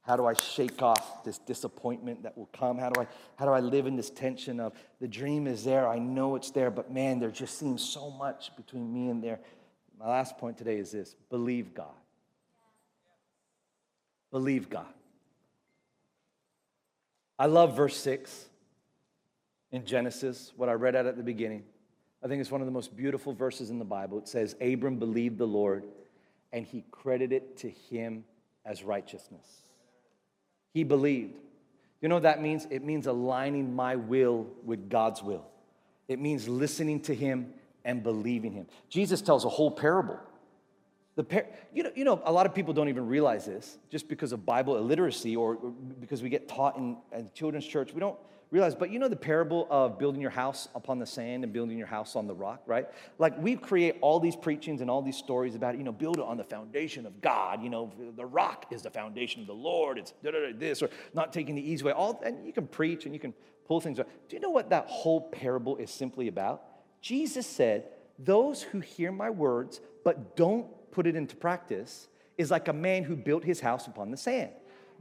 how 0.01 0.15
do 0.15 0.25
I 0.25 0.33
shake 0.33 0.81
off 0.81 1.23
this 1.23 1.37
disappointment 1.37 2.23
that 2.23 2.35
will 2.35 2.49
come? 2.51 2.79
How 2.79 2.89
do 2.89 3.01
I 3.01 3.07
how 3.35 3.45
do 3.45 3.51
I 3.51 3.59
live 3.59 3.85
in 3.85 3.95
this 3.95 4.09
tension 4.09 4.59
of 4.59 4.73
the 4.99 5.07
dream 5.07 5.45
is 5.45 5.63
there, 5.63 5.87
I 5.87 5.99
know 5.99 6.35
it's 6.35 6.49
there, 6.49 6.71
but 6.71 6.91
man, 6.91 7.19
there 7.19 7.29
just 7.29 7.59
seems 7.59 7.83
so 7.83 8.09
much 8.09 8.55
between 8.55 8.91
me 8.91 9.09
and 9.09 9.23
there. 9.23 9.39
My 9.99 10.07
last 10.07 10.39
point 10.39 10.57
today 10.57 10.77
is 10.77 10.89
this 10.89 11.15
believe 11.29 11.75
God. 11.75 11.93
Believe 14.31 14.69
God. 14.69 14.93
I 17.37 17.45
love 17.45 17.75
verse 17.75 17.97
6 17.97 18.45
in 19.71 19.85
Genesis, 19.85 20.51
what 20.57 20.69
I 20.69 20.73
read 20.73 20.95
at 20.95 21.05
at 21.05 21.17
the 21.17 21.23
beginning. 21.23 21.63
I 22.23 22.27
think 22.27 22.41
it's 22.41 22.51
one 22.51 22.61
of 22.61 22.67
the 22.67 22.71
most 22.71 22.95
beautiful 22.95 23.33
verses 23.33 23.69
in 23.69 23.79
the 23.79 23.85
Bible. 23.85 24.17
It 24.17 24.27
says, 24.27 24.55
Abram 24.59 24.97
believed 24.97 25.37
the 25.37 25.47
Lord, 25.47 25.85
and 26.51 26.65
he 26.65 26.83
credited 26.91 27.31
it 27.31 27.57
to 27.57 27.69
him 27.69 28.25
as 28.65 28.83
righteousness. 28.83 29.45
He 30.73 30.83
believed. 30.83 31.35
You 32.01 32.09
know 32.09 32.15
what 32.15 32.23
that 32.23 32.41
means? 32.41 32.67
It 32.69 32.83
means 32.83 33.07
aligning 33.07 33.73
my 33.73 33.95
will 33.95 34.47
with 34.63 34.89
God's 34.89 35.23
will. 35.23 35.45
It 36.07 36.19
means 36.19 36.47
listening 36.47 37.01
to 37.01 37.15
him 37.15 37.53
and 37.85 38.03
believing 38.03 38.51
him. 38.51 38.67
Jesus 38.89 39.21
tells 39.21 39.45
a 39.45 39.49
whole 39.49 39.71
parable 39.71 40.19
the 41.19 41.23
par- 41.25 41.47
you, 41.73 41.83
know, 41.83 41.91
you 41.95 42.05
know, 42.05 42.21
a 42.23 42.31
lot 42.31 42.45
of 42.45 42.55
people 42.55 42.73
don't 42.73 42.87
even 42.87 43.05
realize 43.05 43.45
this 43.45 43.77
just 43.91 44.07
because 44.07 44.31
of 44.31 44.45
Bible 44.45 44.77
illiteracy 44.77 45.35
or, 45.35 45.55
because 45.99 46.23
we 46.23 46.29
get 46.29 46.47
taught 46.47 46.77
in, 46.77 46.95
in 47.11 47.29
children's 47.33 47.65
church. 47.67 47.93
We 47.93 47.99
don't 47.99 48.15
realize, 48.51 48.73
but 48.73 48.89
you 48.89 48.99
know 48.99 49.09
the 49.09 49.17
parable 49.17 49.67
of 49.69 49.99
building 49.99 50.21
your 50.21 50.29
house 50.29 50.69
upon 50.75 50.97
the 50.97 51.05
sand 51.05 51.43
and 51.43 51.51
building 51.51 51.77
your 51.77 51.87
house 51.87 52.15
on 52.15 52.25
the 52.25 52.33
rock, 52.33 52.61
right? 52.65 52.87
Like 53.17 53.37
we 53.37 53.57
create 53.57 53.97
all 53.99 54.21
these 54.21 54.37
preachings 54.37 54.79
and 54.79 54.89
all 54.89 55.01
these 55.01 55.17
stories 55.17 55.55
about, 55.55 55.77
you 55.77 55.83
know, 55.83 55.91
build 55.91 56.19
it 56.19 56.23
on 56.23 56.37
the 56.37 56.43
foundation 56.45 57.05
of 57.05 57.19
God. 57.19 57.61
You 57.61 57.69
know, 57.69 57.91
the 58.15 58.25
rock 58.25 58.67
is 58.71 58.83
the 58.83 58.89
foundation 58.89 59.41
of 59.41 59.47
the 59.47 59.53
Lord. 59.53 59.97
It's 59.97 60.13
this 60.21 60.81
or 60.81 60.89
not 61.13 61.33
taking 61.33 61.53
the 61.53 61.69
easy 61.69 61.83
way. 61.83 61.91
All 61.91 62.21
and 62.25 62.47
you 62.47 62.53
can 62.53 62.65
preach 62.65 63.03
and 63.03 63.13
you 63.13 63.19
can 63.19 63.33
pull 63.67 63.81
things. 63.81 63.99
Out. 63.99 64.07
Do 64.29 64.37
you 64.37 64.41
know 64.41 64.51
what 64.51 64.69
that 64.69 64.85
whole 64.87 65.19
parable 65.19 65.75
is 65.75 65.91
simply 65.91 66.29
about? 66.29 66.63
Jesus 67.01 67.45
said, 67.45 67.89
"Those 68.17 68.61
who 68.61 68.79
hear 68.79 69.11
my 69.11 69.29
words 69.29 69.81
but 70.05 70.37
don't 70.37 70.65
put 70.91 71.07
it 71.07 71.15
into 71.15 71.35
practice 71.35 72.07
is 72.37 72.51
like 72.51 72.67
a 72.67 72.73
man 72.73 73.03
who 73.03 73.15
built 73.15 73.43
his 73.43 73.59
house 73.59 73.87
upon 73.87 74.11
the 74.11 74.17
sand. 74.17 74.51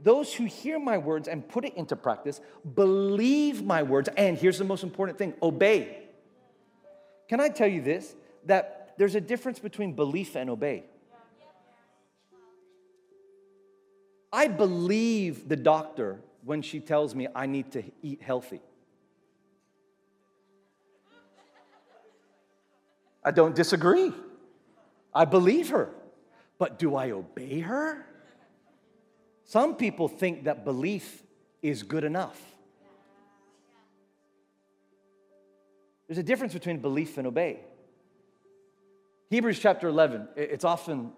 Those 0.01 0.33
who 0.33 0.45
hear 0.45 0.79
my 0.79 0.97
words 0.97 1.27
and 1.27 1.47
put 1.47 1.65
it 1.65 1.75
into 1.75 1.95
practice 1.95 2.39
believe 2.75 3.63
my 3.63 3.83
words, 3.83 4.09
and 4.15 4.37
here's 4.37 4.57
the 4.57 4.63
most 4.63 4.83
important 4.83 5.17
thing 5.17 5.33
obey. 5.41 6.03
Can 7.27 7.39
I 7.39 7.49
tell 7.49 7.67
you 7.67 7.81
this? 7.81 8.15
That 8.45 8.93
there's 8.97 9.15
a 9.15 9.21
difference 9.21 9.59
between 9.59 9.93
belief 9.93 10.35
and 10.35 10.49
obey. 10.49 10.83
I 14.31 14.47
believe 14.47 15.49
the 15.49 15.55
doctor 15.55 16.19
when 16.43 16.61
she 16.61 16.79
tells 16.79 17.15
me 17.15 17.27
I 17.33 17.45
need 17.45 17.71
to 17.71 17.83
eat 18.01 18.21
healthy. 18.21 18.61
I 23.23 23.31
don't 23.31 23.55
disagree. 23.55 24.13
I 25.13 25.25
believe 25.25 25.69
her. 25.69 25.89
But 26.57 26.77
do 26.77 26.95
I 26.95 27.11
obey 27.11 27.61
her? 27.61 28.05
Some 29.45 29.75
people 29.75 30.07
think 30.07 30.43
that 30.43 30.65
belief 30.65 31.23
is 31.61 31.83
good 31.83 32.03
enough. 32.03 32.39
There's 36.07 36.17
a 36.17 36.23
difference 36.23 36.53
between 36.53 36.79
belief 36.79 37.17
and 37.17 37.27
obey. 37.27 37.59
Hebrews 39.29 39.59
chapter 39.59 39.87
11, 39.87 40.27
it's 40.35 40.65
often 40.65 41.11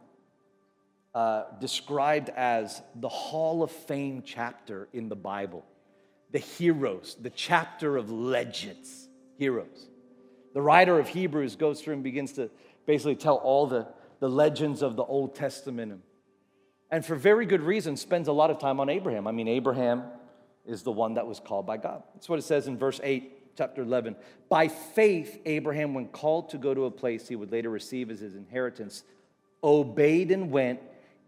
uh, 1.16 1.44
described 1.60 2.30
as 2.30 2.82
the 2.96 3.10
Hall 3.10 3.64
of 3.64 3.72
Fame 3.72 4.22
chapter 4.26 4.90
in 4.94 5.10
the 5.10 5.16
Bible. 5.16 5.66
The 6.32 6.40
heroes, 6.40 7.16
the 7.22 7.30
chapter 7.30 7.98
of 7.98 8.12
legends, 8.12 9.08
heroes. 9.38 9.88
The 10.54 10.62
writer 10.62 11.00
of 11.00 11.08
Hebrews 11.08 11.56
goes 11.56 11.82
through 11.82 11.96
and 11.96 12.04
begins 12.04 12.34
to 12.34 12.50
basically 12.92 13.16
tell 13.16 13.38
all 13.38 13.68
the, 13.68 13.88
the 14.20 14.28
legends 14.28 14.82
of 14.82 14.98
the 14.98 15.04
Old 15.04 15.34
Testament. 15.34 16.02
And 16.92 17.06
for 17.06 17.16
very 17.16 17.46
good 17.46 17.62
reason, 17.62 17.96
spends 17.96 18.28
a 18.28 18.34
lot 18.34 18.52
of 18.52 18.60
time 18.60 18.82
on 18.82 18.90
Abraham. 18.90 19.28
I 19.28 19.32
mean, 19.32 19.48
Abraham 19.48 20.04
is 20.66 20.84
the 20.84 20.92
one 20.92 21.14
that 21.14 21.26
was 21.26 21.40
called 21.40 21.66
by 21.66 21.78
God. 21.78 22.04
That's 22.14 22.28
what 22.28 22.38
it 22.38 22.42
says 22.42 22.68
in 22.68 22.78
verse 22.78 23.00
8, 23.02 23.56
chapter 23.58 23.84
11. 23.84 24.18
By 24.50 24.68
faith, 24.68 25.40
Abraham, 25.46 25.94
when 25.94 26.10
called 26.10 26.50
to 26.50 26.58
go 26.58 26.74
to 26.74 26.84
a 26.84 26.92
place 26.92 27.30
he 27.30 27.38
would 27.38 27.50
later 27.50 27.70
receive 27.70 28.12
as 28.12 28.20
his 28.20 28.36
inheritance, 28.36 29.06
obeyed 29.64 30.30
and 30.30 30.52
went, 30.52 30.82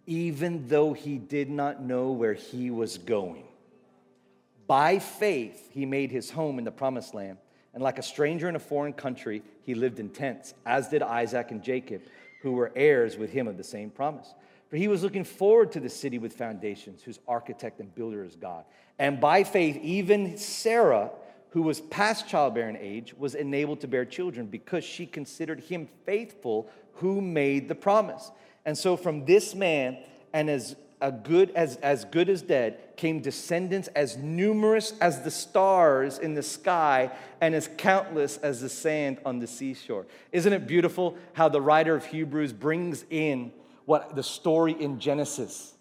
even 0.05 0.67
though 0.67 0.91
he 0.91 1.17
did 1.17 1.49
not 1.49 1.81
know 1.81 2.11
where 2.11 2.33
he 2.33 2.71
was 2.71 2.97
going. 2.97 3.45
By 4.67 4.99
faith, 4.99 5.69
he 5.71 5.85
made 5.85 6.11
his 6.11 6.29
home 6.29 6.59
in 6.59 6.65
the 6.65 6.71
promised 6.71 7.13
land 7.13 7.37
and 7.73 7.81
like 7.81 7.97
a 7.97 8.03
stranger 8.03 8.47
in 8.49 8.55
a 8.55 8.59
foreign 8.59 8.93
country, 8.93 9.41
he 9.63 9.73
lived 9.73 9.99
in 9.99 10.09
tents, 10.09 10.53
as 10.65 10.89
did 10.89 11.01
Isaac 11.01 11.51
and 11.51 11.63
Jacob, 11.63 12.03
who 12.41 12.53
were 12.53 12.71
heirs 12.75 13.17
with 13.17 13.31
him 13.31 13.47
of 13.47 13.57
the 13.57 13.63
same 13.63 13.89
promise. 13.89 14.33
For 14.69 14.77
he 14.77 14.87
was 14.87 15.03
looking 15.03 15.23
forward 15.23 15.71
to 15.73 15.79
the 15.79 15.89
city 15.89 16.17
with 16.17 16.33
foundations, 16.33 17.03
whose 17.03 17.19
architect 17.27 17.79
and 17.79 17.93
builder 17.93 18.23
is 18.23 18.35
God. 18.35 18.65
And 18.99 19.19
by 19.19 19.43
faith, 19.43 19.77
even 19.77 20.37
Sarah, 20.37 21.11
who 21.49 21.61
was 21.61 21.79
past 21.79 22.27
childbearing 22.27 22.77
age, 22.79 23.13
was 23.15 23.35
enabled 23.35 23.81
to 23.81 23.87
bear 23.87 24.05
children 24.05 24.47
because 24.47 24.83
she 24.83 25.05
considered 25.05 25.59
him 25.59 25.87
faithful 26.05 26.69
who 26.93 27.21
made 27.21 27.67
the 27.67 27.75
promise. 27.75 28.31
And 28.65 28.77
so 28.77 28.97
from 28.97 29.25
this 29.25 29.55
man, 29.55 29.97
and 30.31 30.49
as 30.49 30.75
a 31.03 31.11
good 31.11 31.51
as, 31.51 31.75
as 31.77 32.05
good 32.05 32.29
as 32.29 32.41
dead 32.41 32.79
came 32.95 33.19
descendants 33.19 33.89
as 33.89 34.15
numerous 34.15 34.93
as 35.01 35.21
the 35.21 35.29
stars 35.29 36.17
in 36.17 36.33
the 36.33 36.41
sky 36.41 37.11
and 37.41 37.53
as 37.53 37.69
countless 37.77 38.37
as 38.37 38.61
the 38.61 38.69
sand 38.69 39.17
on 39.25 39.37
the 39.37 39.45
seashore. 39.45 40.05
Isn't 40.31 40.53
it 40.53 40.65
beautiful 40.65 41.17
how 41.33 41.49
the 41.49 41.61
writer 41.61 41.93
of 41.93 42.05
hebrews 42.05 42.53
brings 42.53 43.03
in 43.09 43.51
what 43.83 44.15
the 44.15 44.23
story 44.23 44.71
in 44.79 44.97
genesis 44.97 45.72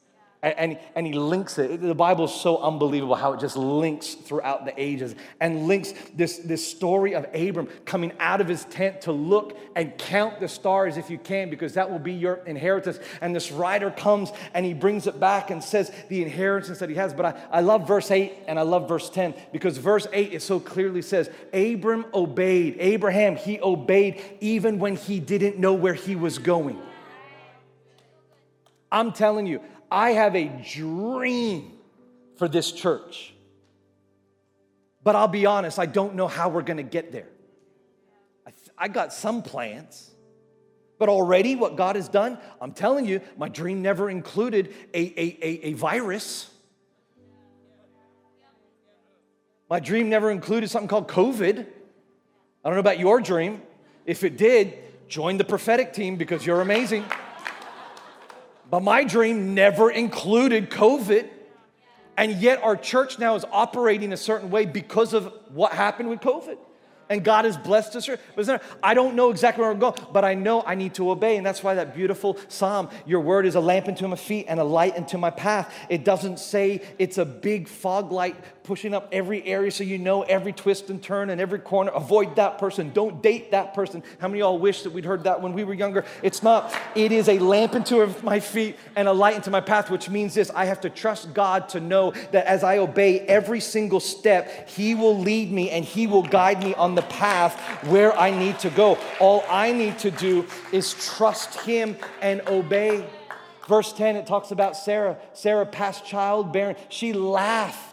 and, 0.42 0.58
and, 0.58 0.78
and, 0.96 1.06
he 1.06 1.12
links 1.12 1.56
it. 1.58 1.80
The 1.80 1.94
Bible 1.94 2.24
is 2.24 2.34
so 2.34 2.58
unbelievable 2.58 3.14
how 3.14 3.32
it 3.32 3.38
just 3.38 3.56
links 3.56 4.14
throughout 4.14 4.64
the 4.64 4.74
ages 4.76 5.14
and 5.38 5.68
links 5.68 5.94
this, 6.16 6.38
this 6.38 6.66
story 6.68 7.14
of 7.14 7.26
Abram 7.32 7.68
coming 7.84 8.12
out 8.18 8.40
of 8.40 8.48
his 8.48 8.64
tent 8.64 9.02
to 9.02 9.12
look 9.12 9.56
and 9.76 9.96
count 9.98 10.40
the 10.40 10.48
stars 10.48 10.96
if 10.96 11.10
you 11.10 11.18
can, 11.18 11.48
because 11.48 11.74
that 11.74 11.88
will 11.88 12.00
be 12.00 12.12
your 12.12 12.40
inheritance. 12.46 12.98
And 13.20 13.36
this 13.36 13.52
writer 13.52 13.92
comes 13.92 14.32
and 14.52 14.66
he 14.66 14.74
brings 14.74 15.06
it 15.06 15.20
back 15.20 15.50
and 15.52 15.62
says 15.62 15.92
the 16.08 16.22
inheritance 16.24 16.80
that 16.80 16.88
he 16.88 16.96
has. 16.96 17.14
But 17.14 17.26
I, 17.26 17.34
I 17.52 17.60
love 17.60 17.86
verse 17.86 18.10
8 18.10 18.32
and 18.48 18.58
I 18.58 18.62
love 18.62 18.88
verse 18.88 19.10
10 19.10 19.34
because 19.52 19.78
verse 19.78 20.08
8 20.12 20.32
it 20.32 20.42
so 20.42 20.58
clearly 20.58 21.02
says, 21.02 21.30
Abram 21.52 22.04
obeyed. 22.12 22.78
Abraham, 22.80 23.36
he 23.36 23.60
obeyed 23.60 24.20
even 24.40 24.80
when 24.80 24.96
he 24.96 25.20
didn't 25.20 25.58
know 25.58 25.74
where 25.74 25.94
he 25.94 26.16
was 26.16 26.38
going. 26.38 26.80
I'm 28.90 29.12
telling 29.12 29.46
you, 29.46 29.60
I 29.92 30.12
have 30.12 30.34
a 30.34 30.44
dream 30.72 31.72
for 32.36 32.48
this 32.48 32.72
church. 32.72 33.34
But 35.04 35.16
I'll 35.16 35.28
be 35.28 35.46
honest, 35.46 35.78
I 35.78 35.86
don't 35.86 36.14
know 36.14 36.28
how 36.28 36.48
we're 36.48 36.62
gonna 36.62 36.82
get 36.82 37.12
there. 37.12 37.28
I, 38.46 38.50
th- 38.50 38.70
I 38.78 38.88
got 38.88 39.12
some 39.12 39.42
plans. 39.42 40.10
But 40.98 41.08
already, 41.08 41.56
what 41.56 41.76
God 41.76 41.96
has 41.96 42.08
done, 42.08 42.38
I'm 42.60 42.72
telling 42.72 43.06
you, 43.06 43.20
my 43.36 43.48
dream 43.48 43.82
never 43.82 44.08
included 44.08 44.72
a, 44.94 45.00
a, 45.00 45.38
a, 45.42 45.66
a 45.66 45.72
virus. 45.74 46.48
My 49.68 49.80
dream 49.80 50.08
never 50.08 50.30
included 50.30 50.70
something 50.70 50.88
called 50.88 51.08
COVID. 51.08 51.66
I 52.64 52.68
don't 52.68 52.74
know 52.74 52.80
about 52.80 52.98
your 52.98 53.20
dream. 53.20 53.62
If 54.06 54.22
it 54.24 54.36
did, 54.36 54.74
join 55.08 55.36
the 55.36 55.44
prophetic 55.44 55.92
team 55.92 56.16
because 56.16 56.46
you're 56.46 56.60
amazing. 56.60 57.04
But 58.72 58.82
my 58.82 59.04
dream 59.04 59.52
never 59.52 59.90
included 59.90 60.70
COVID. 60.70 61.28
And 62.16 62.32
yet 62.40 62.62
our 62.62 62.74
church 62.74 63.18
now 63.18 63.34
is 63.34 63.44
operating 63.52 64.14
a 64.14 64.16
certain 64.16 64.50
way 64.50 64.64
because 64.64 65.12
of 65.12 65.30
what 65.50 65.72
happened 65.72 66.08
with 66.08 66.20
COVID 66.20 66.56
and 67.12 67.22
God 67.22 67.44
has 67.44 67.58
blessed 67.58 67.94
us. 67.94 68.08
I 68.82 68.94
don't 68.94 69.14
know 69.14 69.30
exactly 69.30 69.60
where 69.60 69.70
I'm 69.70 69.78
going, 69.78 69.94
but 70.12 70.24
I 70.24 70.32
know 70.32 70.62
I 70.62 70.74
need 70.74 70.94
to 70.94 71.10
obey. 71.10 71.36
And 71.36 71.44
that's 71.44 71.62
why 71.62 71.74
that 71.74 71.94
beautiful 71.94 72.38
psalm, 72.48 72.88
your 73.04 73.20
word 73.20 73.44
is 73.44 73.54
a 73.54 73.60
lamp 73.60 73.86
unto 73.86 74.08
my 74.08 74.16
feet 74.16 74.46
and 74.48 74.58
a 74.58 74.64
light 74.64 74.96
unto 74.96 75.18
my 75.18 75.30
path. 75.30 75.72
It 75.90 76.04
doesn't 76.04 76.38
say 76.38 76.80
it's 76.98 77.18
a 77.18 77.26
big 77.26 77.68
fog 77.68 78.12
light 78.12 78.36
pushing 78.64 78.94
up 78.94 79.08
every 79.12 79.44
area 79.44 79.70
so 79.70 79.84
you 79.84 79.98
know 79.98 80.22
every 80.22 80.52
twist 80.52 80.90
and 80.90 81.02
turn 81.02 81.30
and 81.30 81.40
every 81.40 81.58
corner. 81.58 81.90
Avoid 81.90 82.36
that 82.36 82.58
person. 82.58 82.92
Don't 82.92 83.22
date 83.22 83.50
that 83.50 83.74
person. 83.74 84.02
How 84.18 84.28
many 84.28 84.40
of 84.40 84.44
y'all 84.44 84.58
wish 84.58 84.82
that 84.82 84.92
we'd 84.92 85.04
heard 85.04 85.24
that 85.24 85.40
when 85.40 85.52
we 85.52 85.64
were 85.64 85.74
younger? 85.74 86.04
It's 86.22 86.42
not. 86.42 86.74
It 86.94 87.12
is 87.12 87.28
a 87.28 87.38
lamp 87.38 87.74
into 87.74 88.14
my 88.22 88.40
feet 88.40 88.76
and 88.96 89.08
a 89.08 89.12
light 89.12 89.36
into 89.36 89.50
my 89.50 89.60
path, 89.60 89.90
which 89.90 90.08
means 90.08 90.34
this 90.34 90.50
I 90.54 90.66
have 90.66 90.80
to 90.82 90.90
trust 90.90 91.34
God 91.34 91.68
to 91.70 91.80
know 91.80 92.12
that 92.30 92.46
as 92.46 92.62
I 92.62 92.78
obey 92.78 93.20
every 93.20 93.60
single 93.60 94.00
step, 94.00 94.68
He 94.68 94.94
will 94.94 95.18
lead 95.18 95.50
me 95.50 95.70
and 95.70 95.84
He 95.84 96.06
will 96.06 96.22
guide 96.22 96.62
me 96.62 96.74
on 96.74 96.94
the 96.94 97.02
path 97.02 97.58
where 97.86 98.16
I 98.16 98.30
need 98.30 98.58
to 98.60 98.70
go. 98.70 98.98
All 99.20 99.44
I 99.48 99.72
need 99.72 99.98
to 100.00 100.10
do 100.10 100.46
is 100.72 100.94
trust 101.16 101.60
Him 101.60 101.96
and 102.20 102.40
obey. 102.46 103.04
Verse 103.68 103.92
10, 103.92 104.16
it 104.16 104.26
talks 104.26 104.50
about 104.50 104.76
Sarah. 104.76 105.16
Sarah, 105.34 105.64
past 105.64 106.04
childbearing, 106.04 106.76
she 106.88 107.12
laughed 107.12 107.91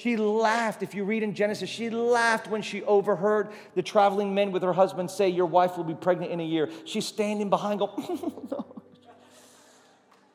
she 0.00 0.16
laughed. 0.16 0.82
If 0.82 0.94
you 0.94 1.04
read 1.04 1.22
in 1.22 1.34
Genesis, 1.34 1.68
she 1.68 1.90
laughed 1.90 2.48
when 2.48 2.62
she 2.62 2.82
overheard 2.84 3.50
the 3.74 3.82
traveling 3.82 4.34
men 4.34 4.50
with 4.50 4.62
her 4.62 4.72
husband 4.72 5.10
say, 5.10 5.28
Your 5.28 5.44
wife 5.44 5.76
will 5.76 5.84
be 5.84 5.94
pregnant 5.94 6.32
in 6.32 6.40
a 6.40 6.44
year. 6.44 6.70
She's 6.86 7.04
standing 7.04 7.50
behind, 7.50 7.80
going, 7.80 7.92
no. 8.08 8.48
Oh, 8.52 8.82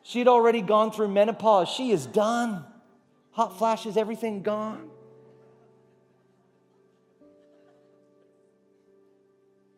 She'd 0.04 0.28
already 0.28 0.62
gone 0.62 0.92
through 0.92 1.08
menopause. 1.08 1.68
She 1.68 1.90
is 1.90 2.06
done. 2.06 2.64
Hot 3.32 3.58
flashes, 3.58 3.98
everything 3.98 4.44
gone. 4.44 4.88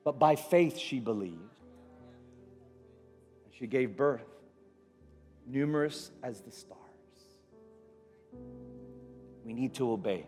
But 0.03 0.19
by 0.19 0.35
faith, 0.35 0.77
she 0.77 0.99
believed. 0.99 1.39
She 3.57 3.67
gave 3.67 3.95
birth, 3.95 4.27
numerous 5.47 6.11
as 6.21 6.41
the 6.41 6.51
stars. 6.51 6.86
We 9.47 9.53
need 9.53 9.75
to 9.75 9.93
obey. 9.93 10.25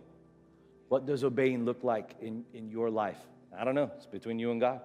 What 0.88 1.06
does 1.06 1.26
obeying 1.26 1.66
look 1.66 1.84
like 1.84 2.16
in, 2.22 2.46
in 2.54 2.70
your 2.70 2.90
life? 2.90 3.18
I 3.56 3.66
don't 3.66 3.76
know. 3.76 3.92
It's 3.98 4.06
between 4.06 4.40
you 4.40 4.52
and 4.52 4.62
God. 4.62 4.80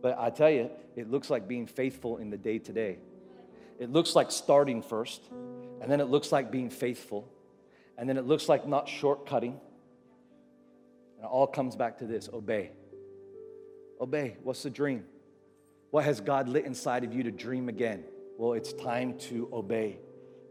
But 0.00 0.16
I 0.16 0.30
tell 0.30 0.48
you, 0.48 0.70
it 0.94 1.10
looks 1.10 1.28
like 1.28 1.48
being 1.48 1.66
faithful 1.66 2.18
in 2.18 2.30
the 2.30 2.36
day 2.38 2.60
to 2.60 2.72
day. 2.72 2.98
It 3.80 3.90
looks 3.90 4.14
like 4.14 4.30
starting 4.30 4.80
first, 4.80 5.22
and 5.80 5.90
then 5.90 6.00
it 6.00 6.04
looks 6.04 6.30
like 6.30 6.52
being 6.52 6.70
faithful, 6.70 7.28
and 7.98 8.08
then 8.08 8.16
it 8.16 8.26
looks 8.26 8.48
like 8.48 8.64
not 8.64 8.86
shortcutting. 8.86 9.58
And 11.16 11.24
it 11.24 11.28
all 11.28 11.48
comes 11.48 11.74
back 11.74 11.98
to 11.98 12.06
this 12.06 12.28
obey. 12.32 12.70
Obey. 14.00 14.36
What's 14.44 14.62
the 14.62 14.70
dream? 14.70 15.04
What 15.90 16.04
has 16.04 16.20
God 16.20 16.48
lit 16.48 16.64
inside 16.64 17.02
of 17.02 17.12
you 17.12 17.24
to 17.24 17.32
dream 17.32 17.68
again? 17.68 18.04
Well, 18.38 18.52
it's 18.52 18.72
time 18.72 19.18
to 19.30 19.48
obey. 19.52 19.98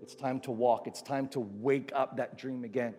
It's 0.05 0.13
time 0.13 0.39
to 0.41 0.51
walk. 0.51 0.85
It's 0.85 1.01
time 1.01 1.27
to 1.29 1.39
wake 1.39 1.91
up 1.95 2.17
that 2.17 2.37
dream 2.37 2.63
again. 2.63 2.93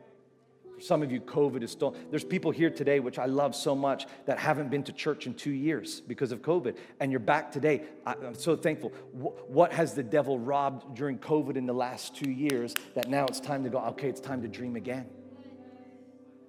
For 0.75 0.81
some 0.81 1.05
of 1.05 1.13
you, 1.13 1.21
COVID 1.21 1.63
is 1.63 1.71
still, 1.71 1.95
there's 2.11 2.25
people 2.25 2.51
here 2.51 2.69
today, 2.69 2.99
which 2.99 3.17
I 3.21 3.27
love 3.27 3.55
so 3.55 3.77
much, 3.77 4.07
that 4.25 4.41
haven't 4.41 4.73
been 4.73 4.83
to 4.83 4.93
church 4.93 5.29
in 5.29 5.35
two 5.35 5.53
years 5.53 6.01
because 6.01 6.33
of 6.33 6.43
COVID. 6.43 6.77
And 6.99 7.13
you're 7.13 7.21
back 7.21 7.53
today. 7.53 7.85
I'm 8.05 8.35
so 8.35 8.57
thankful. 8.57 8.89
What 9.13 9.73
has 9.73 9.95
the 9.95 10.03
devil 10.03 10.41
robbed 10.41 10.97
during 10.97 11.21
COVID 11.21 11.55
in 11.55 11.65
the 11.65 11.73
last 11.73 12.17
two 12.17 12.33
years 12.33 12.75
that 12.97 13.09
now 13.09 13.25
it's 13.27 13.39
time 13.39 13.63
to 13.63 13.71
go, 13.71 13.79
okay, 13.79 14.09
it's 14.09 14.21
time 14.21 14.43
to 14.43 14.49
dream 14.49 14.75
again? 14.75 15.07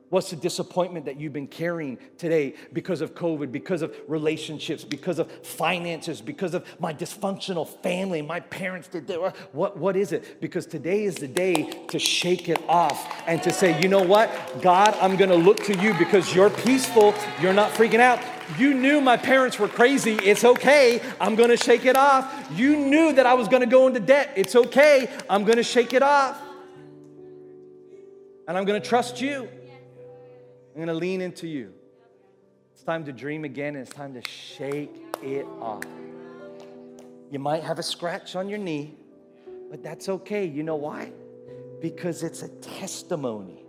What's 0.10 0.30
the 0.30 0.38
disappointment 0.38 1.06
that 1.06 1.20
you've 1.20 1.34
been 1.34 1.48
carrying 1.48 1.98
today 2.18 2.54
because 2.72 3.02
of 3.02 3.14
COVID, 3.14 3.52
because 3.52 3.82
of 3.82 3.94
relationships, 4.08 4.86
because 4.86 5.20
of 5.20 5.30
finances, 5.46 6.22
because 6.22 6.54
of 6.54 6.66
my 6.80 6.94
dysfunctional 6.94 7.68
family? 7.84 8.22
My 8.22 8.40
parents 8.40 8.88
did 8.88 9.06
that. 9.08 9.36
What, 9.52 9.76
what 9.78 9.98
is 9.98 10.14
it? 10.14 10.40
Because 10.40 10.66
today 10.66 11.04
is 11.04 11.16
the 11.16 11.28
day 11.28 11.70
to 11.90 12.00
shake 12.00 12.48
it 12.48 12.62
off 12.70 13.22
and 13.28 13.44
to 13.44 13.52
say, 13.52 13.82
you 13.82 13.90
know 13.90 14.02
what? 14.02 14.32
God, 14.62 14.96
I'm 15.02 15.18
going 15.18 15.30
to 15.30 15.36
look 15.36 15.62
to 15.66 15.78
you 15.78 15.94
because 15.96 16.34
you're 16.34 16.52
peaceful. 16.52 17.14
You're 17.42 17.54
not 17.54 17.72
freaking 17.72 18.00
out. 18.00 18.24
You 18.58 18.74
knew 18.76 19.02
my 19.02 19.18
parents 19.18 19.60
were 19.60 19.68
crazy. 19.68 20.14
It's 20.14 20.46
okay. 20.46 21.02
I'm 21.20 21.36
going 21.36 21.50
to 21.50 21.58
shake 21.58 21.84
it 21.86 21.98
off. 21.98 22.50
You 22.54 22.78
knew 22.78 23.12
that 23.12 23.26
I 23.26 23.34
was 23.34 23.50
going 23.50 23.62
to 23.62 23.68
go 23.68 23.88
into 23.88 24.00
debt. 24.00 24.32
It's 24.38 24.56
okay. 24.56 25.10
I'm 25.30 25.44
going 25.44 25.58
to 25.58 25.64
shake 25.64 25.92
it 25.92 26.02
off. 26.02 26.42
And 28.48 28.58
I'm 28.58 28.64
going 28.64 28.82
to 28.82 28.88
trust 28.88 29.20
you. 29.20 29.50
I'm 30.78 30.86
to 30.86 30.94
lean 30.94 31.22
into 31.22 31.48
you. 31.48 31.74
It's 32.72 32.84
time 32.84 33.04
to 33.06 33.12
dream 33.12 33.46
again, 33.46 33.76
and 33.76 33.88
it's 33.88 33.96
time 33.96 34.14
to 34.14 34.22
shake 34.30 34.96
it 35.24 35.48
off. 35.60 35.82
You 37.32 37.40
might 37.40 37.64
have 37.64 37.80
a 37.80 37.84
scratch 37.84 38.36
on 38.36 38.48
your 38.48 38.60
knee, 38.60 38.96
but 39.72 39.82
that's 39.82 40.08
okay. 40.08 40.46
You 40.46 40.62
know 40.62 40.76
why? 40.76 41.14
Because 41.82 42.22
it's 42.22 42.44
a 42.44 42.50
testimony. 42.50 43.66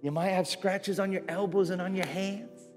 You 0.00 0.12
might 0.12 0.30
have 0.30 0.48
scratches 0.48 0.98
on 0.98 1.12
your 1.12 1.24
elbows 1.28 1.68
and 1.68 1.82
on 1.82 1.94
your 1.94 2.06
hands. 2.06 2.70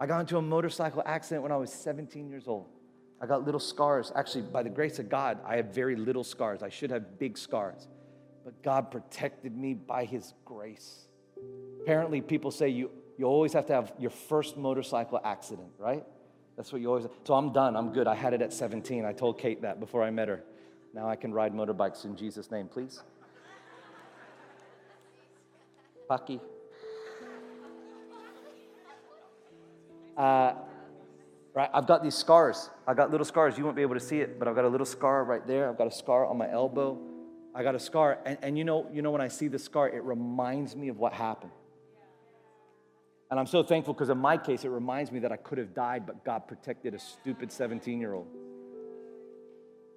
I 0.00 0.06
got 0.06 0.18
into 0.18 0.38
a 0.38 0.42
motorcycle 0.42 1.04
accident 1.06 1.44
when 1.44 1.52
I 1.52 1.56
was 1.56 1.72
17 1.72 2.28
years 2.28 2.48
old. 2.48 2.66
I 3.20 3.26
got 3.26 3.44
little 3.44 3.60
scars. 3.60 4.10
Actually, 4.16 4.42
by 4.42 4.64
the 4.64 4.70
grace 4.70 4.98
of 4.98 5.08
God, 5.08 5.38
I 5.46 5.54
have 5.54 5.66
very 5.66 5.94
little 5.94 6.24
scars. 6.24 6.64
I 6.64 6.68
should 6.68 6.90
have 6.90 7.16
big 7.20 7.38
scars 7.38 7.86
but 8.44 8.62
God 8.62 8.90
protected 8.90 9.56
me 9.56 9.74
by 9.74 10.04
His 10.04 10.34
grace. 10.44 11.06
Apparently, 11.82 12.20
people 12.20 12.50
say 12.50 12.68
you, 12.68 12.90
you 13.18 13.26
always 13.26 13.52
have 13.52 13.66
to 13.66 13.72
have 13.72 13.92
your 13.98 14.10
first 14.10 14.56
motorcycle 14.56 15.20
accident, 15.24 15.68
right? 15.78 16.04
That's 16.56 16.72
what 16.72 16.80
you 16.80 16.88
always. 16.88 17.06
So 17.24 17.34
I'm 17.34 17.52
done. 17.52 17.76
I'm 17.76 17.92
good. 17.92 18.06
I 18.06 18.14
had 18.14 18.34
it 18.34 18.42
at 18.42 18.52
17. 18.52 19.04
I 19.04 19.12
told 19.12 19.38
Kate 19.38 19.62
that 19.62 19.80
before 19.80 20.02
I 20.02 20.10
met 20.10 20.28
her. 20.28 20.42
Now 20.92 21.08
I 21.08 21.16
can 21.16 21.32
ride 21.32 21.54
motorbikes 21.54 22.04
in 22.04 22.16
Jesus' 22.16 22.50
name, 22.50 22.68
please. 22.68 23.02
Bucky. 26.08 26.40
Uh, 30.16 30.54
Right? 31.54 31.68
I've 31.74 31.86
got 31.86 32.02
these 32.02 32.14
scars. 32.14 32.70
I 32.86 32.94
got 32.94 33.10
little 33.10 33.24
scars. 33.24 33.58
You 33.58 33.64
won't 33.64 33.74
be 33.74 33.82
able 33.82 33.94
to 33.94 34.00
see 34.00 34.20
it, 34.20 34.38
but 34.38 34.46
I've 34.46 34.54
got 34.54 34.64
a 34.64 34.68
little 34.68 34.86
scar 34.86 35.24
right 35.24 35.44
there. 35.46 35.68
I've 35.68 35.78
got 35.78 35.88
a 35.88 35.92
scar 35.92 36.26
on 36.26 36.38
my 36.38 36.50
elbow. 36.50 36.98
I 37.54 37.62
got 37.62 37.74
a 37.74 37.80
scar. 37.80 38.18
And, 38.24 38.38
and 38.42 38.58
you 38.58 38.64
know, 38.64 38.86
you 38.92 39.02
know, 39.02 39.10
when 39.10 39.20
I 39.20 39.28
see 39.28 39.48
the 39.48 39.58
scar, 39.58 39.88
it 39.88 40.02
reminds 40.02 40.76
me 40.76 40.88
of 40.88 40.98
what 40.98 41.12
happened. 41.12 41.52
And 43.30 43.38
I'm 43.38 43.46
so 43.46 43.62
thankful 43.62 43.94
because 43.94 44.08
in 44.08 44.18
my 44.18 44.36
case, 44.36 44.64
it 44.64 44.70
reminds 44.70 45.12
me 45.12 45.20
that 45.20 45.30
I 45.30 45.36
could 45.36 45.58
have 45.58 45.72
died, 45.72 46.04
but 46.04 46.24
God 46.24 46.48
protected 46.48 46.94
a 46.94 46.98
stupid 46.98 47.52
17 47.52 48.00
year 48.00 48.14
old. 48.14 48.26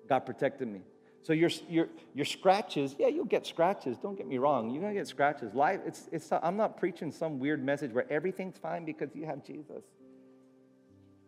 God 0.07 0.19
protected 0.19 0.67
me. 0.67 0.81
So 1.23 1.31
your, 1.31 1.49
your, 1.69 1.87
your 2.13 2.25
scratches, 2.25 2.95
yeah, 2.99 3.07
you'll 3.07 3.25
get 3.25 3.47
scratches. 3.47 3.97
Don't 3.97 4.17
get 4.17 4.27
me 4.27 4.37
wrong. 4.37 4.69
You're 4.69 4.81
going 4.81 4.93
to 4.93 4.99
get 4.99 5.07
scratches. 5.07 5.53
Life, 5.53 5.79
it's, 5.85 6.09
it's, 6.11 6.29
I'm 6.31 6.57
not 6.57 6.77
preaching 6.77 7.11
some 7.11 7.39
weird 7.39 7.63
message 7.63 7.93
where 7.93 8.05
everything's 8.11 8.57
fine 8.57 8.83
because 8.83 9.09
you 9.15 9.25
have 9.25 9.43
Jesus. 9.43 9.83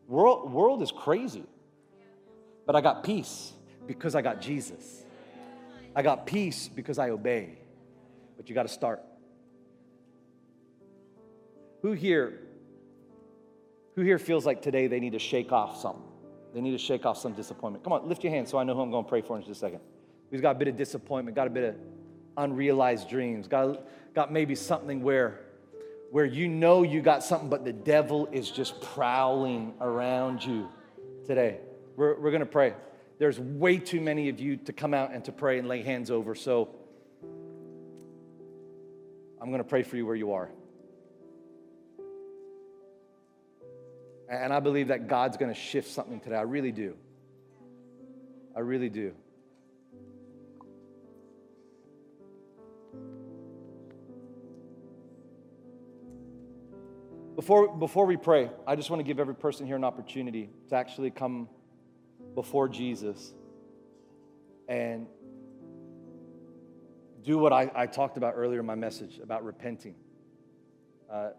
World, 0.07 0.51
world 0.51 0.81
is 0.81 0.91
crazy. 0.91 1.45
But 2.65 2.75
I 2.75 2.81
got 2.81 3.03
peace 3.03 3.53
because 3.87 4.15
I 4.15 4.21
got 4.21 4.41
Jesus. 4.41 5.04
I 5.95 6.01
got 6.01 6.25
peace 6.25 6.67
because 6.67 6.99
I 6.99 7.09
obey. 7.09 7.57
But 8.37 8.49
you 8.49 8.55
got 8.55 8.63
to 8.63 8.69
start. 8.69 9.01
Who 11.81 11.93
here 11.93 12.41
who 13.95 14.01
here 14.01 14.19
feels 14.19 14.45
like 14.45 14.61
today 14.61 14.87
they 14.87 14.99
need 14.99 15.13
to 15.13 15.19
shake 15.19 15.51
off 15.51 15.79
something? 15.79 16.03
They 16.53 16.61
need 16.61 16.71
to 16.71 16.77
shake 16.77 17.05
off 17.05 17.17
some 17.17 17.33
disappointment. 17.33 17.83
Come 17.83 17.93
on, 17.93 18.07
lift 18.07 18.23
your 18.23 18.33
hand 18.33 18.47
so 18.47 18.57
I 18.57 18.63
know 18.63 18.75
who 18.75 18.81
I'm 18.81 18.91
going 18.91 19.05
to 19.05 19.09
pray 19.09 19.21
for 19.21 19.37
in 19.37 19.43
just 19.43 19.51
a 19.51 19.55
second. 19.55 19.79
Who's 20.31 20.41
got 20.41 20.55
a 20.55 20.59
bit 20.59 20.67
of 20.67 20.77
disappointment, 20.77 21.35
got 21.35 21.47
a 21.47 21.49
bit 21.49 21.63
of 21.63 21.75
unrealized 22.37 23.09
dreams, 23.09 23.47
got, 23.47 23.85
got 24.13 24.31
maybe 24.31 24.55
something 24.55 25.01
where, 25.01 25.39
where 26.11 26.25
you 26.25 26.47
know 26.47 26.83
you 26.83 27.01
got 27.01 27.23
something, 27.23 27.49
but 27.49 27.63
the 27.63 27.73
devil 27.73 28.27
is 28.31 28.51
just 28.51 28.81
prowling 28.81 29.73
around 29.79 30.43
you 30.43 30.67
today. 31.25 31.59
We're, 31.95 32.19
we're 32.19 32.31
going 32.31 32.41
to 32.41 32.45
pray. 32.45 32.73
There's 33.17 33.39
way 33.39 33.77
too 33.77 34.01
many 34.01 34.29
of 34.29 34.39
you 34.39 34.57
to 34.57 34.73
come 34.73 34.93
out 34.93 35.13
and 35.13 35.23
to 35.25 35.31
pray 35.31 35.57
and 35.57 35.67
lay 35.67 35.81
hands 35.83 36.11
over, 36.11 36.35
so 36.35 36.69
I'm 39.41 39.49
going 39.49 39.63
to 39.63 39.67
pray 39.67 39.83
for 39.83 39.95
you 39.95 40.05
where 40.05 40.15
you 40.15 40.33
are. 40.33 40.49
And 44.29 44.51
I 44.51 44.59
believe 44.59 44.87
that 44.87 45.07
God's 45.07 45.37
going 45.37 45.53
to 45.53 45.59
shift 45.59 45.89
something 45.89 46.19
today. 46.19 46.35
I 46.35 46.41
really 46.41 46.71
do. 46.71 46.95
I 48.55 48.59
really 48.61 48.89
do. 48.89 49.13
Before, 57.35 57.67
before 57.67 58.05
we 58.05 58.17
pray, 58.17 58.49
I 58.65 58.75
just 58.75 58.89
want 58.89 59.01
to 59.01 59.03
give 59.03 59.19
every 59.19 59.35
person 59.35 59.67
here 59.67 59.75
an 59.75 59.83
opportunity 59.83 60.49
to 60.69 60.75
actually 60.75 61.11
come 61.11 61.49
before 62.35 62.67
Jesus 62.67 63.33
and 64.67 65.07
do 67.23 67.37
what 67.37 67.51
I, 67.51 67.71
I 67.73 67.87
talked 67.87 68.17
about 68.17 68.33
earlier 68.35 68.59
in 68.59 68.65
my 68.65 68.75
message 68.75 69.19
about 69.19 69.43
repenting. 69.43 69.95
Uh, 71.11 71.29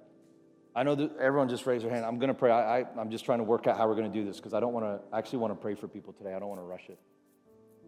I 0.75 0.83
know 0.83 0.95
that 0.95 1.17
everyone 1.19 1.49
just 1.49 1.65
raised 1.65 1.85
their 1.85 1.93
hand. 1.93 2.05
I'm 2.05 2.19
going 2.19 2.29
to 2.29 2.35
pray. 2.35 2.51
I, 2.51 2.81
I, 2.81 3.01
am 3.01 3.11
just 3.11 3.25
trying 3.25 3.39
to 3.39 3.45
work 3.45 3.67
out 3.67 3.79
how 3.79 3.89
we're 3.89 3.95
going 3.95 4.13
to 4.13 4.19
do 4.19 4.27
this 4.27 4.37
because 4.37 4.53
I 4.53 4.61
don't 4.61 4.73
want 4.73 4.85
to, 4.85 5.17
actually 5.17 5.39
want 5.39 5.53
to 5.53 5.55
pray 5.55 5.75
for 5.75 5.89
people 5.89 6.13
today. 6.13 6.35
I 6.35 6.39
don't 6.39 6.49
want 6.49 6.61
to 6.61 6.67
rush 6.67 6.89
it. 6.89 6.99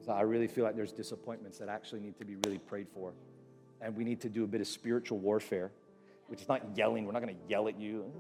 So 0.07 0.13
I 0.13 0.23
really 0.23 0.47
feel 0.47 0.65
like 0.65 0.77
there's 0.77 0.93
disappointments 0.93 1.59
that 1.59 1.69
actually 1.69 2.01
need 2.01 2.19
to 2.19 2.25
be 2.25 2.37
really 2.47 2.59
prayed 2.59 2.87
for. 2.95 3.13
And 3.81 3.97
we 3.97 4.05
need 4.05 4.21
to 4.23 4.29
do 4.29 4.45
a 4.45 4.47
bit 4.47 4.61
of 4.61 4.67
spiritual 4.67 5.19
warfare, 5.19 5.71
which 6.29 6.41
is 6.41 6.49
not 6.49 6.63
yelling. 6.77 7.05
We're 7.05 7.13
not 7.13 7.23
going 7.23 7.35
to 7.35 7.41
yell 7.49 7.69
at 7.69 7.79
you. 7.79 8.11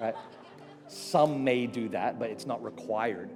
Right? 0.00 0.14
Some 0.88 1.44
may 1.44 1.66
do 1.66 1.88
that, 1.90 2.18
but 2.18 2.30
it's 2.30 2.46
not 2.46 2.62
required. 2.62 3.30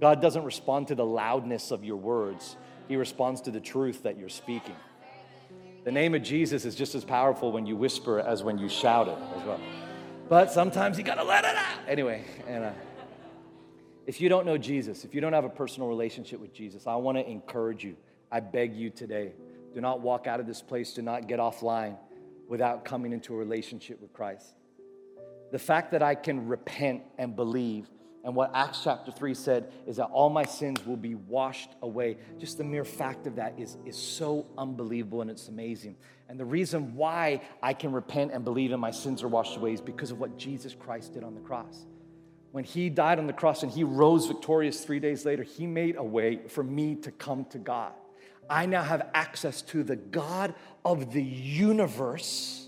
God 0.00 0.20
doesn't 0.20 0.44
respond 0.44 0.88
to 0.88 0.94
the 0.94 1.06
loudness 1.06 1.70
of 1.70 1.84
your 1.84 1.96
words, 1.96 2.56
He 2.88 2.96
responds 2.96 3.40
to 3.42 3.50
the 3.50 3.60
truth 3.60 4.02
that 4.02 4.18
you're 4.18 4.28
speaking. 4.28 4.76
The 5.84 5.92
name 5.92 6.14
of 6.14 6.22
Jesus 6.22 6.64
is 6.64 6.74
just 6.74 6.96
as 6.96 7.04
powerful 7.04 7.52
when 7.52 7.64
you 7.64 7.76
whisper 7.76 8.18
as 8.18 8.42
when 8.42 8.58
you 8.58 8.68
shout 8.68 9.06
it 9.06 9.18
as 9.36 9.44
well. 9.44 9.60
But 10.28 10.50
sometimes 10.50 10.98
you 10.98 11.04
gotta 11.04 11.22
let 11.22 11.44
it 11.44 11.54
out. 11.54 11.78
Anyway, 11.86 12.24
and 12.48 12.64
uh, 12.64 12.72
if 14.04 14.20
you 14.20 14.28
don't 14.28 14.44
know 14.44 14.58
Jesus, 14.58 15.04
if 15.04 15.14
you 15.14 15.20
don't 15.20 15.32
have 15.32 15.44
a 15.44 15.48
personal 15.48 15.88
relationship 15.88 16.40
with 16.40 16.52
Jesus, 16.52 16.88
I 16.88 16.96
wanna 16.96 17.20
encourage 17.20 17.84
you. 17.84 17.96
I 18.32 18.40
beg 18.40 18.74
you 18.74 18.90
today, 18.90 19.32
do 19.72 19.80
not 19.80 20.00
walk 20.00 20.26
out 20.26 20.40
of 20.40 20.46
this 20.48 20.60
place, 20.60 20.92
do 20.92 21.02
not 21.02 21.28
get 21.28 21.38
offline 21.38 21.96
without 22.48 22.84
coming 22.84 23.12
into 23.12 23.32
a 23.34 23.36
relationship 23.36 24.00
with 24.00 24.12
Christ. 24.12 24.56
The 25.52 25.58
fact 25.58 25.92
that 25.92 26.02
I 26.02 26.14
can 26.14 26.48
repent 26.48 27.02
and 27.18 27.36
believe 27.36 27.88
and 28.26 28.34
what 28.34 28.50
Acts 28.54 28.80
chapter 28.82 29.12
3 29.12 29.34
said 29.34 29.72
is 29.86 29.98
that 29.98 30.06
all 30.06 30.28
my 30.28 30.44
sins 30.44 30.84
will 30.84 30.96
be 30.96 31.14
washed 31.14 31.70
away. 31.80 32.16
Just 32.40 32.58
the 32.58 32.64
mere 32.64 32.84
fact 32.84 33.28
of 33.28 33.36
that 33.36 33.54
is, 33.56 33.76
is 33.86 33.96
so 33.96 34.48
unbelievable 34.58 35.20
and 35.22 35.30
it's 35.30 35.46
amazing. 35.46 35.94
And 36.28 36.38
the 36.38 36.44
reason 36.44 36.96
why 36.96 37.42
I 37.62 37.72
can 37.72 37.92
repent 37.92 38.32
and 38.32 38.44
believe 38.44 38.72
and 38.72 38.80
my 38.80 38.90
sins 38.90 39.22
are 39.22 39.28
washed 39.28 39.56
away 39.56 39.74
is 39.74 39.80
because 39.80 40.10
of 40.10 40.18
what 40.18 40.36
Jesus 40.36 40.74
Christ 40.74 41.14
did 41.14 41.22
on 41.22 41.36
the 41.36 41.40
cross. 41.40 41.86
When 42.50 42.64
he 42.64 42.90
died 42.90 43.20
on 43.20 43.28
the 43.28 43.32
cross 43.32 43.62
and 43.62 43.70
he 43.70 43.84
rose 43.84 44.26
victorious 44.26 44.84
three 44.84 44.98
days 44.98 45.24
later, 45.24 45.44
he 45.44 45.68
made 45.68 45.94
a 45.94 46.02
way 46.02 46.40
for 46.48 46.64
me 46.64 46.96
to 46.96 47.12
come 47.12 47.44
to 47.50 47.58
God. 47.58 47.92
I 48.50 48.66
now 48.66 48.82
have 48.82 49.08
access 49.14 49.62
to 49.62 49.84
the 49.84 49.94
God 49.94 50.52
of 50.84 51.12
the 51.12 51.22
universe 51.22 52.65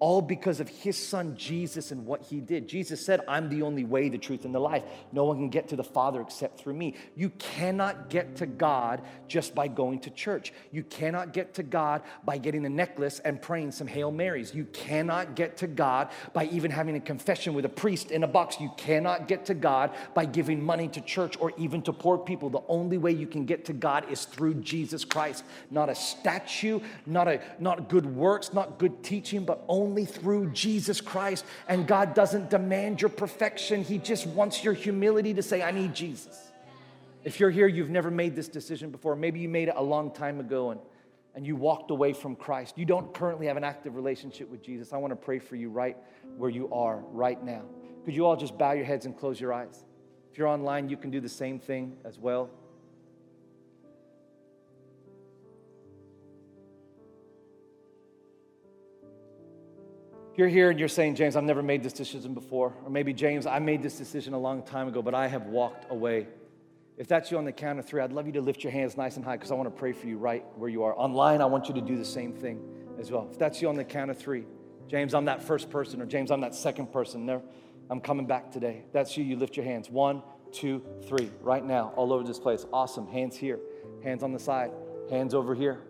all 0.00 0.22
because 0.22 0.60
of 0.60 0.68
his 0.68 0.96
son 0.96 1.36
Jesus 1.36 1.90
and 1.90 2.06
what 2.06 2.22
he 2.22 2.40
did. 2.40 2.68
Jesus 2.68 3.04
said, 3.04 3.20
I'm 3.28 3.48
the 3.48 3.62
only 3.62 3.84
way, 3.84 4.08
the 4.08 4.18
truth, 4.18 4.44
and 4.44 4.54
the 4.54 4.60
life. 4.60 4.82
No 5.12 5.24
one 5.24 5.36
can 5.36 5.48
get 5.48 5.68
to 5.68 5.76
the 5.76 5.84
Father 5.84 6.20
except 6.20 6.60
through 6.60 6.74
me. 6.74 6.94
You 7.16 7.30
cannot 7.30 8.10
get 8.10 8.36
to 8.36 8.46
God 8.46 9.02
just 9.26 9.54
by 9.54 9.68
going 9.68 10.00
to 10.00 10.10
church. 10.10 10.52
You 10.72 10.82
cannot 10.84 11.32
get 11.32 11.54
to 11.54 11.62
God 11.62 12.02
by 12.24 12.38
getting 12.38 12.64
a 12.66 12.68
necklace 12.68 13.20
and 13.20 13.40
praying 13.40 13.72
some 13.72 13.86
Hail 13.86 14.10
Marys. 14.10 14.54
You 14.54 14.64
cannot 14.66 15.34
get 15.34 15.56
to 15.58 15.66
God 15.66 16.10
by 16.32 16.46
even 16.46 16.70
having 16.70 16.96
a 16.96 17.00
confession 17.00 17.54
with 17.54 17.64
a 17.64 17.68
priest 17.68 18.10
in 18.10 18.24
a 18.24 18.28
box. 18.28 18.60
You 18.60 18.70
cannot 18.76 19.28
get 19.28 19.46
to 19.46 19.54
God 19.54 19.90
by 20.14 20.24
giving 20.24 20.62
money 20.62 20.88
to 20.88 21.00
church 21.00 21.36
or 21.40 21.52
even 21.56 21.82
to 21.82 21.92
poor 21.92 22.18
people. 22.18 22.50
The 22.50 22.62
only 22.68 22.98
way 22.98 23.12
you 23.12 23.26
can 23.26 23.44
get 23.44 23.64
to 23.66 23.72
God 23.72 24.10
is 24.10 24.24
through 24.24 24.54
Jesus 24.54 25.04
Christ. 25.04 25.44
Not 25.70 25.88
a 25.88 25.94
statue, 25.94 26.80
not 27.06 27.28
a 27.28 27.40
not 27.58 27.88
good 27.88 28.06
works, 28.06 28.52
not 28.52 28.78
good 28.78 29.02
teaching, 29.02 29.44
but 29.44 29.64
only 29.68 29.87
only 29.88 30.04
through 30.04 30.50
Jesus 30.50 31.00
Christ. 31.00 31.46
And 31.66 31.86
God 31.86 32.12
doesn't 32.12 32.50
demand 32.50 33.00
your 33.00 33.08
perfection, 33.08 33.82
He 33.82 33.96
just 33.96 34.26
wants 34.26 34.62
your 34.62 34.74
humility 34.74 35.32
to 35.34 35.42
say, 35.42 35.62
I 35.62 35.70
need 35.70 35.94
Jesus. 35.94 36.52
If 37.24 37.40
you're 37.40 37.50
here, 37.50 37.66
you've 37.66 37.90
never 37.90 38.10
made 38.10 38.36
this 38.36 38.48
decision 38.48 38.90
before, 38.90 39.16
maybe 39.16 39.40
you 39.40 39.48
made 39.48 39.68
it 39.68 39.74
a 39.76 39.82
long 39.82 40.12
time 40.12 40.40
ago 40.40 40.70
and, 40.70 40.80
and 41.34 41.46
you 41.46 41.56
walked 41.56 41.90
away 41.90 42.12
from 42.12 42.36
Christ. 42.36 42.76
You 42.76 42.84
don't 42.84 43.12
currently 43.14 43.46
have 43.46 43.56
an 43.56 43.64
active 43.64 43.96
relationship 43.96 44.50
with 44.50 44.62
Jesus. 44.62 44.92
I 44.92 44.98
want 44.98 45.12
to 45.12 45.16
pray 45.16 45.38
for 45.38 45.56
you 45.56 45.70
right 45.70 45.96
where 46.36 46.50
you 46.50 46.72
are 46.72 46.98
right 47.10 47.42
now. 47.42 47.62
Could 48.04 48.14
you 48.14 48.26
all 48.26 48.36
just 48.36 48.58
bow 48.58 48.72
your 48.72 48.84
heads 48.84 49.06
and 49.06 49.16
close 49.16 49.40
your 49.40 49.52
eyes? 49.52 49.84
If 50.30 50.38
you're 50.38 50.48
online, 50.48 50.88
you 50.90 50.98
can 50.98 51.10
do 51.10 51.20
the 51.20 51.28
same 51.28 51.58
thing 51.58 51.96
as 52.04 52.18
well. 52.18 52.50
You're 60.38 60.48
here 60.48 60.70
and 60.70 60.78
you're 60.78 60.88
saying, 60.88 61.16
James, 61.16 61.34
I've 61.34 61.42
never 61.42 61.64
made 61.64 61.82
this 61.82 61.92
decision 61.92 62.32
before, 62.32 62.72
or 62.84 62.90
maybe, 62.90 63.12
James, 63.12 63.44
I 63.44 63.58
made 63.58 63.82
this 63.82 63.98
decision 63.98 64.34
a 64.34 64.38
long 64.38 64.62
time 64.62 64.86
ago, 64.86 65.02
but 65.02 65.12
I 65.12 65.26
have 65.26 65.46
walked 65.46 65.90
away. 65.90 66.28
If 66.96 67.08
that's 67.08 67.32
you 67.32 67.38
on 67.38 67.44
the 67.44 67.50
count 67.50 67.80
of 67.80 67.86
three, 67.86 68.00
I'd 68.00 68.12
love 68.12 68.26
you 68.26 68.32
to 68.34 68.40
lift 68.40 68.62
your 68.62 68.70
hands 68.70 68.96
nice 68.96 69.16
and 69.16 69.24
high 69.24 69.36
because 69.36 69.50
I 69.50 69.54
want 69.54 69.66
to 69.66 69.76
pray 69.76 69.92
for 69.92 70.06
you 70.06 70.16
right 70.16 70.44
where 70.54 70.70
you 70.70 70.84
are. 70.84 70.96
Online, 70.96 71.40
I 71.40 71.46
want 71.46 71.68
you 71.68 71.74
to 71.74 71.80
do 71.80 71.96
the 71.96 72.04
same 72.04 72.32
thing 72.32 72.60
as 73.00 73.10
well. 73.10 73.28
If 73.32 73.38
that's 73.38 73.60
you 73.60 73.68
on 73.68 73.74
the 73.74 73.82
count 73.82 74.12
of 74.12 74.18
three, 74.18 74.44
James, 74.86 75.12
I'm 75.12 75.24
that 75.24 75.42
first 75.42 75.70
person, 75.70 76.00
or 76.00 76.06
James, 76.06 76.30
I'm 76.30 76.40
that 76.42 76.54
second 76.54 76.92
person. 76.92 77.26
There, 77.26 77.42
I'm 77.90 78.00
coming 78.00 78.26
back 78.26 78.52
today. 78.52 78.84
If 78.86 78.92
that's 78.92 79.16
you, 79.16 79.24
you 79.24 79.34
lift 79.34 79.56
your 79.56 79.66
hands. 79.66 79.90
One, 79.90 80.22
two, 80.52 80.84
three, 81.08 81.30
right 81.40 81.64
now, 81.64 81.92
all 81.96 82.12
over 82.12 82.22
this 82.22 82.38
place. 82.38 82.64
Awesome. 82.72 83.08
Hands 83.08 83.36
here, 83.36 83.58
hands 84.04 84.22
on 84.22 84.32
the 84.32 84.38
side, 84.38 84.70
hands 85.10 85.34
over 85.34 85.56
here. 85.56 85.80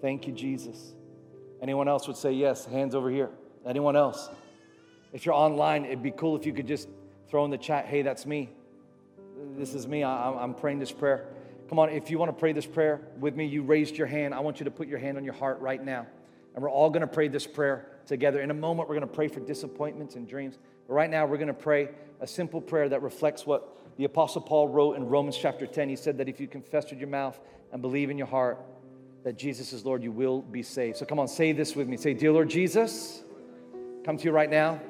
Thank 0.00 0.28
you, 0.28 0.32
Jesus. 0.32 0.94
Anyone 1.60 1.88
else 1.88 2.06
would 2.06 2.16
say 2.16 2.30
yes, 2.30 2.64
hands 2.64 2.94
over 2.94 3.10
here. 3.10 3.30
Anyone 3.66 3.96
else? 3.96 4.30
If 5.12 5.26
you're 5.26 5.34
online, 5.34 5.84
it'd 5.84 6.02
be 6.02 6.12
cool 6.12 6.36
if 6.36 6.46
you 6.46 6.52
could 6.52 6.66
just 6.66 6.88
throw 7.28 7.44
in 7.44 7.50
the 7.50 7.58
chat, 7.58 7.86
hey, 7.86 8.02
that's 8.02 8.24
me. 8.26 8.50
This 9.56 9.74
is 9.74 9.86
me. 9.86 10.04
I'm 10.04 10.54
praying 10.54 10.78
this 10.78 10.92
prayer. 10.92 11.26
Come 11.68 11.78
on, 11.78 11.90
if 11.90 12.10
you 12.10 12.18
want 12.18 12.28
to 12.28 12.38
pray 12.38 12.52
this 12.52 12.66
prayer 12.66 13.00
with 13.18 13.34
me, 13.34 13.44
you 13.44 13.62
raised 13.62 13.96
your 13.96 14.06
hand. 14.06 14.34
I 14.34 14.40
want 14.40 14.60
you 14.60 14.64
to 14.64 14.70
put 14.70 14.86
your 14.86 14.98
hand 14.98 15.16
on 15.16 15.24
your 15.24 15.34
heart 15.34 15.60
right 15.60 15.84
now. 15.84 16.06
And 16.54 16.62
we're 16.62 16.70
all 16.70 16.90
going 16.90 17.00
to 17.00 17.06
pray 17.06 17.28
this 17.28 17.46
prayer 17.46 17.86
together. 18.06 18.40
In 18.40 18.50
a 18.50 18.54
moment, 18.54 18.88
we're 18.88 18.94
going 18.94 19.08
to 19.08 19.14
pray 19.14 19.28
for 19.28 19.40
disappointments 19.40 20.14
and 20.14 20.28
dreams. 20.28 20.58
But 20.86 20.94
right 20.94 21.10
now, 21.10 21.26
we're 21.26 21.36
going 21.36 21.48
to 21.48 21.54
pray 21.54 21.88
a 22.20 22.26
simple 22.26 22.60
prayer 22.60 22.88
that 22.88 23.02
reflects 23.02 23.44
what 23.44 23.76
the 23.96 24.04
Apostle 24.04 24.42
Paul 24.42 24.68
wrote 24.68 24.96
in 24.96 25.08
Romans 25.08 25.36
chapter 25.36 25.66
10. 25.66 25.88
He 25.88 25.96
said 25.96 26.18
that 26.18 26.28
if 26.28 26.40
you 26.40 26.46
confess 26.46 26.88
with 26.90 27.00
your 27.00 27.08
mouth 27.08 27.38
and 27.72 27.82
believe 27.82 28.10
in 28.10 28.16
your 28.16 28.28
heart 28.28 28.58
that 29.24 29.36
Jesus 29.36 29.72
is 29.72 29.84
Lord, 29.84 30.04
you 30.04 30.12
will 30.12 30.40
be 30.40 30.62
saved. 30.62 30.98
So 30.98 31.04
come 31.04 31.18
on, 31.18 31.26
say 31.26 31.50
this 31.52 31.74
with 31.74 31.88
me. 31.88 31.96
Say, 31.96 32.14
Dear 32.14 32.30
Lord 32.30 32.48
Jesus, 32.48 33.24
come 34.06 34.16
to 34.16 34.24
you 34.24 34.30
right 34.30 34.48
now. 34.48 34.80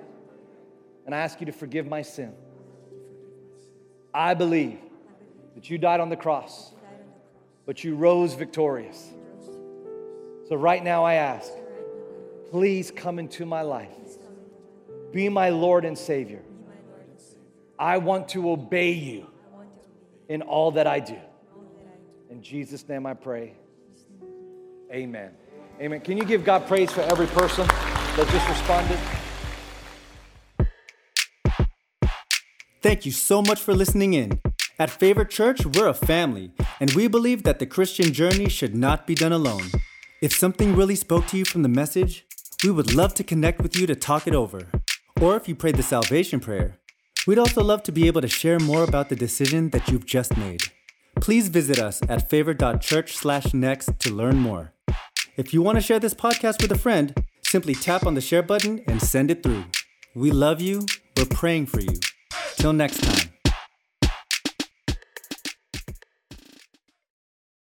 and 1.07 1.15
I 1.15 1.19
ask 1.21 1.41
you 1.41 1.47
to 1.47 1.53
forgive 1.53 1.87
my 1.87 2.03
sin. 2.03 2.35
I 4.13 4.35
believe 4.35 4.79
that 5.55 5.71
you 5.71 5.79
died 5.79 6.01
on 6.01 6.11
the 6.11 6.17
cross, 6.17 6.73
but 7.65 7.83
you 7.83 7.95
rose 7.95 8.35
victorious. 8.35 9.11
So 10.49 10.57
right 10.57 10.85
now 10.85 11.05
I 11.05 11.15
ask, 11.15 11.51
please 12.51 12.91
come 12.91 13.19
into 13.19 13.47
my 13.47 13.63
life. 13.63 13.89
Be 15.13 15.31
my 15.31 15.49
Lord 15.49 15.87
and 15.87 15.97
Savior. 15.97 16.43
I 17.79 17.99
want 17.99 18.29
to 18.31 18.51
obey 18.51 18.93
you 18.93 19.29
in 20.29 20.43
all 20.43 20.73
that 20.73 20.87
I 20.87 21.01
do. 21.01 21.19
In 22.29 22.43
Jesus' 22.43 22.87
name 22.87 23.07
I 23.07 23.15
pray. 23.15 23.55
Amen. 24.93 25.31
Amen. 25.81 26.01
Can 26.01 26.19
you 26.19 26.25
give 26.25 26.45
God 26.45 26.67
praise 26.67 26.91
for 26.93 27.01
every 27.01 27.27
person 27.29 27.67
that 28.17 28.29
just 28.29 28.49
responded? 28.49 28.99
Thank 32.83 33.05
you 33.05 33.13
so 33.13 33.43
much 33.43 33.61
for 33.61 33.75
listening 33.75 34.15
in. 34.15 34.41
At 34.79 34.91
Favor 34.91 35.25
Church, 35.25 35.65
we're 35.67 35.89
a 35.89 35.95
family, 35.95 36.53
and 36.79 36.93
we 36.93 37.09
believe 37.09 37.43
that 37.43 37.59
the 37.59 37.67
Christian 37.67 38.13
journey 38.13 38.49
should 38.49 38.75
not 38.77 39.07
be 39.07 39.15
done 39.15 39.33
alone. 39.33 39.71
If 40.23 40.33
something 40.33 40.77
really 40.77 40.97
spoke 40.97 41.27
to 41.29 41.37
you 41.37 41.45
from 41.45 41.63
the 41.63 41.69
message, 41.69 42.25
we 42.63 42.71
would 42.71 42.95
love 42.95 43.13
to 43.15 43.25
connect 43.25 43.61
with 43.61 43.77
you 43.77 43.87
to 43.87 43.95
talk 43.95 44.27
it 44.27 44.35
over. 44.35 44.69
Or 45.21 45.37
if 45.37 45.49
you 45.49 45.55
prayed 45.55 45.77
the 45.77 45.83
salvation 45.83 46.41
prayer, 46.41 46.79
we'd 47.27 47.39
also 47.39 47.63
love 47.63 47.83
to 47.85 47.93
be 47.93 48.07
able 48.07 48.21
to 48.21 48.29
share 48.29 48.59
more 48.59 48.85
about 48.85 49.09
the 49.09 49.17
decision 49.17 49.71
that 49.71 49.89
you've 49.89 50.07
just 50.07 50.37
made. 50.37 50.63
Please 51.21 51.49
visit 51.49 51.79
us 51.79 52.01
at 52.09 52.31
favor.church/next 52.31 53.99
to 53.99 54.11
learn 54.11 54.37
more. 54.37 54.73
If 55.37 55.53
you 55.53 55.61
want 55.61 55.77
to 55.77 55.83
share 55.83 55.99
this 55.99 56.15
podcast 56.15 56.63
with 56.63 56.71
a 56.73 56.79
friend, 56.79 57.15
simply 57.57 57.75
tap 57.75 58.05
on 58.05 58.13
the 58.13 58.21
share 58.21 58.43
button 58.43 58.83
and 58.87 59.01
send 59.01 59.31
it 59.31 59.43
through. 59.43 59.65
We 60.15 60.31
love 60.31 60.61
you. 60.61 60.85
We're 61.17 61.25
praying 61.25 61.69
for 61.69 61.81
you. 61.81 61.99
Till 62.59 62.75
next 62.75 63.03
time. 63.03 63.36